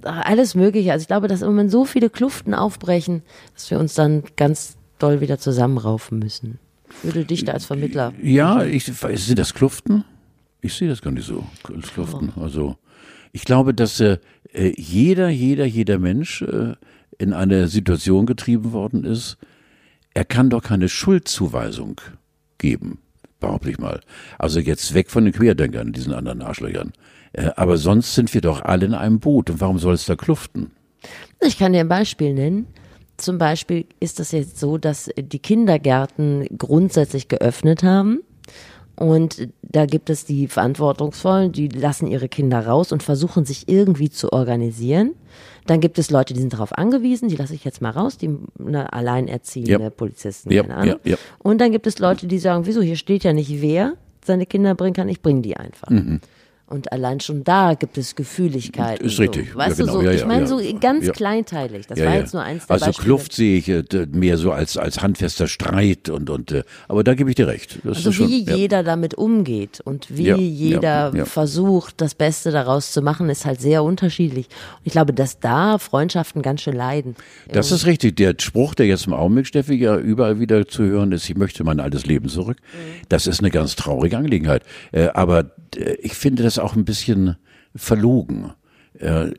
alles 0.06 0.56
Mögliche. 0.56 0.92
Also 0.92 1.04
ich 1.04 1.08
glaube, 1.08 1.28
dass 1.28 1.42
im 1.42 1.50
Moment 1.50 1.72
so 1.72 1.86
viele 1.86 2.10
Kluften 2.10 2.54
aufbrechen, 2.54 3.24
dass 3.54 3.70
wir 3.72 3.80
uns 3.80 3.94
dann 3.94 4.24
ganz 4.36 4.78
doll 5.00 5.22
wieder 5.22 5.40
zusammenraufen 5.40 6.20
müssen. 6.20 6.60
Ich 6.90 7.04
würde 7.04 7.26
dich 7.26 7.44
da 7.44 7.54
als 7.54 7.66
Vermittler. 7.66 8.14
Ja, 8.22 8.64
ich, 8.64 8.86
sind 8.86 9.40
das 9.40 9.54
Kluften? 9.54 10.06
Ich 10.62 10.74
sehe 10.74 10.88
das 10.88 11.02
gar 11.02 11.12
nicht 11.12 11.28
so 11.28 11.44
als 11.74 11.94
Kluften. 11.94 12.32
Also 12.40 12.78
ich 13.32 13.44
glaube, 13.44 13.74
dass 13.74 14.00
äh, 14.00 14.18
jeder, 14.54 15.30
jeder, 15.30 15.66
jeder 15.66 16.00
Mensch 16.00 16.42
äh, 16.42 16.76
in 17.18 17.34
eine 17.34 17.68
Situation 17.68 18.26
getrieben 18.26 18.72
worden 18.72 19.04
ist. 19.04 19.38
Er 20.14 20.26
kann 20.26 20.50
doch 20.50 20.64
keine 20.64 20.88
Schuldzuweisung 20.90 22.00
geben, 22.58 23.00
behaupte 23.40 23.70
ich 23.70 23.80
mal. 23.80 24.00
Also 24.40 24.60
jetzt 24.60 24.94
weg 24.94 25.12
von 25.12 25.26
den 25.26 25.34
Querdenkern, 25.34 25.92
diesen 25.92 26.14
anderen 26.14 26.42
Arschlöchern. 26.42 26.94
Äh, 27.36 27.52
aber 27.56 27.78
sonst 27.78 28.16
sind 28.16 28.34
wir 28.34 28.42
doch 28.42 28.62
alle 28.62 28.86
in 28.86 28.94
einem 28.94 29.20
Boot. 29.20 29.50
Und 29.50 29.62
warum 29.62 29.78
soll 29.80 29.94
es 29.94 30.06
da 30.06 30.16
kluften? 30.16 30.72
Ich 31.42 31.58
kann 31.58 31.74
dir 31.74 31.82
ein 31.82 31.88
Beispiel 31.90 32.34
nennen. 32.34 32.68
Zum 33.18 33.38
Beispiel 33.38 33.86
ist 34.00 34.20
das 34.20 34.32
jetzt 34.32 34.60
so, 34.60 34.78
dass 34.78 35.10
die 35.18 35.40
Kindergärten 35.40 36.48
grundsätzlich 36.58 37.28
geöffnet 37.28 37.84
haben. 37.84 38.20
Und 38.98 39.50
da 39.62 39.86
gibt 39.86 40.10
es 40.10 40.24
die 40.26 40.48
Verantwortungsvollen, 40.48 41.52
die 41.52 41.68
lassen 41.68 42.08
ihre 42.08 42.30
Kinder 42.30 42.66
raus 42.66 42.94
und 42.94 43.04
versuchen 43.04 43.44
sich 43.44 43.68
irgendwie 43.68 44.10
zu 44.10 44.32
organisieren. 44.32 45.12
Dann 45.68 45.82
gibt 45.82 46.00
es 46.00 46.12
Leute, 46.12 46.34
die 46.34 46.40
sind 46.40 46.54
darauf 46.54 46.78
angewiesen, 46.78 47.28
die 47.28 47.36
lasse 47.36 47.54
ich 47.56 47.66
jetzt 47.66 47.82
mal 47.82 47.90
raus, 47.90 48.18
die 48.18 48.30
ne, 48.58 48.92
alleinerziehende 48.94 49.72
Ja. 49.84 49.90
Polizisten, 49.90 50.52
Ja, 50.52 50.62
keine 50.64 50.76
Ahnung. 50.76 50.96
ja. 51.04 51.18
Und 51.40 51.60
dann 51.60 51.72
gibt 51.74 51.88
es 51.88 52.00
Leute, 52.00 52.28
die 52.28 52.40
sagen, 52.40 52.66
wieso, 52.66 52.82
hier 52.82 52.96
steht 52.96 53.24
ja 53.26 53.34
nicht 53.34 53.62
wer, 53.62 53.94
seine 54.24 54.46
Kinder 54.46 54.76
bringen 54.76 54.94
kann, 54.94 55.10
ich 55.10 55.22
bringe 55.22 55.42
die 55.42 55.58
einfach. 55.58 55.90
Und 56.68 56.92
allein 56.92 57.20
schon 57.20 57.44
da 57.44 57.76
gibt 57.76 57.96
es 57.98 58.16
Gefühligkeiten. 58.16 59.06
Mhm. 59.06 59.12
Ist 59.12 59.20
richtig. 59.20 59.52
So. 59.52 59.58
Weißt 59.60 59.78
Ja, 59.80 59.86
du, 59.86 59.92
genau. 59.92 60.00
so, 60.02 60.06
Ja, 60.06 60.12
ich 60.14 60.26
meine 60.26 60.42
ja. 60.42 60.48
so 60.48 60.60
ganz 60.80 61.12
kleinteilig. 61.12 61.86
Das 61.86 62.00
war 62.00 62.16
jetzt 62.16 62.34
nur 62.34 62.42
eins 62.42 62.66
der 62.66 62.74
Also 62.74 62.86
Beispiele. 62.88 63.06
Kluft 63.06 63.34
sehe 63.34 63.58
ich 63.60 63.70
äh, 63.70 63.84
mehr 64.12 64.38
so 64.38 64.52
als, 64.52 64.76
als 64.76 65.02
handfester 65.04 65.48
Streit 65.48 66.10
und, 66.10 66.30
und 66.32 66.52
äh, 66.52 66.64
aber 66.88 67.04
da 67.04 67.14
gebe 67.14 67.30
ich 67.30 67.36
dir 67.36 67.48
recht. 67.48 67.80
Das 67.84 67.98
Also 67.98 68.12
schon, 68.12 68.30
wie 68.30 68.42
jeder 68.44 68.82
damit 68.82 69.14
umgeht 69.14 69.80
und 69.84 70.08
wie 70.10 70.32
jeder 70.34 71.14
versucht, 71.28 72.02
das 72.02 72.16
Beste 72.16 72.50
daraus 72.50 72.92
zu 72.92 73.04
machen, 73.04 73.30
ist 73.30 73.46
halt 73.46 73.62
sehr 73.62 73.84
unterschiedlich. 73.84 74.48
Und 74.48 74.82
ich 74.86 74.92
glaube, 74.92 75.14
dass 75.14 75.40
da 75.40 75.78
Freundschaften 75.78 76.42
ganz 76.42 76.62
schön 76.62 76.76
leiden. 76.76 77.16
Das 77.52 77.72
ist 77.72 77.86
richtig. 77.86 78.16
Der 78.16 78.34
Spruch, 78.40 78.74
der 78.74 78.88
jetzt 78.88 79.06
im 79.06 79.14
Augenblick, 79.14 79.46
Steffi, 79.46 79.76
ja 79.76 79.98
überall 79.98 80.40
wieder 80.40 80.68
zu 80.68 80.82
hören 80.84 81.12
ist, 81.12 81.30
ich 81.30 81.38
möchte 81.38 81.64
mein 81.64 81.80
altes 81.80 82.08
Leben 82.08 82.28
zurück. 82.28 82.58
Das 83.08 83.28
ist 83.28 83.40
eine 83.40 83.52
ganz 83.52 83.76
traurige 83.76 84.18
Angelegenheit. 84.18 84.64
Äh, 84.92 85.10
aber 85.14 85.52
ich 86.02 86.14
finde 86.14 86.44
das 86.44 86.58
auch 86.58 86.65
ein 86.74 86.86
bisschen 86.86 87.36
verlogen. 87.76 88.54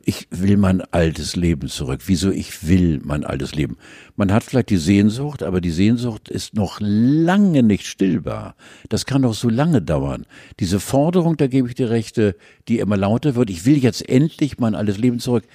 Ich 0.05 0.27
will 0.29 0.55
mein 0.55 0.81
altes 0.81 1.35
Leben 1.35 1.67
zurück. 1.67 2.01
Wieso 2.05 2.29
ich 2.29 2.67
will 2.67 3.01
mein 3.03 3.23
altes 3.23 3.55
Leben? 3.55 3.77
Man 4.15 4.31
hat 4.31 4.43
vielleicht 4.43 4.69
die 4.69 4.77
Sehnsucht, 4.77 5.41
aber 5.41 5.61
die 5.61 5.71
Sehnsucht 5.71 6.29
ist 6.29 6.53
noch 6.53 6.77
lange 6.79 7.63
nicht 7.63 7.87
stillbar. 7.87 8.55
Das 8.89 9.07
kann 9.07 9.23
doch 9.23 9.33
so 9.33 9.49
lange 9.49 9.81
dauern. 9.81 10.27
Diese 10.59 10.79
Forderung, 10.79 11.37
da 11.37 11.47
gebe 11.47 11.67
ich 11.67 11.73
dir 11.73 11.89
rechte, 11.89 12.35
die 12.67 12.77
immer 12.77 12.97
lauter 12.97 13.33
wird, 13.33 13.49
ich 13.49 13.65
will 13.65 13.79
jetzt 13.79 14.07
endlich 14.07 14.59
mein 14.59 14.75
altes 14.75 14.99
Leben 14.99 15.17
zurück. 15.17 15.45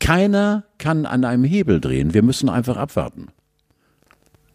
Keiner 0.00 0.64
kann 0.78 1.06
an 1.06 1.24
einem 1.24 1.44
Hebel 1.44 1.80
drehen. 1.80 2.12
Wir 2.12 2.24
müssen 2.24 2.48
einfach 2.48 2.76
abwarten. 2.76 3.28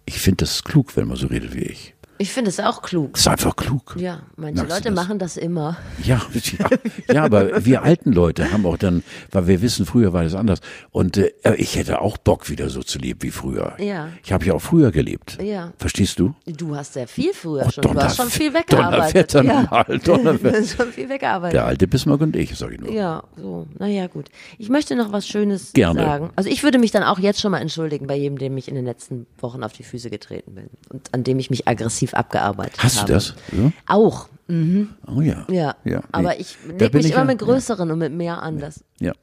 Ich 0.05 0.19
finde 0.19 0.43
das 0.43 0.65
klug, 0.65 0.97
wenn 0.97 1.07
man 1.07 1.15
so 1.15 1.27
redet 1.27 1.55
wie 1.55 1.63
ich. 1.63 1.93
Ich 2.21 2.33
finde 2.33 2.49
es 2.49 2.59
auch 2.59 2.81
klug. 2.81 3.13
Das 3.13 3.21
ist 3.21 3.27
einfach 3.29 3.55
klug. 3.55 3.95
Ja, 3.97 4.23
manche 4.35 4.55
Merkst 4.55 4.71
Leute 4.75 4.89
das? 4.89 4.93
machen 4.93 5.19
das 5.19 5.37
immer. 5.37 5.77
Ja, 6.03 6.21
ja, 6.33 6.69
ja, 7.13 7.23
aber 7.23 7.65
wir 7.65 7.81
alten 7.81 8.11
Leute 8.11 8.51
haben 8.51 8.65
auch 8.65 8.75
dann, 8.77 9.03
weil 9.31 9.47
wir 9.47 9.61
wissen, 9.61 9.85
früher 9.85 10.11
war 10.11 10.23
das 10.23 10.35
anders. 10.35 10.59
Und 10.91 11.15
äh, 11.15 11.31
ich 11.55 11.77
hätte 11.77 12.01
auch 12.01 12.17
Bock, 12.17 12.49
wieder 12.49 12.69
so 12.69 12.83
zu 12.83 12.99
leben 12.99 13.21
wie 13.21 13.31
früher. 13.31 13.73
Ja. 13.79 14.09
Ich 14.21 14.33
habe 14.33 14.45
ja 14.45 14.53
auch 14.53 14.61
früher 14.61 14.91
gelebt. 14.91 15.41
Ja. 15.41 15.71
Verstehst 15.77 16.19
du? 16.19 16.35
Du 16.45 16.75
hast 16.75 16.93
sehr 16.93 17.07
viel 17.07 17.31
früher 17.33 17.63
Oh, 17.65 17.71
schon. 17.71 17.83
Du 17.83 17.95
hast 17.95 18.17
schon 18.17 18.29
viel 18.29 18.53
weggearbeitet. 18.53 19.33
Donnerwetter 19.33 19.43
ja. 19.43 19.97
Donnerwetter. 19.97 20.63
Schon 20.77 20.91
viel 20.91 21.07
weggearbeitet. 21.07 21.53
Der 21.55 21.65
alte 21.65 21.87
Bismarck 21.87 22.19
und 22.19 22.35
ich, 22.35 22.53
sag 22.57 22.73
ich 22.73 22.79
nur. 22.81 22.91
Ja, 22.91 23.23
so. 23.37 23.65
Naja, 23.79 24.07
gut. 24.07 24.27
Ich 24.57 24.67
möchte 24.67 24.95
noch 24.97 25.13
was 25.13 25.25
Schönes 25.25 25.71
Gerne. 25.71 26.01
sagen. 26.01 26.29
Also 26.35 26.49
ich 26.49 26.63
würde 26.63 26.79
mich 26.79 26.91
dann 26.91 27.03
auch 27.03 27.19
jetzt 27.19 27.39
schon 27.39 27.51
mal 27.51 27.59
entschuldigen 27.59 28.07
bei 28.07 28.15
jedem, 28.17 28.37
dem 28.37 28.57
ich 28.57 28.67
in 28.67 28.75
den 28.75 28.85
letzten 28.85 29.25
Wochen 29.39 29.63
auf 29.63 29.71
die 29.71 29.83
Füße 29.83 30.09
getreten 30.09 30.55
bin 30.55 30.69
und 30.89 31.13
an 31.13 31.23
dem 31.23 31.39
ich 31.39 31.49
mich 31.49 31.67
aggressiv 31.67 32.08
abgearbeitet 32.13 32.77
Hast 32.83 32.97
du 32.97 33.01
habe. 33.01 33.13
das? 33.13 33.35
Ja? 33.51 33.71
Auch, 33.87 34.29
Oh 34.51 35.21
ja. 35.21 35.45
ja. 35.49 35.75
ja 35.85 36.01
Aber 36.11 36.29
nee. 36.29 36.37
ich 36.39 36.57
Da 36.65 36.85
leg 36.85 36.91
bin 36.91 36.97
mich 36.99 37.05
ich 37.05 37.11
immer 37.11 37.21
ja- 37.21 37.25
mit 37.25 37.37
größeren 37.39 37.91
und 37.91 37.99
mit 37.99 38.11
mehr 38.13 38.41
an. 38.41 38.57
Das. 38.57 38.83
Ja. 38.99 39.13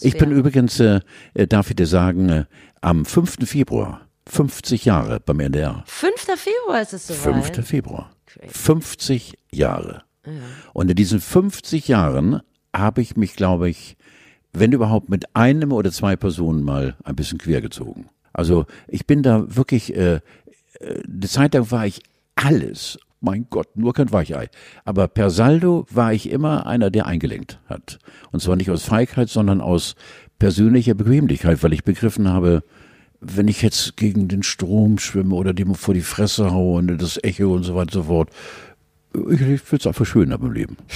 Ich 0.00 0.16
bin 0.16 0.30
übrigens, 0.30 0.78
äh, 0.78 1.00
äh, 1.34 1.46
darf 1.48 1.70
ich 1.70 1.76
dir 1.76 1.86
sagen, 1.88 2.28
äh, 2.28 2.44
am 2.80 3.04
5. 3.04 3.48
Februar, 3.48 4.02
50 4.28 4.84
Jahre 4.84 5.18
beim 5.20 5.40
NDR. 5.40 5.82
5. 5.86 6.12
Februar 6.36 6.82
ist 6.82 6.92
es 6.92 7.08
soweit. 7.08 7.46
5. 7.56 7.66
Februar. 7.66 8.10
Crazy. 8.26 8.48
50 8.54 9.38
Jahre. 9.52 10.02
Und 10.72 10.88
in 10.90 10.94
diesen 10.96 11.20
50 11.20 11.88
Jahren 11.88 12.40
habe 12.76 13.00
ich 13.02 13.16
mich, 13.16 13.34
glaube 13.34 13.68
ich, 13.68 13.96
wenn 14.52 14.70
überhaupt 14.72 15.08
mit 15.08 15.34
einem 15.34 15.72
oder 15.72 15.90
zwei 15.90 16.14
Personen 16.14 16.62
mal 16.62 16.94
ein 17.02 17.16
bisschen 17.16 17.38
quergezogen. 17.38 18.08
Also 18.32 18.66
ich 18.86 19.06
bin 19.06 19.22
da 19.24 19.44
wirklich, 19.56 19.96
äh, 19.96 20.14
äh, 20.16 20.20
eine 21.04 21.26
Zeit 21.26 21.54
lang 21.54 21.70
war 21.72 21.86
ich 21.86 22.02
alles. 22.44 22.98
Mein 23.20 23.46
Gott, 23.50 23.76
nur 23.76 23.92
kein 23.92 24.12
Weichei. 24.12 24.48
Aber 24.84 25.06
per 25.06 25.28
Saldo 25.28 25.86
war 25.90 26.12
ich 26.12 26.30
immer 26.30 26.66
einer, 26.66 26.90
der 26.90 27.06
eingelenkt 27.06 27.60
hat. 27.66 27.98
Und 28.32 28.40
zwar 28.40 28.56
nicht 28.56 28.70
aus 28.70 28.84
Feigheit, 28.84 29.28
sondern 29.28 29.60
aus 29.60 29.94
persönlicher 30.38 30.94
Bequemlichkeit, 30.94 31.62
weil 31.62 31.74
ich 31.74 31.84
begriffen 31.84 32.28
habe, 32.28 32.62
wenn 33.20 33.48
ich 33.48 33.60
jetzt 33.60 33.98
gegen 33.98 34.28
den 34.28 34.42
Strom 34.42 34.98
schwimme 34.98 35.34
oder 35.34 35.52
dem 35.52 35.74
vor 35.74 35.92
die 35.92 36.00
Fresse 36.00 36.50
haue 36.50 36.78
und 36.78 36.96
das 36.96 37.22
Echo 37.22 37.52
und 37.52 37.64
so 37.64 37.74
weiter 37.74 37.82
und 37.82 37.92
so 37.92 38.02
fort, 38.04 38.30
ich, 39.14 39.40
ich 39.40 39.72
will 39.72 39.78
es 39.78 39.86
einfach 39.86 40.06
schön 40.06 40.32
haben 40.32 40.46
im 40.46 40.52
Leben. 40.52 40.76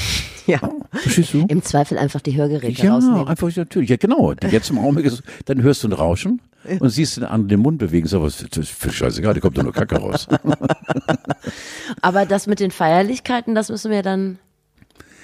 Ja. 0.47 0.61
Verstehst 0.93 1.33
du? 1.33 1.47
Im 1.49 1.63
Zweifel 1.63 1.97
einfach 1.97 2.21
die 2.21 2.37
Hörgeräte 2.37 2.83
Ja, 2.83 2.93
rausnehmen. 2.97 3.27
einfach 3.29 3.51
natürlich. 3.57 3.89
Ja, 3.89 3.97
genau. 3.97 4.35
Jetzt 4.51 4.69
im 4.69 4.77
Augenblick 4.79 5.07
ist, 5.07 5.23
dann 5.47 5.63
hörst 5.63 5.83
du 5.83 5.89
ein 5.89 5.95
Rauschen 5.95 6.43
und 6.81 6.91
siehst 6.91 7.17
den 7.17 7.25
anderen 7.25 7.49
den 7.49 7.61
Mund 7.61 7.79
bewegen. 7.79 8.07
So 8.07 8.23
was, 8.23 8.45
das 8.51 8.59
ist 8.59 8.69
für 8.69 8.93
scheißegal, 8.93 9.33
da 9.33 9.41
kommt 9.41 9.57
doch 9.57 9.63
nur 9.63 9.73
Kacke 9.73 9.97
raus. 9.97 10.29
Aber 12.03 12.27
das 12.27 12.47
mit 12.47 12.61
den 12.61 12.71
Feierlichkeiten, 12.71 13.55
das 13.55 13.71
müssen 13.71 13.91
wir 13.91 14.03
dann 14.03 14.39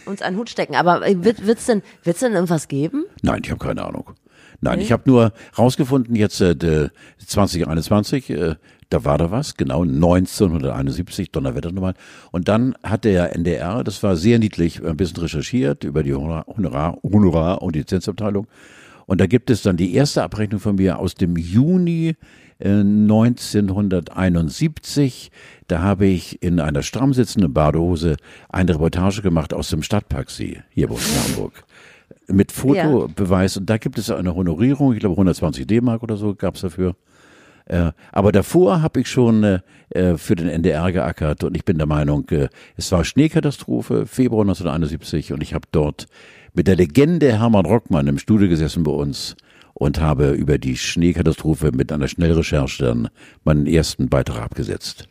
uns 0.06 0.22
an 0.22 0.32
den 0.32 0.38
Hut 0.40 0.50
stecken. 0.50 0.74
Aber 0.74 1.06
äh, 1.06 1.22
wird 1.22 1.38
es 1.48 1.66
denn, 1.66 1.82
wird's 2.02 2.20
denn 2.20 2.32
irgendwas 2.32 2.68
geben? 2.68 3.04
Nein, 3.22 3.42
ich 3.44 3.50
habe 3.50 3.62
keine 3.62 3.84
Ahnung. 3.84 4.12
Nein, 4.62 4.80
ich 4.80 4.92
habe 4.92 5.02
nur 5.06 5.32
rausgefunden, 5.58 6.16
jetzt 6.16 6.40
äh, 6.40 6.54
de- 6.56 6.88
2021, 7.26 8.30
äh, 8.30 8.54
da 8.90 9.04
war 9.04 9.18
da 9.18 9.30
was, 9.30 9.56
genau, 9.56 9.82
1971, 9.82 11.30
Donnerwetter 11.30 11.70
nochmal. 11.72 11.94
Und 12.32 12.48
dann 12.48 12.74
hat 12.82 13.04
der 13.04 13.32
NDR, 13.34 13.84
das 13.84 14.02
war 14.02 14.16
sehr 14.16 14.40
niedlich, 14.40 14.84
ein 14.84 14.96
bisschen 14.96 15.18
recherchiert 15.18 15.84
über 15.84 16.02
die 16.02 16.12
Honorar, 16.12 16.98
Honorar, 17.02 17.62
und 17.62 17.76
die 17.76 17.80
Lizenzabteilung. 17.80 18.46
Und 19.06 19.20
da 19.20 19.26
gibt 19.26 19.50
es 19.50 19.60
dann 19.62 19.76
die 19.76 19.94
erste 19.94 20.22
Abrechnung 20.22 20.60
von 20.60 20.76
mir 20.76 20.98
aus 20.98 21.14
dem 21.14 21.36
Juni 21.36 22.14
äh, 22.58 22.68
1971. 22.68 25.30
Da 25.68 25.82
habe 25.82 26.06
ich 26.06 26.42
in 26.42 26.58
einer 26.60 26.82
stramm 26.82 27.12
sitzenden 27.14 27.52
Badehose 27.52 28.16
eine 28.48 28.74
Reportage 28.74 29.22
gemacht 29.22 29.54
aus 29.54 29.70
dem 29.70 29.82
Stadtparksee 29.82 30.62
hier 30.70 30.88
bei 30.88 30.94
uns 30.94 31.12
in 31.12 31.24
Hamburg. 31.24 31.64
Mit 32.26 32.50
Fotobeweis. 32.52 33.56
Und 33.56 33.70
da 33.70 33.78
gibt 33.78 33.98
es 33.98 34.10
eine 34.10 34.34
Honorierung, 34.34 34.94
ich 34.94 35.00
glaube 35.00 35.14
120 35.14 35.66
D-Mark 35.66 36.02
oder 36.02 36.16
so 36.16 36.34
gab 36.34 36.56
es 36.56 36.60
dafür. 36.60 36.94
Äh, 37.70 37.92
aber 38.10 38.32
davor 38.32 38.82
habe 38.82 39.00
ich 39.00 39.08
schon 39.08 39.44
äh, 39.44 39.60
äh, 39.90 40.16
für 40.18 40.34
den 40.34 40.48
NDR 40.48 40.90
geackert 40.90 41.44
und 41.44 41.56
ich 41.56 41.64
bin 41.64 41.78
der 41.78 41.86
Meinung, 41.86 42.28
äh, 42.30 42.48
es 42.76 42.90
war 42.90 43.04
Schneekatastrophe, 43.04 44.06
Februar 44.06 44.42
1971 44.42 45.32
und 45.32 45.40
ich 45.40 45.54
habe 45.54 45.68
dort 45.70 46.06
mit 46.52 46.66
der 46.66 46.74
Legende 46.74 47.38
Hermann 47.38 47.66
Rockmann 47.66 48.08
im 48.08 48.18
Studio 48.18 48.48
gesessen 48.48 48.82
bei 48.82 48.90
uns 48.90 49.36
und 49.74 50.00
habe 50.00 50.30
über 50.32 50.58
die 50.58 50.76
Schneekatastrophe 50.76 51.70
mit 51.70 51.92
einer 51.92 52.08
Schnellrecherche 52.08 52.82
dann 52.82 53.08
meinen 53.44 53.68
ersten 53.68 54.08
Beitrag 54.08 54.42
abgesetzt. 54.42 55.08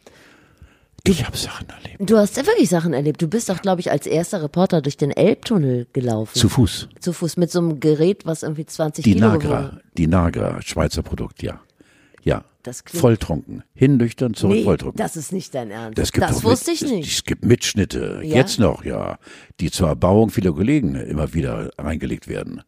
Ich 1.05 1.25
habe 1.25 1.37
Sachen 1.37 1.69
erlebt. 1.69 2.09
Du 2.09 2.17
hast 2.17 2.35
ja 2.35 2.45
wirklich 2.45 2.67
Sachen 2.67 2.91
erlebt. 2.91 3.21
Du 3.21 3.29
bist 3.29 3.47
doch, 3.47 3.61
glaube 3.61 3.79
ich, 3.79 3.89
als 3.89 4.05
erster 4.05 4.43
Reporter 4.43 4.81
durch 4.81 4.97
den 4.97 5.11
Elbtunnel 5.11 5.87
gelaufen. 5.93 6.37
Zu 6.37 6.49
Fuß. 6.49 6.89
Zu 6.99 7.13
Fuß 7.13 7.37
mit 7.37 7.51
so 7.51 7.59
einem 7.59 7.79
Gerät, 7.79 8.25
was 8.25 8.43
irgendwie 8.43 8.65
20 8.65 9.05
Die 9.05 9.13
Kilo 9.13 9.29
Nagra, 9.29 9.61
gewogen 9.61 9.79
die 9.97 10.07
Nagra, 10.07 10.61
Schweizer 10.61 11.03
Produkt, 11.03 11.41
ja. 11.41 11.61
Ja. 12.23 12.43
Das 12.63 12.83
klingt- 12.83 13.01
Volltrunken. 13.01 13.63
Hindüchtern, 13.73 14.33
zurück 14.33 14.55
Nee, 14.57 14.63
volltrunken. 14.65 14.97
das 14.97 15.15
ist 15.15 15.31
nicht 15.31 15.55
dein 15.55 15.71
Ernst. 15.71 15.97
Das, 15.97 16.11
gibt 16.11 16.27
das 16.29 16.43
wusste 16.43 16.71
mit, 16.71 16.81
ich 16.81 16.91
nicht. 16.91 17.11
Es 17.13 17.23
gibt 17.23 17.45
Mitschnitte, 17.45 18.19
Ja? 18.23 18.35
jetzt 18.35 18.59
noch, 18.59 18.83
ja, 18.83 19.17
die 19.61 19.71
zur 19.71 19.87
Erbauung 19.87 20.29
vieler 20.29 20.51
Kollegen 20.53 20.95
immer 20.95 21.33
wieder 21.33 21.71
reingelegt 21.77 22.27
werden. 22.27 22.61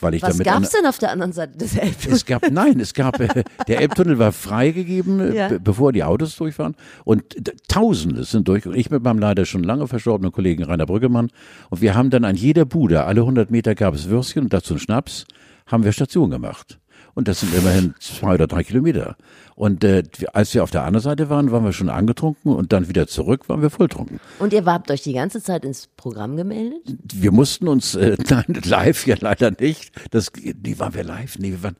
Weil 0.00 0.14
ich 0.14 0.22
Was 0.22 0.32
damit 0.36 0.46
gab's 0.46 0.70
denn 0.70 0.86
auf 0.86 0.98
der 0.98 1.10
anderen 1.10 1.32
Seite 1.32 1.58
des 1.58 1.76
Elbtunnels? 1.76 2.18
es 2.20 2.26
gab, 2.26 2.48
nein, 2.52 2.78
es 2.78 2.94
gab, 2.94 3.18
äh, 3.18 3.42
der 3.66 3.80
Elbtunnel 3.80 4.18
war 4.18 4.30
freigegeben, 4.30 5.18
äh, 5.18 5.34
Ja. 5.34 5.48
be 5.48 5.58
bevor 5.58 5.92
die 5.92 6.04
Autos 6.04 6.36
durchfahren. 6.36 6.76
Und 7.04 7.24
Tausende 7.68 8.22
sind 8.24 8.46
durch. 8.46 8.64
Und 8.66 8.76
ich 8.76 8.90
mit 8.90 9.02
meinem 9.02 9.18
leider 9.18 9.44
schon 9.44 9.64
lange 9.64 9.88
verstorbenen 9.88 10.30
Kollegen 10.30 10.62
Rainer 10.62 10.86
Brüggemann. 10.86 11.30
Und 11.70 11.80
wir 11.80 11.96
haben 11.96 12.10
dann 12.10 12.24
an 12.24 12.36
jeder 12.36 12.64
Bude, 12.64 13.04
alle 13.04 13.22
100 13.22 13.50
Meter 13.50 13.74
gab 13.74 13.94
es 13.94 14.08
Würstchen 14.08 14.44
und 14.44 14.52
dazu 14.52 14.74
einen 14.74 14.80
Schnaps, 14.80 15.24
haben 15.66 15.82
wir 15.82 15.90
Station 15.92 16.30
gemacht. 16.30 16.78
Und 17.18 17.26
das 17.26 17.40
sind 17.40 17.52
immerhin 17.52 17.94
zwei 17.98 18.34
oder 18.34 18.46
drei 18.46 18.62
Kilometer. 18.62 19.16
Und 19.56 19.82
äh, 19.82 20.04
als 20.34 20.54
wir 20.54 20.62
auf 20.62 20.70
der 20.70 20.84
anderen 20.84 21.02
Seite 21.02 21.28
waren, 21.28 21.50
waren 21.50 21.64
wir 21.64 21.72
schon 21.72 21.88
angetrunken 21.88 22.54
und 22.54 22.72
dann 22.72 22.88
wieder 22.88 23.08
zurück, 23.08 23.48
waren 23.48 23.60
wir 23.60 23.70
volltrunken. 23.70 24.20
Und 24.38 24.52
ihr 24.52 24.64
habt 24.64 24.88
euch 24.88 25.02
die 25.02 25.14
ganze 25.14 25.42
Zeit 25.42 25.64
ins 25.64 25.88
Programm 25.96 26.36
gemeldet? 26.36 26.78
Wir 27.12 27.32
mussten 27.32 27.66
uns, 27.66 27.96
äh, 27.96 28.16
nein, 28.30 28.44
live 28.64 29.04
ja 29.08 29.16
leider 29.18 29.50
nicht. 29.50 29.90
Das, 30.12 30.30
die 30.32 30.78
waren 30.78 30.94
wir 30.94 31.02
live? 31.02 31.40
Nee, 31.40 31.50
wir 31.50 31.62
waren, 31.64 31.76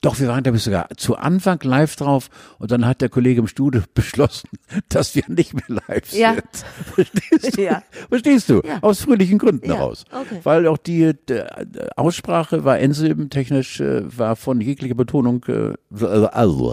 doch, 0.00 0.18
wir 0.20 0.28
waren, 0.28 0.42
glaube 0.42 0.56
ich, 0.58 0.62
sogar 0.64 0.88
zu 0.96 1.16
Anfang 1.16 1.58
live 1.62 1.96
drauf 1.96 2.30
und 2.58 2.70
dann 2.70 2.86
hat 2.86 3.00
der 3.00 3.08
Kollege 3.08 3.40
im 3.40 3.46
Studio 3.46 3.82
beschlossen, 3.94 4.48
dass 4.88 5.14
wir 5.14 5.24
nicht 5.28 5.54
mehr 5.54 5.80
live 5.86 6.12
Ja. 6.12 6.34
sind. 6.34 6.44
Verstehst 6.94 7.56
du? 7.58 7.62
Ja. 7.62 7.82
Verstehst 8.08 8.48
du? 8.48 8.62
Ja. 8.66 8.78
Aus 8.82 9.00
fröhlichen 9.02 9.38
Gründen 9.38 9.68
Ja, 9.68 9.76
heraus. 9.76 10.04
okay. 10.12 10.40
Weil 10.42 10.66
auch 10.66 10.78
die, 10.78 11.12
die 11.28 11.42
Aussprache 11.96 12.64
war 12.64 12.78
endsilbentechnisch, 12.78 13.80
äh, 13.80 14.02
war 14.18 14.36
von 14.36 14.60
jeglicher 14.60 14.94
Betonung, 14.94 15.44
äh, 15.48 15.74
also. 16.32 16.72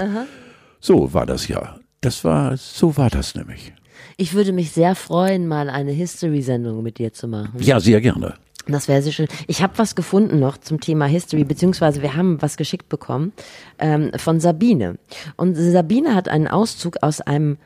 So 0.80 1.14
war 1.14 1.26
das 1.26 1.48
ja. 1.48 1.80
Das 2.02 2.24
war, 2.24 2.56
so 2.58 2.96
war 2.98 3.10
das 3.10 3.36
nämlich. 3.36 3.74
Ich 4.18 4.34
würde 4.34 4.52
mich 4.54 4.72
sehr 4.72 4.96
freuen, 4.96 5.48
mal 5.48 5.70
eine 5.70 5.92
History-Sendung 5.92 6.82
mit 6.84 7.00
dir 7.00 7.14
zu 7.14 7.28
machen. 7.28 7.54
Ja, 7.60 7.80
sehr 7.80 8.00
gerne. 8.02 8.36
Das 8.68 8.88
wäre 8.88 9.02
sehr 9.02 9.12
schön. 9.12 9.28
Ich 9.48 9.62
habe 9.62 9.78
was 9.78 9.96
gefunden 9.96 10.40
noch 10.40 10.58
zum 10.58 10.80
Thema 10.80 11.06
History, 11.06 11.44
beziehungsweise 11.44 12.02
wir 12.02 12.16
haben 12.16 12.42
was 12.42 12.58
geschickt 12.58 12.90
bekommen 12.90 13.34
ähm, 13.80 14.12
von 14.18 14.40
Sabine. 14.40 14.98
Und 15.36 15.56
Sabine 15.56 16.16
hat 16.16 16.28
einen 16.28 16.48
Auszug 16.48 16.98
aus 17.02 17.22
einem 17.22 17.58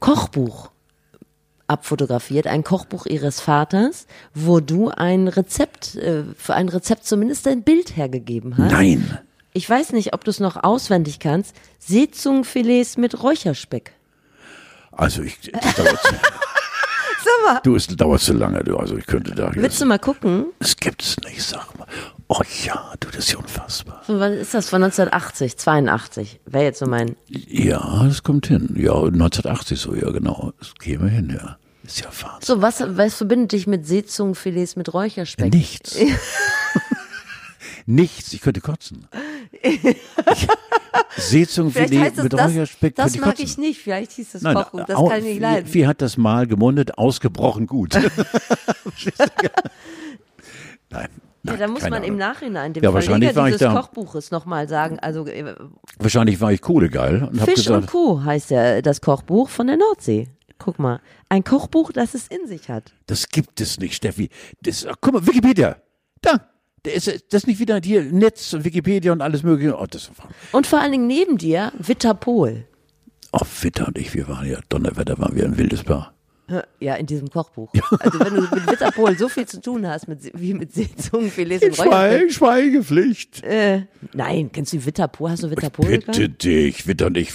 Kochbuch 0.00 0.70
abfotografiert, 1.66 2.46
ein 2.46 2.64
Kochbuch 2.64 3.06
ihres 3.06 3.40
Vaters, 3.40 4.06
wo 4.34 4.60
du 4.60 4.90
ein 4.90 5.28
Rezept, 5.28 5.96
äh, 5.96 6.24
für 6.36 6.54
ein 6.54 6.68
Rezept 6.68 7.06
zumindest 7.06 7.46
ein 7.48 7.62
Bild 7.62 7.96
hergegeben 7.96 8.58
hast. 8.58 8.72
Nein. 8.72 9.18
Ich 9.54 9.68
weiß 9.68 9.92
nicht, 9.92 10.14
ob 10.14 10.24
du 10.24 10.30
es 10.30 10.40
noch 10.40 10.62
auswendig 10.62 11.18
kannst. 11.18 11.54
Seezungenfilets 11.78 12.96
mit 12.96 13.22
Räucherspeck. 13.22 13.92
Also 14.92 15.22
ich, 15.22 15.38
das 15.52 15.98
Sag 17.24 17.54
mal. 17.54 17.60
du, 17.62 17.76
es 17.76 17.86
dauert 17.86 18.20
zu 18.20 18.32
lange, 18.32 18.62
du. 18.64 18.76
Also 18.76 18.96
ich 18.96 19.06
könnte 19.06 19.34
da 19.34 19.50
Willst 19.54 19.80
du 19.80 19.86
mal 19.86 19.98
gucken? 19.98 20.46
Das 20.58 20.76
gibt's 20.76 21.16
nicht, 21.24 21.42
sag 21.42 21.78
mal. 21.78 21.86
Oh 22.28 22.40
ja, 22.64 22.94
du, 23.00 23.08
das 23.08 23.26
ist 23.26 23.32
ja 23.32 23.38
unfassbar. 23.38 24.02
Von 24.04 24.18
wann 24.18 24.32
ist 24.32 24.54
das? 24.54 24.70
Von 24.70 24.82
1980, 24.82 25.56
82. 25.58 26.40
Wäre 26.46 26.64
jetzt 26.64 26.78
so 26.78 26.86
mein. 26.86 27.16
Ja, 27.28 28.04
das 28.04 28.22
kommt 28.22 28.46
hin. 28.46 28.74
Ja, 28.76 28.94
1980 28.94 29.78
so, 29.78 29.94
ja 29.94 30.10
genau. 30.10 30.52
Das 30.58 30.74
käme 30.74 31.08
hin, 31.08 31.36
ja. 31.36 31.58
Ist 31.84 32.00
ja 32.00 32.06
Wahnsinn. 32.06 32.40
So, 32.42 32.62
was, 32.62 32.82
was 32.86 33.14
verbindet 33.14 33.52
dich 33.52 33.66
mit 33.66 33.86
Seezungenfilets 33.86 34.76
mit 34.76 34.94
Räucherspeck? 34.94 35.52
Nichts. 35.52 35.96
Nichts. 37.86 38.32
Ich 38.32 38.40
könnte 38.40 38.60
kotzen. 38.60 39.06
Ich, 39.62 39.80
Seezungenfilet 41.16 41.88
Vielleicht 41.88 42.22
mit 42.22 42.32
das, 42.32 42.48
Räucherspeck 42.50 42.94
das 42.96 43.14
ich 43.14 43.20
mag 43.20 43.30
kotzen. 43.30 43.44
ich 43.44 43.58
nicht. 43.58 43.80
Vielleicht 43.80 44.12
hieß 44.12 44.32
das 44.32 44.42
Nein, 44.42 44.54
Kochbuch. 44.56 44.84
Das 44.86 44.96
au- 44.96 45.08
kann 45.08 45.18
ich 45.18 45.24
nicht 45.24 45.40
leiden. 45.40 45.72
wie 45.74 45.86
hat 45.86 46.00
das 46.02 46.16
Mal 46.16 46.46
gemundet? 46.46 46.96
Ausgebrochen 46.98 47.66
gut. 47.66 47.94
Nein. 50.90 51.08
Ja, 51.44 51.52
nein, 51.54 51.58
da 51.58 51.66
muss 51.68 51.82
man 51.82 51.94
im 52.04 52.14
Ahnung. 52.14 52.18
Nachhinein 52.18 52.72
dem 52.72 52.84
Ja, 52.84 52.94
wahrscheinlich 52.94 53.32
Verleger 53.32 53.40
war 53.40 53.48
ich 53.48 53.54
dieses 53.56 53.72
da. 53.74 53.80
Kochbuches 53.80 54.30
nochmal 54.30 54.68
sagen. 54.68 55.00
Also 55.00 55.26
äh, 55.26 55.56
Wahrscheinlich 55.98 56.40
war 56.40 56.52
ich 56.52 56.60
Kohlegeil 56.60 57.24
und 57.24 57.40
habe 57.40 57.50
Fisch 57.50 57.66
und 57.68 57.76
gesagt, 57.80 57.90
Co. 57.90 58.22
heißt 58.24 58.50
ja 58.50 58.80
das 58.80 59.00
Kochbuch 59.00 59.48
von 59.48 59.66
der 59.66 59.76
Nordsee. 59.76 60.28
Guck 60.58 60.78
mal, 60.78 61.00
ein 61.28 61.42
Kochbuch, 61.42 61.90
das 61.90 62.14
es 62.14 62.28
in 62.28 62.46
sich 62.46 62.68
hat. 62.68 62.92
das 63.06 63.26
gibt 63.28 63.60
es 63.60 63.80
nicht, 63.80 63.94
Steffi. 63.96 64.28
Das, 64.60 64.86
guck 65.00 65.14
mal, 65.14 65.26
Wikipedia. 65.26 65.76
Da. 66.20 66.48
Ist, 66.84 67.06
das 67.06 67.42
ist 67.42 67.46
nicht 67.46 67.60
wieder 67.60 67.80
hier 67.82 68.02
Netz 68.02 68.52
und 68.54 68.64
Wikipedia 68.64 69.12
und 69.12 69.20
alles 69.20 69.42
mögliche. 69.44 69.78
Oh, 69.78 69.86
das 69.88 70.10
Und 70.50 70.66
vor 70.66 70.80
allen 70.80 70.92
Dingen 70.92 71.06
neben 71.06 71.38
dir 71.38 71.72
Wittapol. 71.78 72.64
oh, 73.32 73.40
Witter 73.60 73.86
und 73.86 73.98
ich, 73.98 74.12
wir 74.14 74.26
waren 74.28 74.48
ja, 74.48 74.58
Donnerwetter 74.68 75.16
waren 75.18 75.36
wir 75.36 75.44
ein 75.44 75.56
wildes 75.58 75.84
Paar. 75.84 76.12
Ja, 76.80 76.96
in 76.96 77.06
diesem 77.06 77.30
Kochbuch. 77.30 77.72
Also 78.00 78.20
wenn 78.20 78.34
du 78.34 78.42
mit 78.42 78.66
Wittapol 78.66 79.16
so 79.16 79.28
viel 79.30 79.46
zu 79.46 79.60
tun 79.60 79.86
hast 79.86 80.06
mit, 80.08 80.30
wie 80.34 80.52
mit 80.52 80.74
Seezungenfilets 80.74 81.64
und 81.64 81.78
Räucherspeck. 81.86 82.32
Schweigepflicht. 82.32 83.42
Äh, 83.44 83.86
nein, 84.12 84.50
kennst 84.52 84.72
du 84.74 84.84
Wittapol? 84.84 85.30
Hast 85.30 85.44
du 85.44 85.50
Wittapol 85.50 85.86
Bitte 85.86 86.06
gegangen? 86.12 86.36
dich, 86.38 86.86
Witter 86.86 87.06
und 87.06 87.16
ich. 87.16 87.32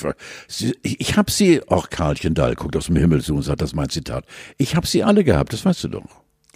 Ich, 0.83 0.99
ich 1.01 1.17
habe 1.17 1.31
sie, 1.31 1.61
auch 1.67 1.89
Karlchen 1.89 2.35
Dahl 2.35 2.53
guckt 2.55 2.75
aus 2.75 2.87
dem 2.87 2.97
Himmel 2.97 3.23
zu 3.23 3.33
und 3.33 3.41
sagt, 3.43 3.61
das 3.61 3.69
ist 3.71 3.75
mein 3.75 3.89
Zitat. 3.89 4.25
Ich 4.57 4.75
habe 4.75 4.85
sie 4.85 5.03
alle 5.03 5.23
gehabt, 5.23 5.53
das 5.53 5.65
weißt 5.65 5.85
du 5.85 5.87
doch. 5.87 6.03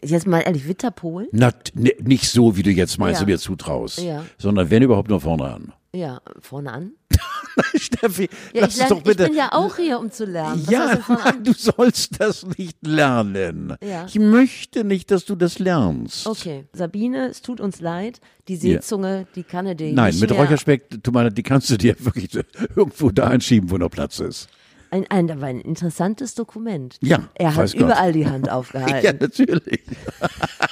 Jetzt 0.04 0.26
mal 0.28 0.40
ehrlich, 0.40 0.68
Wittapol? 0.68 1.28
Na, 1.32 1.52
n- 1.76 1.92
nicht 2.02 2.30
so, 2.30 2.58
wie 2.58 2.64
du 2.64 2.72
jetzt 2.72 2.98
meinst, 2.98 3.22
Ja. 3.22 3.26
du 3.26 3.32
mir 3.32 3.38
zutraust, 3.40 4.00
Ja. 4.00 4.26
sondern 4.38 4.70
wenn 4.70 4.82
überhaupt 4.84 5.10
nur 5.10 5.22
vorne 5.22 5.44
an. 5.46 5.74
Ja, 5.94 6.22
vorne 6.40 6.72
an. 6.72 6.92
Steffi, 7.76 8.30
Ja, 8.54 8.62
lass 8.62 8.78
ich, 8.78 8.82
es 8.84 8.88
doch 8.90 9.02
bitte. 9.04 9.24
ich 9.24 9.30
bin 9.30 9.38
ja 9.38 9.52
auch 9.52 9.76
hier, 9.76 10.00
um 10.00 10.10
zu 10.10 10.26
lernen. 10.26 10.64
Was 10.66 10.72
ja, 10.72 10.86
an? 11.26 11.44
du 11.44 11.54
sollst 11.54 12.20
das 12.22 12.46
nicht 12.58 12.78
lernen. 12.86 13.76
Ja. 13.84 14.06
Ich 14.08 14.18
möchte 14.18 14.84
nicht, 14.86 15.12
dass 15.12 15.26
du 15.26 15.36
das 15.36 15.60
lernst. 15.60 16.28
Okay, 16.28 16.66
Sabine, 16.74 17.28
es 17.28 17.42
tut 17.42 17.60
uns 17.60 17.82
leid. 17.82 18.22
Die 18.48 18.56
Seezunge, 18.56 19.28
die 19.36 19.44
kann 19.44 19.66
er 19.68 19.76
dir 19.76 19.92
Nein, 19.94 20.18
mit 20.18 20.32
Räucherspeck, 20.32 21.04
du 21.04 21.12
meine, 21.12 21.32
die 21.32 21.44
kannst 21.44 21.70
du 21.70 21.78
dir 21.78 21.96
wirklich 22.00 22.30
irgendwo 22.76 23.10
da 23.12 23.28
einschieben, 23.28 23.70
wo 23.70 23.78
noch 23.78 23.90
Platz 23.92 24.20
ist. 24.20 24.48
Ein, 24.94 25.06
ein, 25.10 25.32
aber 25.32 25.46
ein 25.46 25.62
interessantes 25.62 26.36
Dokument. 26.36 26.98
Ja, 27.02 27.20
Er 27.36 27.56
hat 27.56 27.72
Gott. 27.72 27.82
überall 27.82 28.12
die 28.12 28.28
Hand 28.28 28.50
aufgehalten. 28.52 29.06
Ja, 29.06 29.14
natürlich. 29.14 29.82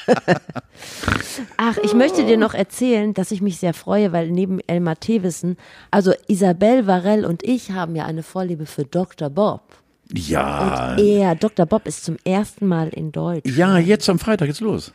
Ach, 1.57 1.77
ich 1.83 1.93
möchte 1.93 2.25
dir 2.25 2.37
noch 2.37 2.53
erzählen, 2.53 3.13
dass 3.13 3.31
ich 3.31 3.41
mich 3.41 3.57
sehr 3.57 3.73
freue, 3.73 4.11
weil 4.11 4.29
neben 4.29 4.59
Elmar 4.67 4.99
Thewissen, 4.99 5.57
also 5.91 6.13
Isabel 6.27 6.85
Varell 6.87 7.25
und 7.25 7.43
ich 7.43 7.71
haben 7.71 7.95
ja 7.95 8.05
eine 8.05 8.23
Vorliebe 8.23 8.65
für 8.65 8.83
Dr. 8.85 9.29
Bob. 9.29 9.61
Ja. 10.13 10.97
Er, 10.97 11.35
Dr. 11.35 11.65
Bob 11.65 11.85
ist 11.87 12.03
zum 12.03 12.17
ersten 12.25 12.65
Mal 12.67 12.89
in 12.89 13.11
Deutsch. 13.11 13.45
Ja, 13.55 13.77
jetzt 13.77 14.09
am 14.09 14.19
Freitag 14.19 14.47
geht's 14.47 14.59
los. 14.59 14.91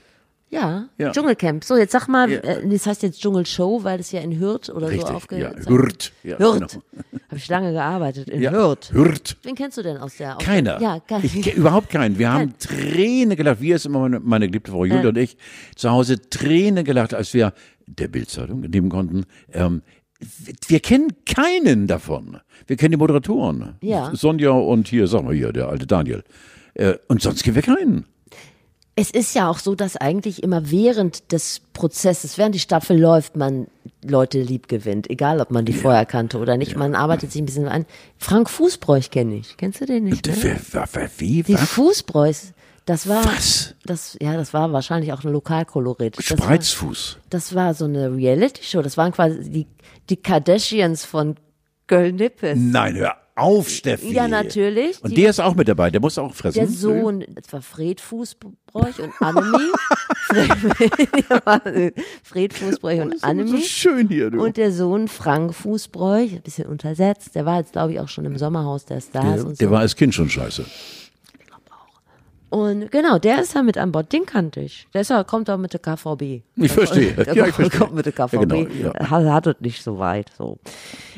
Ja, 0.54 0.88
Ja. 0.98 1.12
Dschungelcamp. 1.12 1.64
So, 1.64 1.76
jetzt 1.76 1.92
sag 1.92 2.08
mal, 2.08 2.30
Ja. 2.30 2.38
äh, 2.40 2.68
das 2.68 2.86
heißt 2.86 3.02
jetzt 3.02 3.20
Dschungelshow, 3.20 3.84
weil 3.84 4.00
es 4.00 4.12
ja 4.12 4.20
in 4.20 4.38
Hürth 4.40 4.70
oder 4.70 4.86
so 4.86 4.92
Richtig. 4.94 5.10
aufgehört 5.14 5.58
ja. 5.64 5.68
Hürt. 5.70 6.12
Ja, 6.22 6.38
Hürth. 6.38 6.58
genau. 6.72 6.82
Habe 7.28 7.36
ich 7.36 7.48
lange 7.48 7.72
gearbeitet 7.72 8.28
in 8.30 8.40
Ja. 8.42 8.52
Hürth. 8.52 8.92
Hürt. 8.92 9.36
Wen 9.42 9.54
kennst 9.54 9.76
du 9.78 9.82
denn 9.82 9.96
aus 9.96 10.16
der? 10.16 10.36
Aus 10.36 10.42
Keiner. 10.44 10.80
Ja, 10.80 11.00
kein, 11.00 11.24
Ich, 11.24 11.54
überhaupt 11.56 11.90
keinen. 11.90 12.18
Wir 12.18 12.32
haben 12.32 12.54
Tränen 12.58 13.36
gelacht. 13.36 13.60
Wir 13.60 13.76
ist 13.76 13.86
immer 13.86 14.00
meine, 14.00 14.20
meine 14.20 14.46
geliebte 14.46 14.70
Frau 14.70 14.84
Julia 14.84 15.02
Ja. 15.02 15.08
und 15.08 15.18
ich 15.18 15.36
zu 15.74 15.90
Hause 15.90 16.20
Tränen 16.30 16.84
gelacht, 16.84 17.12
als 17.14 17.34
wir 17.34 17.52
der 17.86 18.08
Bildzeitung 18.08 18.60
nehmen 18.60 18.88
konnten. 18.88 19.24
Ähm, 19.52 19.82
wir- 20.20 20.54
wir 20.68 20.80
kennen 20.80 21.08
keinen 21.26 21.86
davon. 21.86 22.38
Wir 22.66 22.76
kennen 22.76 22.92
die 22.92 22.96
Moderatoren. 22.96 23.74
Ja. 23.82 24.10
Sonja 24.14 24.50
und 24.50 24.88
hier, 24.88 25.06
sag 25.06 25.22
mal 25.24 25.34
hier, 25.34 25.52
der 25.52 25.68
alte 25.68 25.86
Daniel. 25.86 26.22
Äh, 26.74 26.94
und 27.08 27.20
sonst 27.20 27.42
kennen 27.44 27.56
wir 27.56 27.62
keinen. 27.62 28.06
Es 28.96 29.10
ist 29.10 29.34
ja 29.34 29.48
auch 29.48 29.58
so, 29.58 29.74
dass 29.74 29.96
eigentlich 29.96 30.42
immer 30.42 30.70
während 30.70 31.32
des 31.32 31.60
Prozesses, 31.72 32.38
während 32.38 32.54
die 32.54 32.60
Staffel 32.60 32.98
läuft, 32.98 33.36
man 33.36 33.66
Leute 34.04 34.40
lieb 34.40 34.68
gewinnt, 34.68 35.10
egal 35.10 35.40
ob 35.40 35.50
man 35.50 35.64
die 35.64 35.72
vorher 35.72 36.06
kannte 36.06 36.38
oder 36.38 36.56
nicht. 36.56 36.76
Man 36.76 36.94
arbeitet 36.94 37.32
sich 37.32 37.42
ein 37.42 37.46
bisschen 37.46 37.66
an. 37.66 37.86
Frank 38.18 38.48
Fußbräuch 38.48 39.10
kenne 39.10 39.36
ich. 39.36 39.56
Kennst 39.56 39.80
du 39.80 39.86
den 39.86 40.04
nicht? 40.04 40.26
Ne? 40.26 40.34
Wer, 40.40 40.88
wer, 40.92 41.10
wie? 41.18 41.42
Die? 41.42 41.56
Fußbräuchs, 41.56 42.52
das 42.86 43.08
war 43.08 43.24
Was? 43.24 43.74
das 43.84 44.16
ja, 44.20 44.36
das 44.36 44.52
war 44.52 44.72
wahrscheinlich 44.72 45.12
auch 45.12 45.24
ein 45.24 45.32
Lokalkolorit. 45.32 46.18
Das 46.18 46.30
war, 46.30 46.38
Spreizfuß. 46.38 47.18
das 47.30 47.54
war 47.54 47.74
so 47.74 47.86
eine 47.86 48.14
Reality 48.14 48.62
Show, 48.62 48.82
das 48.82 48.96
waren 48.96 49.12
quasi 49.12 49.50
die 49.50 49.66
die 50.10 50.16
Kardashians 50.16 51.04
von 51.04 51.36
Köln-Nippes. 51.86 52.58
Nein, 52.58 52.94
hör 52.96 53.16
auf, 53.36 53.68
Steffi. 53.68 54.12
Ja, 54.12 54.28
natürlich. 54.28 55.02
Und 55.02 55.10
Die- 55.10 55.16
der 55.22 55.30
ist 55.30 55.40
auch 55.40 55.54
mit 55.54 55.66
dabei. 55.68 55.90
Der 55.90 56.00
muss 56.00 56.16
auch 56.18 56.32
fressen. 56.34 56.58
Der 56.58 56.68
Sohn, 56.68 57.24
das 57.34 57.52
war 57.52 57.62
Fred 57.62 58.00
Fußbräuch 58.00 59.00
und 59.00 59.12
Annemie. 59.20 59.72
Fred, 62.22 62.52
Fußbräuch 62.54 63.00
und 63.00 63.14
Oh, 63.14 63.18
So 63.18 63.26
Annemie. 63.26 63.62
schön 63.62 64.08
hier, 64.08 64.30
du. 64.30 64.42
Und 64.42 64.56
der 64.56 64.72
Sohn 64.72 65.08
Frank 65.08 65.54
Fußbräuch, 65.54 66.32
ein 66.34 66.42
bisschen 66.42 66.66
untersetzt, 66.66 67.34
der 67.34 67.44
war 67.46 67.58
jetzt, 67.58 67.72
glaube 67.72 67.92
ich, 67.92 68.00
auch 68.00 68.08
schon 68.08 68.24
im 68.24 68.36
Sommerhaus 68.38 68.84
der 68.84 69.00
Stars 69.00 69.36
der, 69.36 69.46
und 69.46 69.60
der 69.60 69.68
so. 69.68 69.72
war 69.72 69.80
als 69.80 69.96
Kind 69.96 70.14
schon 70.14 70.28
scheiße. 70.30 70.64
Und 72.54 72.92
genau, 72.92 73.18
der 73.18 73.40
ist 73.40 73.54
ja 73.54 73.62
mit 73.64 73.76
an 73.78 73.90
Bord, 73.90 74.12
den 74.12 74.26
kannte 74.26 74.60
ich. 74.60 74.86
Der 74.94 75.00
ist 75.00 75.10
ja, 75.10 75.24
kommt 75.24 75.50
auch 75.50 75.58
mit 75.58 75.72
der 75.72 75.80
KVB. 75.80 76.42
Ich 76.54 76.70
verstehe. 76.70 77.12
Der 77.16 77.34
Ja, 77.34 77.46
ich 77.48 77.54
verstehe. 77.54 77.80
kommt 77.80 77.94
mit 77.96 78.06
der 78.06 78.12
KVB. 78.12 78.32
Ja, 78.34 78.38
genau, 78.44 78.64
ja. 78.94 79.10
Hat, 79.10 79.24
hat 79.24 79.46
es 79.48 79.56
nicht 79.60 79.82
so 79.82 79.98
weit. 79.98 80.30
So. 80.38 80.58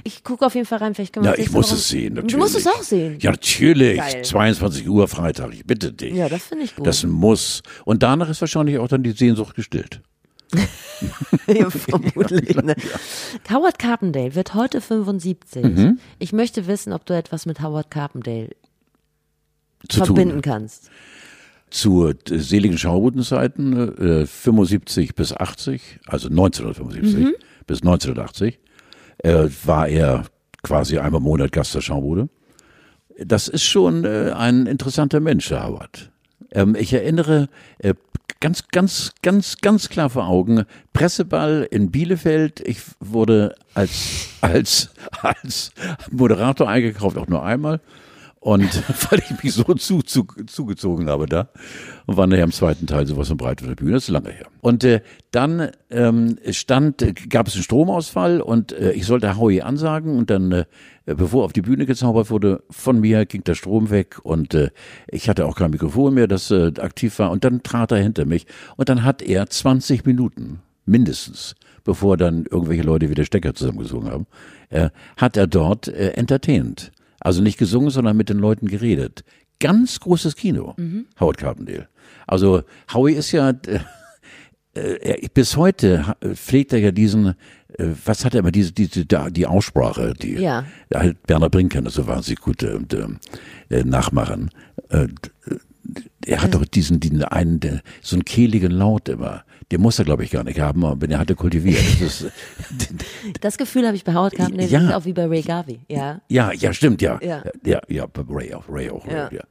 Ich 0.03 0.24
gucke 0.24 0.47
auf 0.47 0.55
jeden 0.55 0.66
Fall 0.66 0.78
rein, 0.78 0.95
vielleicht 0.95 1.12
können 1.12 1.26
wir 1.26 1.32
Ja, 1.32 1.39
ich 1.39 1.51
muss 1.51 1.70
es 1.70 1.91
sehen, 1.91 2.14
natürlich. 2.14 2.32
Du 2.32 2.39
musst 2.39 2.57
es 2.57 2.66
auch 2.66 2.82
sehen. 2.82 3.18
Ja, 3.20 3.32
natürlich. 3.32 3.99
Geil. 3.99 4.24
22 4.24 4.89
Uhr 4.89 5.07
Freitag, 5.09 5.53
ich 5.53 5.66
bitte 5.66 5.93
dich. 5.93 6.14
Ja, 6.14 6.30
das 6.30 6.45
finde 6.45 6.64
ich 6.64 6.74
gut. 6.74 6.87
Das 6.87 7.05
muss. 7.05 7.62
Und 7.84 8.03
danach 8.03 8.30
ist 8.30 8.41
wahrscheinlich 8.41 8.78
auch 8.78 8.89
dann 8.89 9.03
die 9.03 9.12
Sehnsucht 9.12 9.55
gestillt. 9.55 10.01
Ja, 11.49 11.68
vermutlich. 11.68 12.57
Ne? 12.57 12.74
Howard 13.53 13.78
Carpendale 13.78 14.34
wird 14.34 14.55
heute 14.55 14.80
75. 14.80 15.62
Mhm. 15.62 15.99
Ich 16.18 16.32
möchte 16.32 16.66
wissen, 16.66 16.95
ob 16.95 17.05
du 17.05 17.14
etwas 17.14 17.45
mit 17.45 17.61
Howard 17.61 17.91
Carpendale 17.91 18.51
Zu 19.89 20.05
verbinden 20.05 20.37
tun. 20.37 20.43
kannst. 20.43 20.91
Zu 21.77 22.14
seligen 22.27 22.79
Schaubutenzeiten, 22.79 24.22
äh, 24.22 24.27
75 24.27 25.14
bis 25.14 25.35
80, 25.37 26.01
also 26.07 26.29
1975 26.31 27.27
Mhm. 27.27 27.35
bis 27.66 27.83
1980, 27.83 28.59
äh, 29.18 29.49
war 29.64 29.87
er 29.87 30.24
quasi 30.62 30.97
einmal 30.97 31.20
im 31.20 31.24
Monat 31.24 31.53
Gast 31.53 31.74
der 31.74 31.83
Schaubude. 31.83 32.31
Das 33.22 33.49
ist 33.49 33.64
schon 33.64 34.05
äh, 34.07 34.33
ein 34.35 34.64
interessanter 34.66 35.20
Mensch, 35.20 35.49
der 35.51 35.66
Howard. 35.66 36.11
Ähm, 36.53 36.74
ich 36.79 36.95
erinnere 36.95 37.49
äh, 37.79 37.93
ganz, 38.41 38.68
ganz, 38.68 39.12
ganz, 39.22 39.59
ganz 39.59 39.91
klar 39.91 40.09
vor 40.09 40.29
Augen, 40.29 40.64
Presseball 40.95 41.68
in 41.70 41.91
Bielefeld. 41.91 42.61
Ich 42.66 42.79
wurde 43.01 43.55
als, 43.74 44.29
als, 44.41 44.91
als 45.20 45.72
Moderator 46.11 46.70
eingekauft, 46.70 47.18
auch 47.18 47.29
nur 47.29 47.45
einmal. 47.45 47.81
Und 48.47 48.80
weil 49.11 49.18
ich 49.28 49.42
mich 49.42 49.55
so 49.55 49.64
zu, 49.74 50.03
zu, 50.03 50.24
zugezogen 50.47 51.09
habe 51.09 51.26
da 51.26 51.49
und 52.07 52.16
war 52.16 52.28
nachher 52.28 52.44
im 52.44 52.53
zweiten 52.53 52.86
Teil 52.86 53.05
sowas 53.05 53.26
von 53.26 53.36
breit 53.36 53.61
auf 53.61 53.66
der 53.66 53.74
Bühne, 53.74 53.94
das 53.94 54.05
ist 54.05 54.11
lange 54.11 54.30
her. 54.30 54.47
Und 54.61 54.84
äh, 54.84 55.01
dann 55.32 55.72
ähm, 55.90 56.38
stand, 56.53 57.05
gab 57.28 57.49
es 57.49 57.55
einen 57.55 57.64
Stromausfall 57.64 58.40
und 58.40 58.70
äh, 58.70 58.92
ich 58.92 59.05
sollte 59.05 59.36
Howie 59.36 59.62
ansagen 59.62 60.16
und 60.16 60.30
dann, 60.30 60.53
äh, 60.53 60.64
bevor 61.07 61.44
auf 61.44 61.53
die 61.55 61.62
Bühne 61.62 61.86
gezaubert 61.86 62.30
wurde, 62.30 62.62
von 62.70 63.01
mir 63.01 63.26
ging 63.26 63.42
der 63.42 63.57
Strom 63.57 63.90
weg 63.90 64.20
und 64.22 64.55
äh, 64.55 64.70
ich 65.09 65.28
hatte 65.28 65.47
auch 65.47 65.57
kein 65.57 65.72
Mikrofon 65.72 66.14
mehr, 66.14 66.28
das 66.28 66.53
äh, 66.53 66.70
aktiv 66.78 67.18
war 67.18 67.32
und 67.32 67.42
dann 67.42 67.64
trat 67.64 67.90
er 67.90 67.99
hinter 67.99 68.26
mich 68.26 68.47
und 68.76 68.88
dann 68.88 69.03
hat 69.03 69.22
er 69.22 69.51
20 69.51 70.07
Minuten 70.07 70.61
mindestens, 70.84 71.57
bevor 71.82 72.16
dann 72.16 72.47
irgendwelche 72.49 72.84
Leute 72.84 73.11
wieder 73.11 73.24
Stecker 73.24 73.55
zusammengezogen 73.55 74.09
haben, 74.09 74.26
äh, 74.70 74.90
hat 75.16 75.36
er 75.36 75.49
dort 75.49 75.88
äh, 75.88 76.11
entertained. 76.11 76.92
Also 77.20 77.42
nicht 77.42 77.58
gesungen, 77.58 77.90
sondern 77.90 78.16
mit 78.16 78.28
den 78.28 78.38
Leuten 78.38 78.66
geredet. 78.66 79.24
ganz 79.58 80.00
großes 80.00 80.36
Kino, 80.36 80.74
Mhm. 80.76 81.06
Howard 81.18 81.38
Carpendale. 81.38 81.88
Also 82.26 82.62
Howie 82.92 83.14
ist 83.14 83.32
ja 83.32 83.50
äh, 83.50 83.80
äh, 84.80 85.28
bis 85.32 85.56
heute 85.56 86.14
pflegt 86.34 86.74
er 86.74 86.78
ja 86.80 86.90
diesen, 86.90 87.28
äh, 87.78 87.86
was 88.04 88.24
hat 88.26 88.34
er 88.34 88.40
immer, 88.40 88.52
diese, 88.52 88.72
diese, 88.72 89.06
die 89.06 89.46
Aussprache, 89.46 90.12
die 90.12 90.34
Ja. 90.34 90.64
halt 90.92 91.16
Werner 91.26 91.48
Brink 91.48 91.72
kann 91.72 91.84
das 91.84 91.94
so 91.94 92.06
wahnsinnig 92.06 92.40
gut 92.40 92.62
äh, 92.62 92.78
äh, 93.70 93.84
nachmachen. 93.84 94.50
Äh, 94.90 95.08
er 96.26 96.42
hat 96.42 96.54
doch 96.54 96.66
diesen, 96.66 97.00
diesen 97.00 97.24
einen, 97.24 97.58
der, 97.60 97.80
so 98.02 98.16
einen 98.16 98.24
kehligen 98.26 98.72
Laut 98.72 99.08
immer. 99.08 99.44
Den 99.72 99.80
muss 99.80 99.98
er, 99.98 100.04
glaube 100.04 100.22
ich, 100.22 100.30
gar 100.30 100.44
nicht 100.44 100.60
haben, 100.60 100.84
hat 100.84 101.30
er 101.30 101.34
kultiviert. 101.36 101.82
Das 102.00 102.22
ist, 102.22 102.32
Das 103.40 103.58
Gefühl 103.58 103.84
habe 103.86 103.96
ich 103.96 104.04
bei 104.04 104.14
Howard 104.14 104.34
Carpendale, 104.34 104.68
Ja. 104.68 104.78
das 104.80 104.88
ist 104.90 104.94
auch 104.94 105.04
wie 105.06 105.12
bei 105.12 105.26
Ray 105.26 105.42
Garvey. 105.42 105.80
Ja. 105.88 106.20
ja, 106.28 106.52
ja, 106.52 106.72
stimmt, 106.72 107.02
ja. 107.02 107.18
Ja. 107.22 107.42
Ja, 107.64 107.80
ja, 107.88 108.06
bei 108.06 108.22
Ray 108.28 108.54
auch, 108.54 108.64
Ray 108.68 108.90
auch, 108.90 109.06
Ja. 109.06 109.28
ja. 109.32 109.42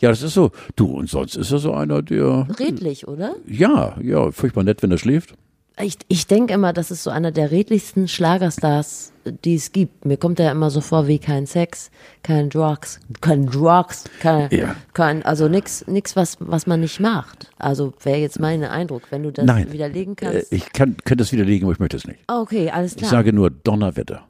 Ja, 0.00 0.10
das 0.10 0.22
ist 0.22 0.34
so. 0.34 0.52
Du, 0.76 0.86
und 0.86 1.10
sonst 1.10 1.34
ist 1.34 1.50
er 1.50 1.58
so 1.58 1.72
einer, 1.74 2.02
der, 2.02 2.46
Redlich, 2.58 3.08
oder? 3.08 3.34
ja, 3.46 3.96
ja, 4.00 4.30
furchtbar 4.30 4.62
nett, 4.62 4.80
wenn 4.82 4.92
er 4.92 4.98
schläft. 4.98 5.34
Ich, 5.80 5.96
ich 6.08 6.26
denke 6.26 6.54
immer, 6.54 6.72
das 6.72 6.90
ist 6.90 7.02
so 7.04 7.10
einer 7.10 7.30
der 7.30 7.50
redlichsten 7.50 8.08
Schlagerstars, 8.08 9.12
die 9.44 9.54
es 9.54 9.72
gibt. 9.72 10.04
Mir 10.04 10.16
kommt 10.16 10.40
er 10.40 10.50
immer 10.50 10.70
so 10.70 10.80
vor 10.80 11.06
wie 11.06 11.18
kein 11.18 11.46
Sex, 11.46 11.90
kein 12.22 12.50
Drugs, 12.50 12.98
kein 13.20 13.46
Drugs, 13.46 14.04
kein, 14.20 14.48
Ja. 14.50 14.74
kein 14.94 15.22
also 15.24 15.48
nix, 15.48 15.86
nix 15.86 16.16
was, 16.16 16.36
was 16.40 16.66
man 16.66 16.80
nicht 16.80 16.98
macht. 17.00 17.50
Also 17.58 17.92
wäre 18.02 18.18
jetzt 18.18 18.40
mein 18.40 18.64
Eindruck, 18.64 19.02
wenn 19.10 19.22
du 19.22 19.30
das 19.32 19.44
Nein. 19.44 19.72
widerlegen 19.72 20.14
Äh, 20.14 20.16
kannst. 20.16 20.52
ich 20.52 20.72
kann, 20.72 20.96
könnte 21.04 21.22
es 21.22 21.32
widerlegen, 21.32 21.66
aber 21.66 21.72
ich 21.72 21.78
möchte 21.80 21.96
es 21.96 22.06
nicht. 22.06 22.20
okay, 22.26 22.70
alles 22.70 22.92
Ich 22.92 22.98
klar. 22.98 23.10
sage 23.10 23.32
nur 23.32 23.50
Donnerwetter. 23.50 24.26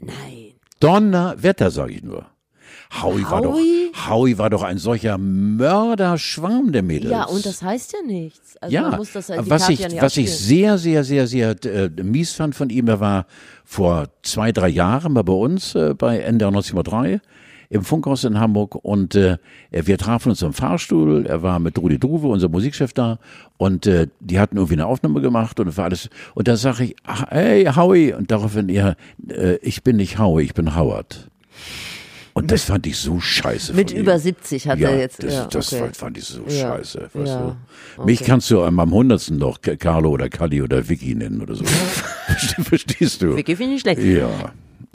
Nein. 0.00 0.54
Donnerwetter, 0.80 1.70
sage 1.70 1.92
ich 1.92 2.02
nur. 2.02 2.26
Howie, 2.90 3.22
war 3.22 3.40
doch, 3.42 3.52
Howie? 3.52 3.92
Howie 4.08 4.38
war 4.38 4.50
doch 4.50 4.62
ein 4.62 4.78
solcher 4.78 5.16
Mörderschwarm 5.16 6.72
der 6.72 6.82
Mädels. 6.82 7.12
Ja, 7.12 7.24
und 7.24 7.46
das 7.46 7.62
heißt 7.62 7.92
ja 7.92 8.02
nichts. 8.06 8.56
Also 8.56 8.74
ja, 8.74 8.96
muss 8.96 9.12
das 9.12 9.28
die 9.28 9.34
was 9.48 9.68
ich, 9.68 9.80
ja 9.80 10.02
was 10.02 10.16
ich 10.16 10.32
sehr, 10.32 10.76
sehr, 10.76 11.04
sehr, 11.04 11.26
sehr 11.26 11.64
äh, 11.64 11.88
mies 12.02 12.32
fand 12.32 12.54
von 12.54 12.68
ihm, 12.68 12.88
er 12.88 13.00
war 13.00 13.26
vor 13.64 14.08
zwei, 14.22 14.50
drei 14.50 14.68
Jahren 14.68 15.12
mal 15.12 15.22
bei 15.22 15.32
uns 15.32 15.74
äh, 15.74 15.94
bei 15.94 16.18
NDR 16.18 16.48
1903 16.48 17.20
im 17.70 17.84
Funkhaus 17.84 18.24
in 18.24 18.40
Hamburg 18.40 18.74
und 18.74 19.14
äh, 19.14 19.38
wir 19.70 19.96
trafen 19.96 20.30
uns 20.30 20.42
im 20.42 20.52
Fahrstuhl. 20.52 21.24
Er 21.26 21.42
war 21.42 21.60
mit 21.60 21.78
Rudi 21.78 22.00
Druwe, 22.00 22.26
unser 22.26 22.48
Musikchef 22.48 22.92
da 22.92 23.20
und 23.56 23.86
äh, 23.86 24.08
die 24.18 24.40
hatten 24.40 24.56
irgendwie 24.56 24.74
eine 24.74 24.86
Aufnahme 24.86 25.20
gemacht 25.20 25.60
und 25.60 25.76
war 25.76 25.84
alles. 25.84 26.10
Und 26.34 26.48
da 26.48 26.56
sage 26.56 26.84
ich, 26.84 26.96
hey 27.28 27.66
Howie 27.66 28.12
und 28.12 28.32
daraufhin 28.32 28.68
er, 28.68 28.96
äh, 29.28 29.54
ich 29.62 29.84
bin 29.84 29.96
nicht 29.96 30.18
Howie, 30.18 30.42
ich 30.42 30.54
bin 30.54 30.74
Howard. 30.74 31.30
Und 32.40 32.50
das 32.50 32.64
fand 32.64 32.86
ich 32.86 32.96
so 32.96 33.20
scheiße. 33.20 33.74
Mit 33.74 33.90
über 33.90 34.18
70 34.18 34.66
hat 34.68 34.78
ja, 34.78 34.90
er 34.90 34.98
jetzt. 34.98 35.22
Das, 35.22 35.32
ja, 35.34 35.44
das 35.46 35.72
okay. 35.72 35.90
fand, 35.92 36.16
ich 36.18 36.24
so 36.24 36.42
Ja, 36.48 36.76
scheiße. 36.76 37.10
Weißt 37.12 37.28
ja, 37.28 37.56
du? 37.96 38.04
Mich 38.04 38.20
okay. 38.20 38.30
kannst 38.30 38.50
du 38.50 38.62
am 38.62 38.90
hundertsten 38.90 39.36
noch 39.36 39.60
Carlo 39.60 40.10
oder 40.10 40.28
Kalli 40.28 40.62
oder 40.62 40.88
Vicky 40.88 41.14
nennen 41.14 41.42
oder 41.42 41.54
so. 41.54 41.64
Verste- 42.26 42.62
Verstehst 42.64 43.22
du? 43.22 43.36
Vicky 43.36 43.56
finde 43.56 43.74
ich 43.76 43.82
schlecht. 43.82 44.02
Ja. 44.02 44.30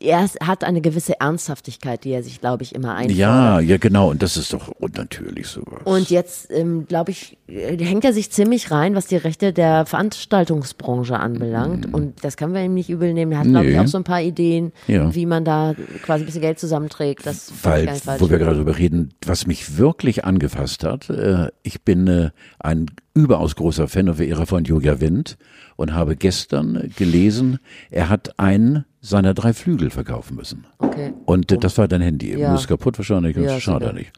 Er 0.02 0.28
hat 0.42 0.64
eine 0.66 0.82
gewisse 0.82 1.20
Ernsthaftigkeit, 1.22 2.04
die 2.04 2.12
er 2.12 2.22
sich, 2.22 2.42
glaube 2.42 2.64
ich, 2.64 2.76
immer 2.76 2.96
einfordert. 2.96 3.18
Ja, 3.18 3.60
ja, 3.62 3.78
genau. 3.78 4.10
Und 4.10 4.22
das 4.22 4.36
ist 4.36 4.52
doch 4.52 4.68
unnatürlich 4.68 5.48
sowas. 5.48 5.82
Und 5.86 6.10
jetzt, 6.10 6.52
ähm, 6.52 6.86
glaube 6.88 7.12
ich, 7.12 7.38
hängt 7.56 8.04
er 8.06 8.14
sich 8.14 8.32
ziemlich 8.32 8.72
rein, 8.72 8.96
was 8.96 9.08
die 9.08 9.16
Rechte 9.16 9.54
der 9.54 9.86
Veranstaltungsbranche 9.86 11.18
anbelangt. 11.20 11.92
Und 11.94 12.24
das 12.24 12.38
können 12.38 12.54
wir 12.54 12.64
ihm 12.64 12.74
nicht 12.74 12.90
übel 12.90 13.14
nehmen. 13.14 13.32
Er 13.32 13.40
hat, 13.40 13.48
glaube 13.48 13.68
ich, 13.68 13.76
Mhm. 13.76 13.82
Auch 13.82 13.88
so 13.88 13.98
ein 13.98 14.04
paar 14.04 14.22
Ideen, 14.22 14.72
Ja. 14.88 15.14
wie 15.14 15.26
man 15.26 15.46
da 15.46 15.74
quasi 16.04 16.24
ein 16.24 16.26
bisschen 16.26 16.42
Geld 16.42 16.60
zusammenträgt. 16.60 17.26
Das 17.26 17.52
Weil, 17.64 17.88
wo 18.20 18.30
wir 18.30 18.38
gerade 18.38 18.56
darüber 18.56 18.78
reden, 18.78 19.14
was 19.26 19.48
mich 19.48 19.78
wirklich 19.78 20.26
angefasst 20.26 20.84
hat, 20.84 21.10
äh, 21.10 21.50
ich 21.64 21.82
bin 21.84 22.08
äh, 22.08 22.30
ein 22.60 22.88
überaus 23.14 23.56
großer 23.56 23.88
Fan 23.88 24.10
und 24.10 24.16
Verehrer 24.16 24.46
von 24.46 24.64
Julia 24.66 25.00
Wind 25.00 25.38
und 25.78 25.94
habe 25.94 26.16
gestern 26.16 26.92
gelesen, 26.98 27.60
er 27.90 28.10
hat 28.10 28.38
einen 28.40 28.86
seiner 29.02 29.34
drei 29.34 29.54
Flügel 29.54 29.90
verkaufen 29.90 30.36
müssen. 30.36 30.66
Okay. 30.80 31.14
Und 31.26 31.52
äh, 31.52 31.58
das 31.58 31.78
war 31.78 31.88
dein 31.88 32.02
Handy. 32.02 32.38
Ja. 32.38 32.56
Ist 32.56 32.68
kaputt 32.68 32.98
wahrscheinlich. 32.98 33.38
Ja, 33.38 33.60
schade 33.60 33.94
nicht. 33.94 34.12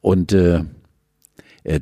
Und 0.00 0.32
äh, 0.32 0.56
äh, 0.56 0.64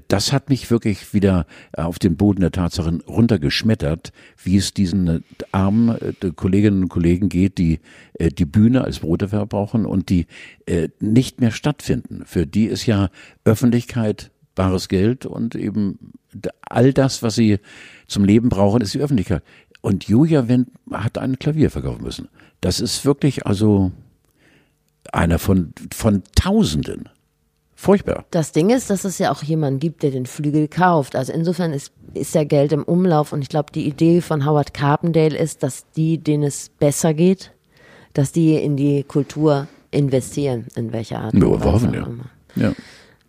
das 0.08 0.32
hat 0.32 0.48
mich 0.48 0.70
wirklich 0.70 1.12
wieder 1.12 1.46
äh, 1.72 1.82
auf 1.82 1.98
den 1.98 2.16
Boden 2.16 2.40
der 2.40 2.52
Tatsachen 2.52 3.00
runtergeschmettert, 3.00 4.12
wie 4.42 4.56
es 4.56 4.72
diesen 4.72 5.08
äh, 5.08 5.20
armen 5.50 5.96
äh, 6.00 6.30
Kolleginnen 6.34 6.84
und 6.84 6.88
Kollegen 6.88 7.28
geht, 7.28 7.58
die 7.58 7.80
äh, 8.14 8.28
die 8.28 8.44
Bühne 8.44 8.84
als 8.84 9.00
Broterwerb 9.00 9.50
brauchen 9.50 9.84
und 9.84 10.08
die 10.08 10.26
äh, 10.66 10.88
nicht 11.00 11.40
mehr 11.40 11.50
stattfinden. 11.50 12.22
Für 12.24 12.46
die 12.46 12.66
ist 12.66 12.86
ja 12.86 13.10
Öffentlichkeit 13.44 14.30
bares 14.54 14.88
Geld 14.88 15.26
und 15.26 15.54
eben 15.54 16.12
all 16.60 16.92
das, 16.92 17.22
was 17.22 17.34
sie 17.34 17.58
zum 18.06 18.24
Leben 18.24 18.48
brauchen, 18.48 18.82
ist 18.82 18.94
die 18.94 19.00
Öffentlichkeit. 19.00 19.42
Und 19.80 20.04
Julia 20.04 20.46
Wendt 20.46 20.68
hat 20.92 21.18
ein 21.18 21.38
Klavier 21.38 21.70
verkaufen 21.70 22.04
müssen. 22.04 22.28
Das 22.60 22.78
ist 22.78 23.04
wirklich 23.04 23.46
also 23.46 23.90
einer 25.10 25.38
von, 25.38 25.72
von 25.92 26.22
Tausenden. 26.36 27.08
Furchtbar. 27.82 28.26
Das 28.30 28.52
Ding 28.52 28.70
ist, 28.70 28.90
dass 28.90 29.04
es 29.04 29.18
ja 29.18 29.32
auch 29.32 29.42
jemanden 29.42 29.80
gibt, 29.80 30.04
der 30.04 30.12
den 30.12 30.24
Flügel 30.26 30.68
kauft. 30.68 31.16
Also 31.16 31.32
insofern 31.32 31.72
ist, 31.72 31.90
ist 32.14 32.32
ja 32.32 32.44
Geld 32.44 32.70
im 32.70 32.84
Umlauf 32.84 33.32
und 33.32 33.42
ich 33.42 33.48
glaube, 33.48 33.72
die 33.72 33.88
Idee 33.88 34.20
von 34.20 34.46
Howard 34.46 34.72
Carpendale 34.72 35.36
ist, 35.36 35.64
dass 35.64 35.90
die, 35.96 36.18
denen 36.18 36.44
es 36.44 36.68
besser 36.68 37.12
geht, 37.12 37.50
dass 38.14 38.30
die 38.30 38.54
in 38.54 38.76
die 38.76 39.02
Kultur 39.02 39.66
investieren, 39.90 40.68
in 40.76 40.92
welcher 40.92 41.22
Art. 41.22 41.34
Ja, 41.34 41.44
und 41.44 41.50
wir 41.50 41.58
Weise 41.58 41.72
hoffen, 41.72 42.22
ja. 42.54 42.68
Ja. 42.68 42.72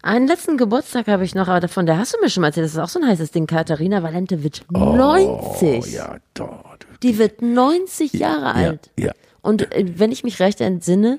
Einen 0.03 0.27
letzten 0.27 0.57
Geburtstag 0.57 1.07
habe 1.07 1.23
ich 1.23 1.33
noch, 1.33 1.47
aber 1.47 1.59
davon, 1.59 1.87
der 1.87 1.97
hast 1.97 2.13
du 2.13 2.19
mir 2.21 2.29
schon 2.29 2.41
mal 2.41 2.49
erzählt, 2.49 2.65
das 2.65 2.73
ist 2.73 2.79
auch 2.79 2.89
so 2.89 2.99
ein 2.99 3.07
heißes 3.07 3.31
Ding. 3.31 3.47
Katharina 3.47 4.03
Valente 4.03 4.43
wird 4.43 4.65
90. 4.69 5.83
Oh, 5.83 5.83
ja, 5.87 6.17
dort. 6.35 6.85
Die 7.01 7.17
wird 7.17 7.41
90 7.41 8.13
Jahre 8.13 8.53
alt. 8.53 8.91
ja. 8.99 9.13
Und 9.41 9.73
äh, 9.73 9.85
wenn 9.97 10.11
ich 10.11 10.23
mich 10.23 10.39
recht 10.39 10.61
entsinne, 10.61 11.17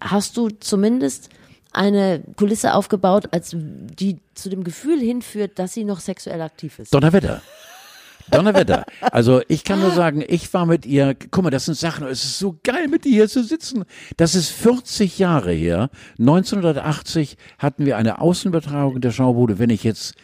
hast 0.00 0.36
du 0.36 0.50
zumindest 0.50 1.30
eine 1.76 2.22
Kulisse 2.36 2.74
aufgebaut, 2.74 3.28
als 3.32 3.54
die 3.54 4.18
zu 4.34 4.48
dem 4.48 4.64
Gefühl 4.64 4.98
hinführt, 4.98 5.58
dass 5.58 5.74
sie 5.74 5.84
noch 5.84 6.00
sexuell 6.00 6.40
aktiv 6.40 6.78
ist. 6.78 6.94
Donnerwetter. 6.94 7.42
Donnerwetter. 8.30 8.84
Also 9.00 9.40
ich 9.46 9.62
kann 9.62 9.80
nur 9.80 9.92
sagen, 9.92 10.24
ich 10.26 10.52
war 10.52 10.66
mit 10.66 10.84
ihr, 10.84 11.14
guck 11.30 11.44
mal, 11.44 11.50
das 11.50 11.66
sind 11.66 11.76
Sachen, 11.76 12.06
es 12.06 12.24
ist 12.24 12.38
so 12.38 12.58
geil, 12.64 12.88
mit 12.88 13.06
ihr 13.06 13.12
hier 13.12 13.28
zu 13.28 13.44
sitzen. 13.44 13.84
Das 14.16 14.34
ist 14.34 14.50
40 14.50 15.18
Jahre 15.18 15.52
her. 15.52 15.90
1980 16.18 17.36
hatten 17.58 17.86
wir 17.86 17.96
eine 17.96 18.20
Außenübertragung 18.20 19.00
der 19.00 19.12
Schaubude, 19.12 19.58
wenn 19.58 19.70
ich 19.70 19.84
jetzt 19.84 20.14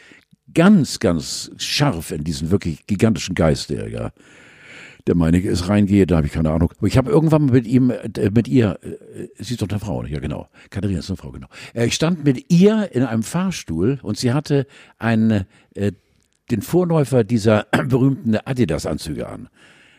ganz, 0.55 0.99
ganz 0.99 1.51
scharf 1.59 2.11
in 2.11 2.25
diesen 2.25 2.51
wirklich 2.51 2.87
gigantischen 2.87 3.35
Geist, 3.35 3.71
der 3.71 3.89
ja 3.89 4.11
der 5.07 5.17
meinige 5.17 5.49
ist 5.49 5.69
reingehe, 5.69 6.07
da 6.07 6.17
habe 6.17 6.27
ich 6.27 6.33
keine 6.33 6.51
Ahnung. 6.51 6.73
Ich 6.83 6.97
habe 6.97 7.11
irgendwann 7.11 7.47
mit 7.47 7.67
ihm, 7.67 7.91
äh, 7.91 8.31
mit 8.31 8.49
ihr, 8.49 8.79
äh, 8.83 9.29
sie 9.39 9.55
ist 9.55 9.63
doch 9.63 9.69
eine 9.69 9.81
Frau, 9.81 10.05
ja 10.05 10.21
genau, 10.21 10.49
Katharina 10.71 11.01
ist 11.01 11.11
eine 11.11 11.17
Frau, 11.17 11.31
genau. 11.31 11.49
Äh, 11.75 11.87
Ich 11.87 11.95
stand 11.95 12.25
mit 12.25 12.51
ihr 12.51 12.91
in 12.93 13.03
einem 13.03 13.23
Fahrstuhl 13.23 13.99
und 14.03 14.17
sie 14.19 14.33
hatte 14.33 14.67
einen, 14.99 15.45
äh, 15.75 15.93
den 16.51 16.63
Vorläufer 16.63 17.25
dieser 17.25 17.67
berühmten 17.89 18.37
Adidas-Anzüge 18.37 19.29
an 19.29 19.49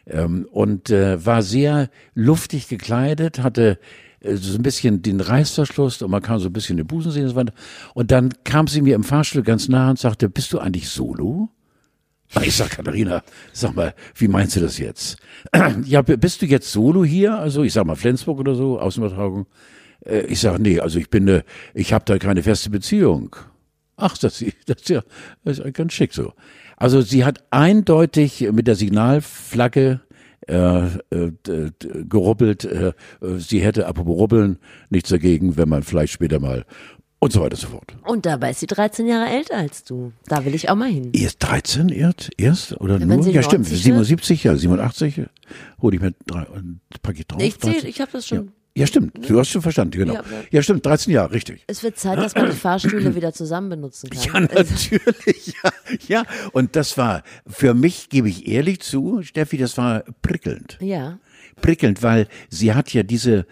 ähm, 0.06 0.48
und 0.52 0.90
äh, 0.90 1.26
war 1.26 1.42
sehr 1.42 1.90
luftig 2.14 2.68
gekleidet, 2.68 3.40
hatte 3.40 3.80
äh, 4.22 4.36
so 4.36 4.58
ein 4.58 4.64
bisschen 4.64 5.02
den 5.02 5.20
Reißverschluss 5.20 6.02
und 6.02 6.12
man 6.12 6.22
kann 6.22 6.40
so 6.40 6.50
ein 6.50 6.54
bisschen 6.54 6.78
den 6.78 6.88
Busen 6.88 7.12
sehen. 7.12 7.52
Und 7.94 8.12
dann 8.12 8.34
kam 8.44 8.68
sie 8.68 8.82
mir 8.82 8.96
im 8.96 9.04
Fahrstuhl 9.04 9.44
ganz 9.44 9.68
nah 9.68 9.90
und 9.90 10.00
sagte, 10.00 10.30
bist 10.30 10.54
du 10.54 10.60
eigentlich 10.60 10.90
solo? 10.90 11.50
Ich 12.42 12.56
sag, 12.56 12.72
Katharina, 12.72 13.24
sag 13.52 13.76
mal, 13.76 13.94
wie 14.16 14.28
meinst 14.28 14.56
du 14.56 14.60
das 14.60 14.78
jetzt? 14.78 15.18
Ja, 15.86 16.02
bist 16.02 16.42
du 16.42 16.46
jetzt 16.46 16.72
solo 16.72 17.06
hier? 17.06 17.38
Also 17.38 17.64
ich 17.64 17.74
sag 17.74 17.86
mal 17.86 17.96
Flensburg 17.96 18.40
oder 18.40 18.56
so, 18.56 18.80
Außenübertragung. 18.80 19.46
Äh, 20.06 20.22
Ich 20.22 20.40
sag, 20.40 20.60
nee, 20.60 20.80
also 20.80 21.00
ich 21.00 21.10
bin, 21.10 21.28
äh, 21.28 21.44
ich 21.74 21.94
habe 21.94 22.06
da 22.06 22.18
keine 22.18 22.44
feste 22.44 22.70
Beziehung. 22.70 23.36
Ach, 23.98 24.18
das, 24.18 24.44
das, 24.66 24.78
ist 24.82 24.90
ja, 24.90 25.04
das 25.44 25.60
ist 25.60 25.74
ganz 25.74 25.94
schick 25.94 26.14
so. 26.14 26.34
Also 26.76 27.02
sie 27.02 27.24
hat 27.24 27.44
eindeutig 27.52 28.50
mit 28.52 28.68
der 28.68 28.76
Signalflagge 28.76 30.02
äh, 30.48 30.88
äh, 31.12 31.32
gerubbelt. 32.10 32.66
Äh, 32.66 32.88
äh, 32.88 32.94
sie 33.38 33.62
hätte, 33.62 33.88
apropos 33.88 34.18
rubbeln, 34.18 34.58
nichts 34.90 35.10
dagegen, 35.10 35.56
wenn 35.56 35.70
man 35.70 35.84
vielleicht 35.84 36.14
später 36.14 36.40
mal 36.40 36.66
und 37.24 37.32
so 37.34 37.42
weiter 37.42 37.54
und 37.56 37.60
so 37.62 37.68
fort. 37.68 37.96
Und 38.06 38.26
dabei 38.26 38.52
ist 38.52 38.60
sie 38.60 38.68
13 38.68 39.08
Jahre 39.08 39.30
älter 39.30 39.58
als 39.58 39.84
du. 39.84 40.12
Da 40.28 40.46
will 40.46 40.54
ich 40.54 40.70
auch 40.70 40.76
mal 40.76 40.90
hin. 40.90 41.12
Erst 41.14 41.38
13 41.44 41.90
erst? 41.90 42.30
Erst? 42.38 42.80
Oder 42.82 43.00
wenn 43.00 43.08
nur? 43.08 43.28
Ja, 43.28 43.42
stimmt. 43.42 43.70
90 43.70 43.72
wird? 43.72 44.06
77, 44.06 44.44
ja, 44.44 44.56
87 44.56 45.22
hole 45.82 45.96
ich 45.96 46.02
mir 46.02 46.14
drei, 46.26 46.42
ein 46.42 46.82
Paket 47.02 47.32
drauf. 47.32 47.42
Ich 47.42 47.60
zähl, 47.60 47.74
13. 47.74 47.90
ich 47.90 48.02
habe 48.02 48.12
das 48.12 48.30
ja. 48.30 48.38
schon. 48.38 48.52
ja, 48.76 48.88
stimmt. 48.88 49.30
Du 49.30 49.40
hast 49.40 49.50
schon 49.50 49.62
verstanden, 49.62 49.92
genau. 49.98 50.16
Ja, 50.16 50.24
Ja, 50.52 50.62
stimmt. 50.62 50.86
13 50.86 51.14
Jahre, 51.14 51.32
richtig. 51.32 51.64
Es 51.68 51.82
wird 51.84 51.98
Zeit, 51.98 52.18
dass 52.18 52.36
man 52.36 52.48
die 52.48 52.56
Fahrstühle 52.58 53.16
wieder 53.16 53.32
zusammen 53.34 53.70
benutzen 53.70 54.10
kann. 54.10 54.50
Ja, 54.52 54.64
natürlich. 54.64 55.54
Ja, 55.64 55.72
ja. 56.08 56.24
Und 56.52 56.76
das 56.76 56.98
war, 56.98 57.24
für 57.48 57.74
mich, 57.74 58.10
gebe 58.10 58.28
ich 58.30 58.48
ehrlich 58.48 58.82
zu, 58.82 59.22
Steffi, 59.24 59.58
das 59.58 59.78
war 59.78 60.04
prickelnd. 60.22 60.78
ja. 60.82 61.20
Prickelnd, 61.62 62.02
weil 62.02 62.28
sie 62.50 62.74
hat 62.74 62.92
ja 62.94 63.04
diese 63.04 63.46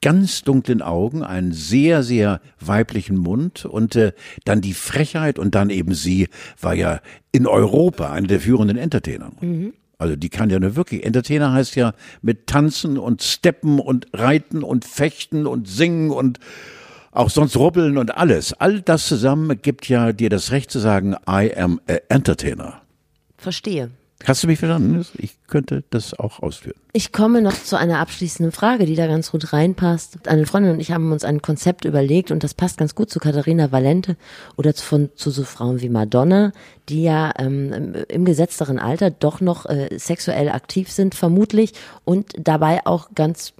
ganz 0.00 0.42
dunklen 0.42 0.82
Augen, 0.82 1.22
einen 1.22 1.52
sehr, 1.52 2.02
sehr 2.02 2.40
weiblichen 2.60 3.16
Mund 3.16 3.64
und 3.64 3.96
äh, 3.96 4.12
dann 4.44 4.60
die 4.60 4.74
Frechheit 4.74 5.38
und 5.38 5.54
dann 5.54 5.70
eben 5.70 5.94
sie 5.94 6.28
war 6.60 6.74
ja 6.74 7.00
in 7.32 7.46
Europa 7.46 8.12
eine 8.12 8.26
der 8.26 8.40
führenden 8.40 8.76
Entertainer. 8.76 9.32
Mhm. 9.40 9.74
Also 9.98 10.14
die 10.14 10.28
kann 10.28 10.48
ja 10.48 10.60
nur 10.60 10.76
wirklich. 10.76 11.04
Entertainer 11.04 11.52
heißt 11.52 11.74
ja 11.74 11.92
mit 12.22 12.46
Tanzen 12.46 12.98
und 12.98 13.22
Steppen 13.22 13.80
und 13.80 14.06
Reiten 14.12 14.62
und 14.62 14.84
Fechten 14.84 15.46
und 15.46 15.66
Singen 15.66 16.10
und 16.10 16.38
auch 17.10 17.30
sonst 17.30 17.56
rubbeln 17.56 17.98
und 17.98 18.16
alles. 18.16 18.52
All 18.52 18.80
das 18.80 19.08
zusammen 19.08 19.60
gibt 19.60 19.88
ja 19.88 20.12
dir 20.12 20.30
das 20.30 20.52
Recht 20.52 20.70
zu 20.70 20.78
sagen, 20.78 21.16
I 21.28 21.52
am 21.56 21.80
a 21.88 21.96
entertainer. 22.08 22.80
Verstehe. 23.36 23.90
Hast 24.24 24.42
du 24.42 24.48
mich 24.48 24.58
verstanden? 24.58 25.06
Ich 25.16 25.36
könnte 25.46 25.84
das 25.90 26.18
auch 26.18 26.40
ausführen. 26.42 26.76
Ich 26.92 27.12
komme 27.12 27.40
noch 27.40 27.54
zu 27.54 27.76
einer 27.76 28.00
abschließenden 28.00 28.50
Frage, 28.52 28.84
die 28.84 28.96
da 28.96 29.06
ganz 29.06 29.30
gut 29.30 29.52
reinpasst. 29.52 30.26
Eine 30.26 30.44
Freundin 30.44 30.72
und 30.72 30.80
ich 30.80 30.90
haben 30.90 31.12
uns 31.12 31.24
ein 31.24 31.40
Konzept 31.40 31.84
überlegt 31.84 32.32
und 32.32 32.42
das 32.42 32.52
passt 32.52 32.78
ganz 32.78 32.96
gut 32.96 33.10
zu 33.10 33.20
Katharina 33.20 33.70
Valente 33.70 34.16
oder 34.56 34.74
zu, 34.74 34.84
von, 34.84 35.10
zu 35.14 35.30
so 35.30 35.44
Frauen 35.44 35.80
wie 35.80 35.88
Madonna, 35.88 36.52
die 36.88 37.04
ja 37.04 37.32
ähm, 37.38 37.94
im 38.08 38.24
gesetzteren 38.24 38.80
Alter 38.80 39.10
doch 39.10 39.40
noch 39.40 39.66
äh, 39.66 39.96
sexuell 39.96 40.48
aktiv 40.48 40.90
sind, 40.90 41.14
vermutlich, 41.14 41.72
und 42.04 42.32
dabei 42.36 42.84
auch 42.86 43.10
ganz 43.14 43.54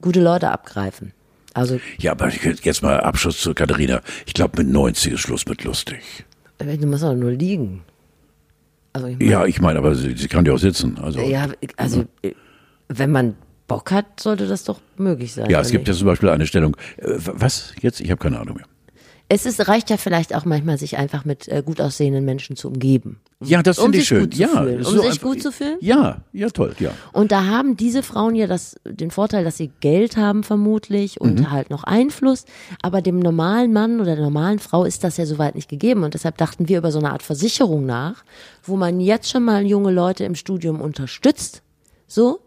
gute 0.00 0.20
Leute 0.20 0.50
abgreifen. 0.50 1.12
Also 1.54 1.80
ja, 1.98 2.12
aber 2.12 2.30
jetzt 2.30 2.82
mal 2.82 3.00
Abschluss 3.00 3.40
zu 3.40 3.52
Katharina. 3.52 4.00
Ich 4.26 4.34
glaube, 4.34 4.62
mit 4.62 4.72
90 4.72 5.14
ist 5.14 5.20
Schluss 5.20 5.46
mit 5.46 5.64
lustig. 5.64 6.24
Du 6.58 6.86
musst 6.86 7.04
auch 7.04 7.14
nur 7.14 7.32
liegen. 7.32 7.82
Also 8.94 9.08
ich 9.08 9.18
mein, 9.18 9.28
ja, 9.28 9.44
ich 9.44 9.60
meine, 9.60 9.78
aber 9.80 9.94
sie, 9.94 10.16
sie, 10.16 10.28
kann 10.28 10.46
ja 10.46 10.52
auch 10.52 10.58
sitzen. 10.58 10.98
Also, 11.02 11.20
ja, 11.20 11.48
also 11.76 12.04
wenn 12.88 13.10
man 13.10 13.34
Bock 13.66 13.90
hat, 13.90 14.20
sollte 14.20 14.46
das 14.46 14.62
doch 14.64 14.80
möglich 14.96 15.32
sein. 15.34 15.50
Ja, 15.50 15.60
es 15.60 15.70
gibt 15.70 15.88
ja 15.88 15.94
zum 15.94 16.06
Beispiel 16.06 16.28
eine 16.28 16.46
Stellung. 16.46 16.76
Äh, 16.98 17.14
was 17.16 17.74
jetzt? 17.82 18.00
Ich 18.00 18.10
habe 18.10 18.22
keine 18.22 18.38
Ahnung 18.38 18.56
mehr. 18.56 18.66
Es 19.34 19.46
ist, 19.46 19.66
reicht 19.66 19.90
ja 19.90 19.96
vielleicht 19.96 20.32
auch 20.32 20.44
manchmal, 20.44 20.78
sich 20.78 20.96
einfach 20.96 21.24
mit 21.24 21.48
äh, 21.48 21.60
gut 21.66 21.80
aussehenden 21.80 22.24
Menschen 22.24 22.54
zu 22.54 22.68
umgeben. 22.68 23.18
Ja, 23.40 23.64
das 23.64 23.80
um 23.80 23.86
finde 23.86 23.98
ich 23.98 24.06
schön. 24.06 24.30
Ja, 24.30 24.46
fühlen. 24.46 24.78
um 24.78 24.84
so 24.84 25.02
sich 25.02 25.20
gut 25.20 25.42
zu 25.42 25.50
fühlen. 25.50 25.76
Ja, 25.80 26.18
ja, 26.32 26.50
toll, 26.50 26.72
ja. 26.78 26.92
Und 27.12 27.32
da 27.32 27.46
haben 27.46 27.76
diese 27.76 28.04
Frauen 28.04 28.36
ja 28.36 28.46
das, 28.46 28.76
den 28.84 29.10
Vorteil, 29.10 29.42
dass 29.42 29.56
sie 29.56 29.72
Geld 29.80 30.16
haben 30.16 30.44
vermutlich 30.44 31.20
und 31.20 31.40
mhm. 31.40 31.50
halt 31.50 31.70
noch 31.70 31.82
Einfluss. 31.82 32.44
Aber 32.80 33.02
dem 33.02 33.18
normalen 33.18 33.72
Mann 33.72 34.00
oder 34.00 34.14
der 34.14 34.24
normalen 34.24 34.60
Frau 34.60 34.84
ist 34.84 35.02
das 35.02 35.16
ja 35.16 35.26
soweit 35.26 35.56
nicht 35.56 35.68
gegeben. 35.68 36.04
Und 36.04 36.14
deshalb 36.14 36.38
dachten 36.38 36.68
wir 36.68 36.78
über 36.78 36.92
so 36.92 37.00
eine 37.00 37.10
Art 37.10 37.24
Versicherung 37.24 37.84
nach, 37.86 38.22
wo 38.62 38.76
man 38.76 39.00
jetzt 39.00 39.28
schon 39.28 39.42
mal 39.42 39.66
junge 39.66 39.90
Leute 39.90 40.22
im 40.22 40.36
Studium 40.36 40.80
unterstützt. 40.80 41.62
So. 42.06 42.38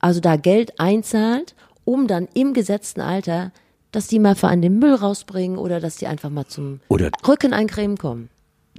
Also 0.00 0.18
da 0.18 0.34
Geld 0.34 0.80
einzahlt, 0.80 1.54
um 1.84 2.08
dann 2.08 2.26
im 2.34 2.52
gesetzten 2.52 3.00
Alter 3.00 3.52
dass 3.92 4.06
die 4.06 4.18
mal 4.18 4.36
an 4.42 4.62
den 4.62 4.78
Müll 4.78 4.94
rausbringen 4.94 5.58
oder 5.58 5.78
dass 5.78 5.96
die 5.96 6.06
einfach 6.06 6.30
mal 6.30 6.46
zum 6.46 6.80
oder 6.88 7.10
Rücken 7.26 7.52
eincremen 7.52 7.98
kommen. 7.98 8.30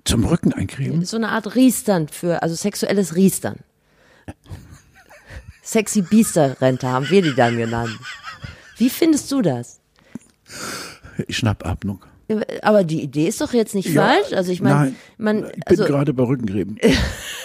Zum 0.04 0.26
Rücken 0.26 0.52
eincremen? 0.52 1.06
So 1.06 1.18
eine 1.18 1.30
Art 1.30 1.56
Riestern 1.56 2.08
für, 2.08 2.42
also 2.42 2.56
sexuelles 2.56 3.16
Riestern. 3.16 3.58
Sexy 5.62 6.02
Biester-Rente 6.02 6.90
haben 6.90 7.10
wir 7.10 7.22
die 7.22 7.34
dann 7.34 7.56
genannt. 7.56 7.98
Wie 8.78 8.90
findest 8.90 9.32
du 9.32 9.42
das? 9.42 9.80
Schnappatmung. 11.30 12.04
Aber 12.62 12.84
die 12.84 13.02
Idee 13.02 13.28
ist 13.28 13.40
doch 13.40 13.54
jetzt 13.54 13.76
nicht 13.76 13.90
ja, 13.90 14.04
falsch. 14.04 14.34
Also 14.34 14.52
ich 14.52 14.62
meine, 14.62 14.96
man. 15.18 15.46
Ich 15.56 15.68
also, 15.68 15.84
bin 15.84 15.92
gerade 15.92 16.14
bei 16.14 16.24
Rückengräben. 16.24 16.78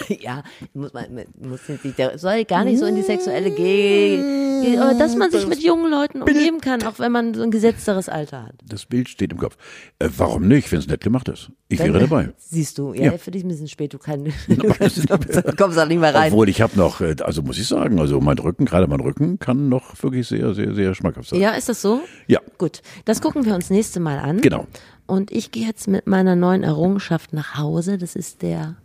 ja, 0.19 0.43
muss 0.73 0.93
man, 0.93 1.05
muss 1.39 1.61
nicht, 1.67 1.95
soll 2.15 2.45
gar 2.45 2.63
nicht 2.63 2.79
so 2.79 2.85
in 2.85 2.95
die 2.95 3.03
sexuelle 3.03 3.51
gehen. 3.51 4.79
Aber 4.79 4.93
dass 4.93 5.15
man 5.15 5.31
sich 5.31 5.47
mit 5.47 5.61
jungen 5.61 5.89
Leuten 5.89 6.21
umgeben 6.21 6.59
kann, 6.59 6.83
auch 6.83 6.99
wenn 6.99 7.11
man 7.11 7.33
so 7.33 7.43
ein 7.43 7.51
gesetzteres 7.51 8.09
Alter 8.09 8.47
hat. 8.47 8.55
Das 8.65 8.85
Bild 8.85 9.09
steht 9.09 9.31
im 9.31 9.37
Kopf. 9.37 9.57
Äh, 9.99 10.09
warum 10.17 10.47
nicht, 10.47 10.71
wenn 10.71 10.79
es 10.79 10.87
nett 10.87 11.01
gemacht 11.01 11.29
ist? 11.29 11.51
Ich 11.69 11.77
Dann, 11.77 11.93
wäre 11.93 11.99
dabei. 11.99 12.29
Siehst 12.37 12.77
du, 12.77 12.93
ja, 12.93 13.05
ja. 13.05 13.17
für 13.17 13.31
dich 13.31 13.43
ein 13.43 13.47
bisschen 13.47 13.67
spät. 13.67 13.93
Du, 13.93 13.97
kann, 13.97 14.25
du 14.47 15.55
kommst 15.55 15.79
auch 15.79 15.87
nicht 15.87 15.99
mehr 15.99 16.13
rein. 16.13 16.31
Obwohl 16.31 16.49
ich 16.49 16.61
habe 16.61 16.77
noch, 16.77 17.01
äh, 17.01 17.15
also 17.21 17.41
muss 17.41 17.57
ich 17.57 17.67
sagen, 17.67 17.99
also 17.99 18.19
mein 18.19 18.37
Rücken, 18.37 18.65
gerade 18.65 18.87
mein 18.87 18.99
Rücken, 18.99 19.39
kann 19.39 19.69
noch 19.69 20.01
wirklich 20.03 20.27
sehr, 20.27 20.53
sehr, 20.53 20.73
sehr 20.73 20.95
schmackhaft 20.95 21.29
sein. 21.29 21.39
Ja, 21.39 21.51
ist 21.51 21.69
das 21.69 21.81
so? 21.81 22.01
Ja. 22.27 22.39
Gut, 22.57 22.81
das 23.05 23.21
gucken 23.21 23.45
wir 23.45 23.55
uns 23.55 23.69
nächste 23.69 23.99
Mal 23.99 24.19
an. 24.19 24.41
Genau. 24.41 24.67
Und 25.05 25.31
ich 25.31 25.51
gehe 25.51 25.65
jetzt 25.65 25.87
mit 25.87 26.05
meiner 26.05 26.35
neuen 26.35 26.63
Errungenschaft 26.63 27.33
nach 27.33 27.57
Hause. 27.57 27.97
Das 27.97 28.15
ist 28.15 28.41
der 28.41 28.75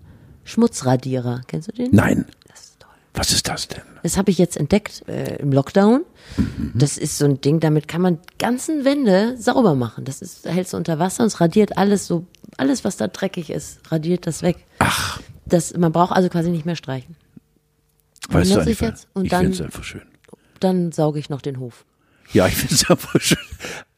Schmutzradierer. 0.45 1.43
Kennst 1.47 1.69
du 1.69 1.73
den? 1.73 1.91
Nein. 1.93 2.27
Das 2.49 2.61
ist 2.61 2.81
toll. 2.81 2.91
Was 3.15 3.33
ist 3.33 3.49
das 3.49 3.69
denn? 3.69 3.83
Das 4.03 4.17
habe 4.17 4.31
ich 4.31 4.39
jetzt 4.39 4.57
entdeckt 4.57 5.03
äh, 5.09 5.37
im 5.37 5.53
Lockdown. 5.53 6.05
Mhm. 6.37 6.73
Das 6.75 6.99
ist 6.99 7.19
so 7.19 7.25
ein 7.25 7.41
Ding, 7.41 7.61
damit 7.61 7.89
kann 7.89 8.03
man 8.03 8.19
ganzen 8.39 8.85
Wände 8.85 9.37
sauber 9.39 9.75
machen. 9.75 10.05
Das 10.05 10.23
ist, 10.23 10.47
hältst 10.47 10.73
du 10.73 10.77
unter 10.77 10.99
Wasser 10.99 11.23
und 11.23 11.29
es 11.29 11.41
radiert 11.41 11.77
alles 11.79 12.07
so, 12.07 12.27
alles 12.57 12.85
was 12.85 12.97
da 12.97 13.09
dreckig 13.09 13.51
ist, 13.51 13.81
radiert 13.91 14.27
das 14.27 14.43
weg. 14.43 14.57
Ach. 14.79 15.21
Das, 15.47 15.77
man 15.77 15.93
braucht 15.93 16.13
also 16.13 16.29
quasi 16.29 16.51
nicht 16.51 16.67
mehr 16.67 16.77
streichen. 16.77 17.17
Weißt 18.29 18.55
du, 18.55 18.61
ich, 18.61 18.81
jetzt 18.81 19.09
und 19.13 19.27
ich 19.27 19.35
finde 19.35 19.53
es 19.53 19.61
einfach 19.61 19.85
schön. 19.85 20.03
Dann 20.61 20.93
sauge 20.93 21.19
ich 21.19 21.29
noch 21.29 21.43
den 21.43 21.59
Hof. 21.59 21.85
Ja, 22.33 22.47
ich 22.47 22.57
finde 22.57 22.75
es 22.75 22.85
einfach 22.91 23.21
schön. 23.21 23.39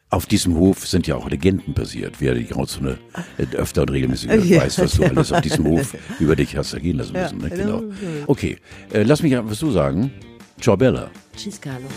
Auf 0.08 0.26
diesem 0.26 0.56
Hof 0.56 0.86
sind 0.86 1.08
ja 1.08 1.16
auch 1.16 1.28
Legenden 1.28 1.74
basiert. 1.74 2.16
Wer 2.20 2.34
die 2.34 2.46
Grauzone 2.46 2.98
öfter 3.54 3.82
und 3.82 3.90
regelmäßig 3.90 4.30
hört, 4.30 4.44
ja. 4.44 4.62
weiß, 4.62 4.78
was 4.78 4.94
du 4.94 5.04
alles 5.04 5.32
auf 5.32 5.40
diesem 5.40 5.66
Hof 5.66 5.96
über 6.20 6.36
dich 6.36 6.56
hast 6.56 6.74
ergehen 6.74 6.98
lassen 6.98 7.12
müssen. 7.14 7.38
Ne? 7.38 7.50
Genau. 7.50 7.82
Okay, 8.28 8.58
äh, 8.92 9.02
lass 9.02 9.22
mich 9.22 9.36
was 9.36 9.58
du 9.58 9.72
sagen. 9.72 10.12
Ciao 10.60 10.76
Bella. 10.76 11.10
Tschüss, 11.36 11.60
Carlo. 11.60 11.88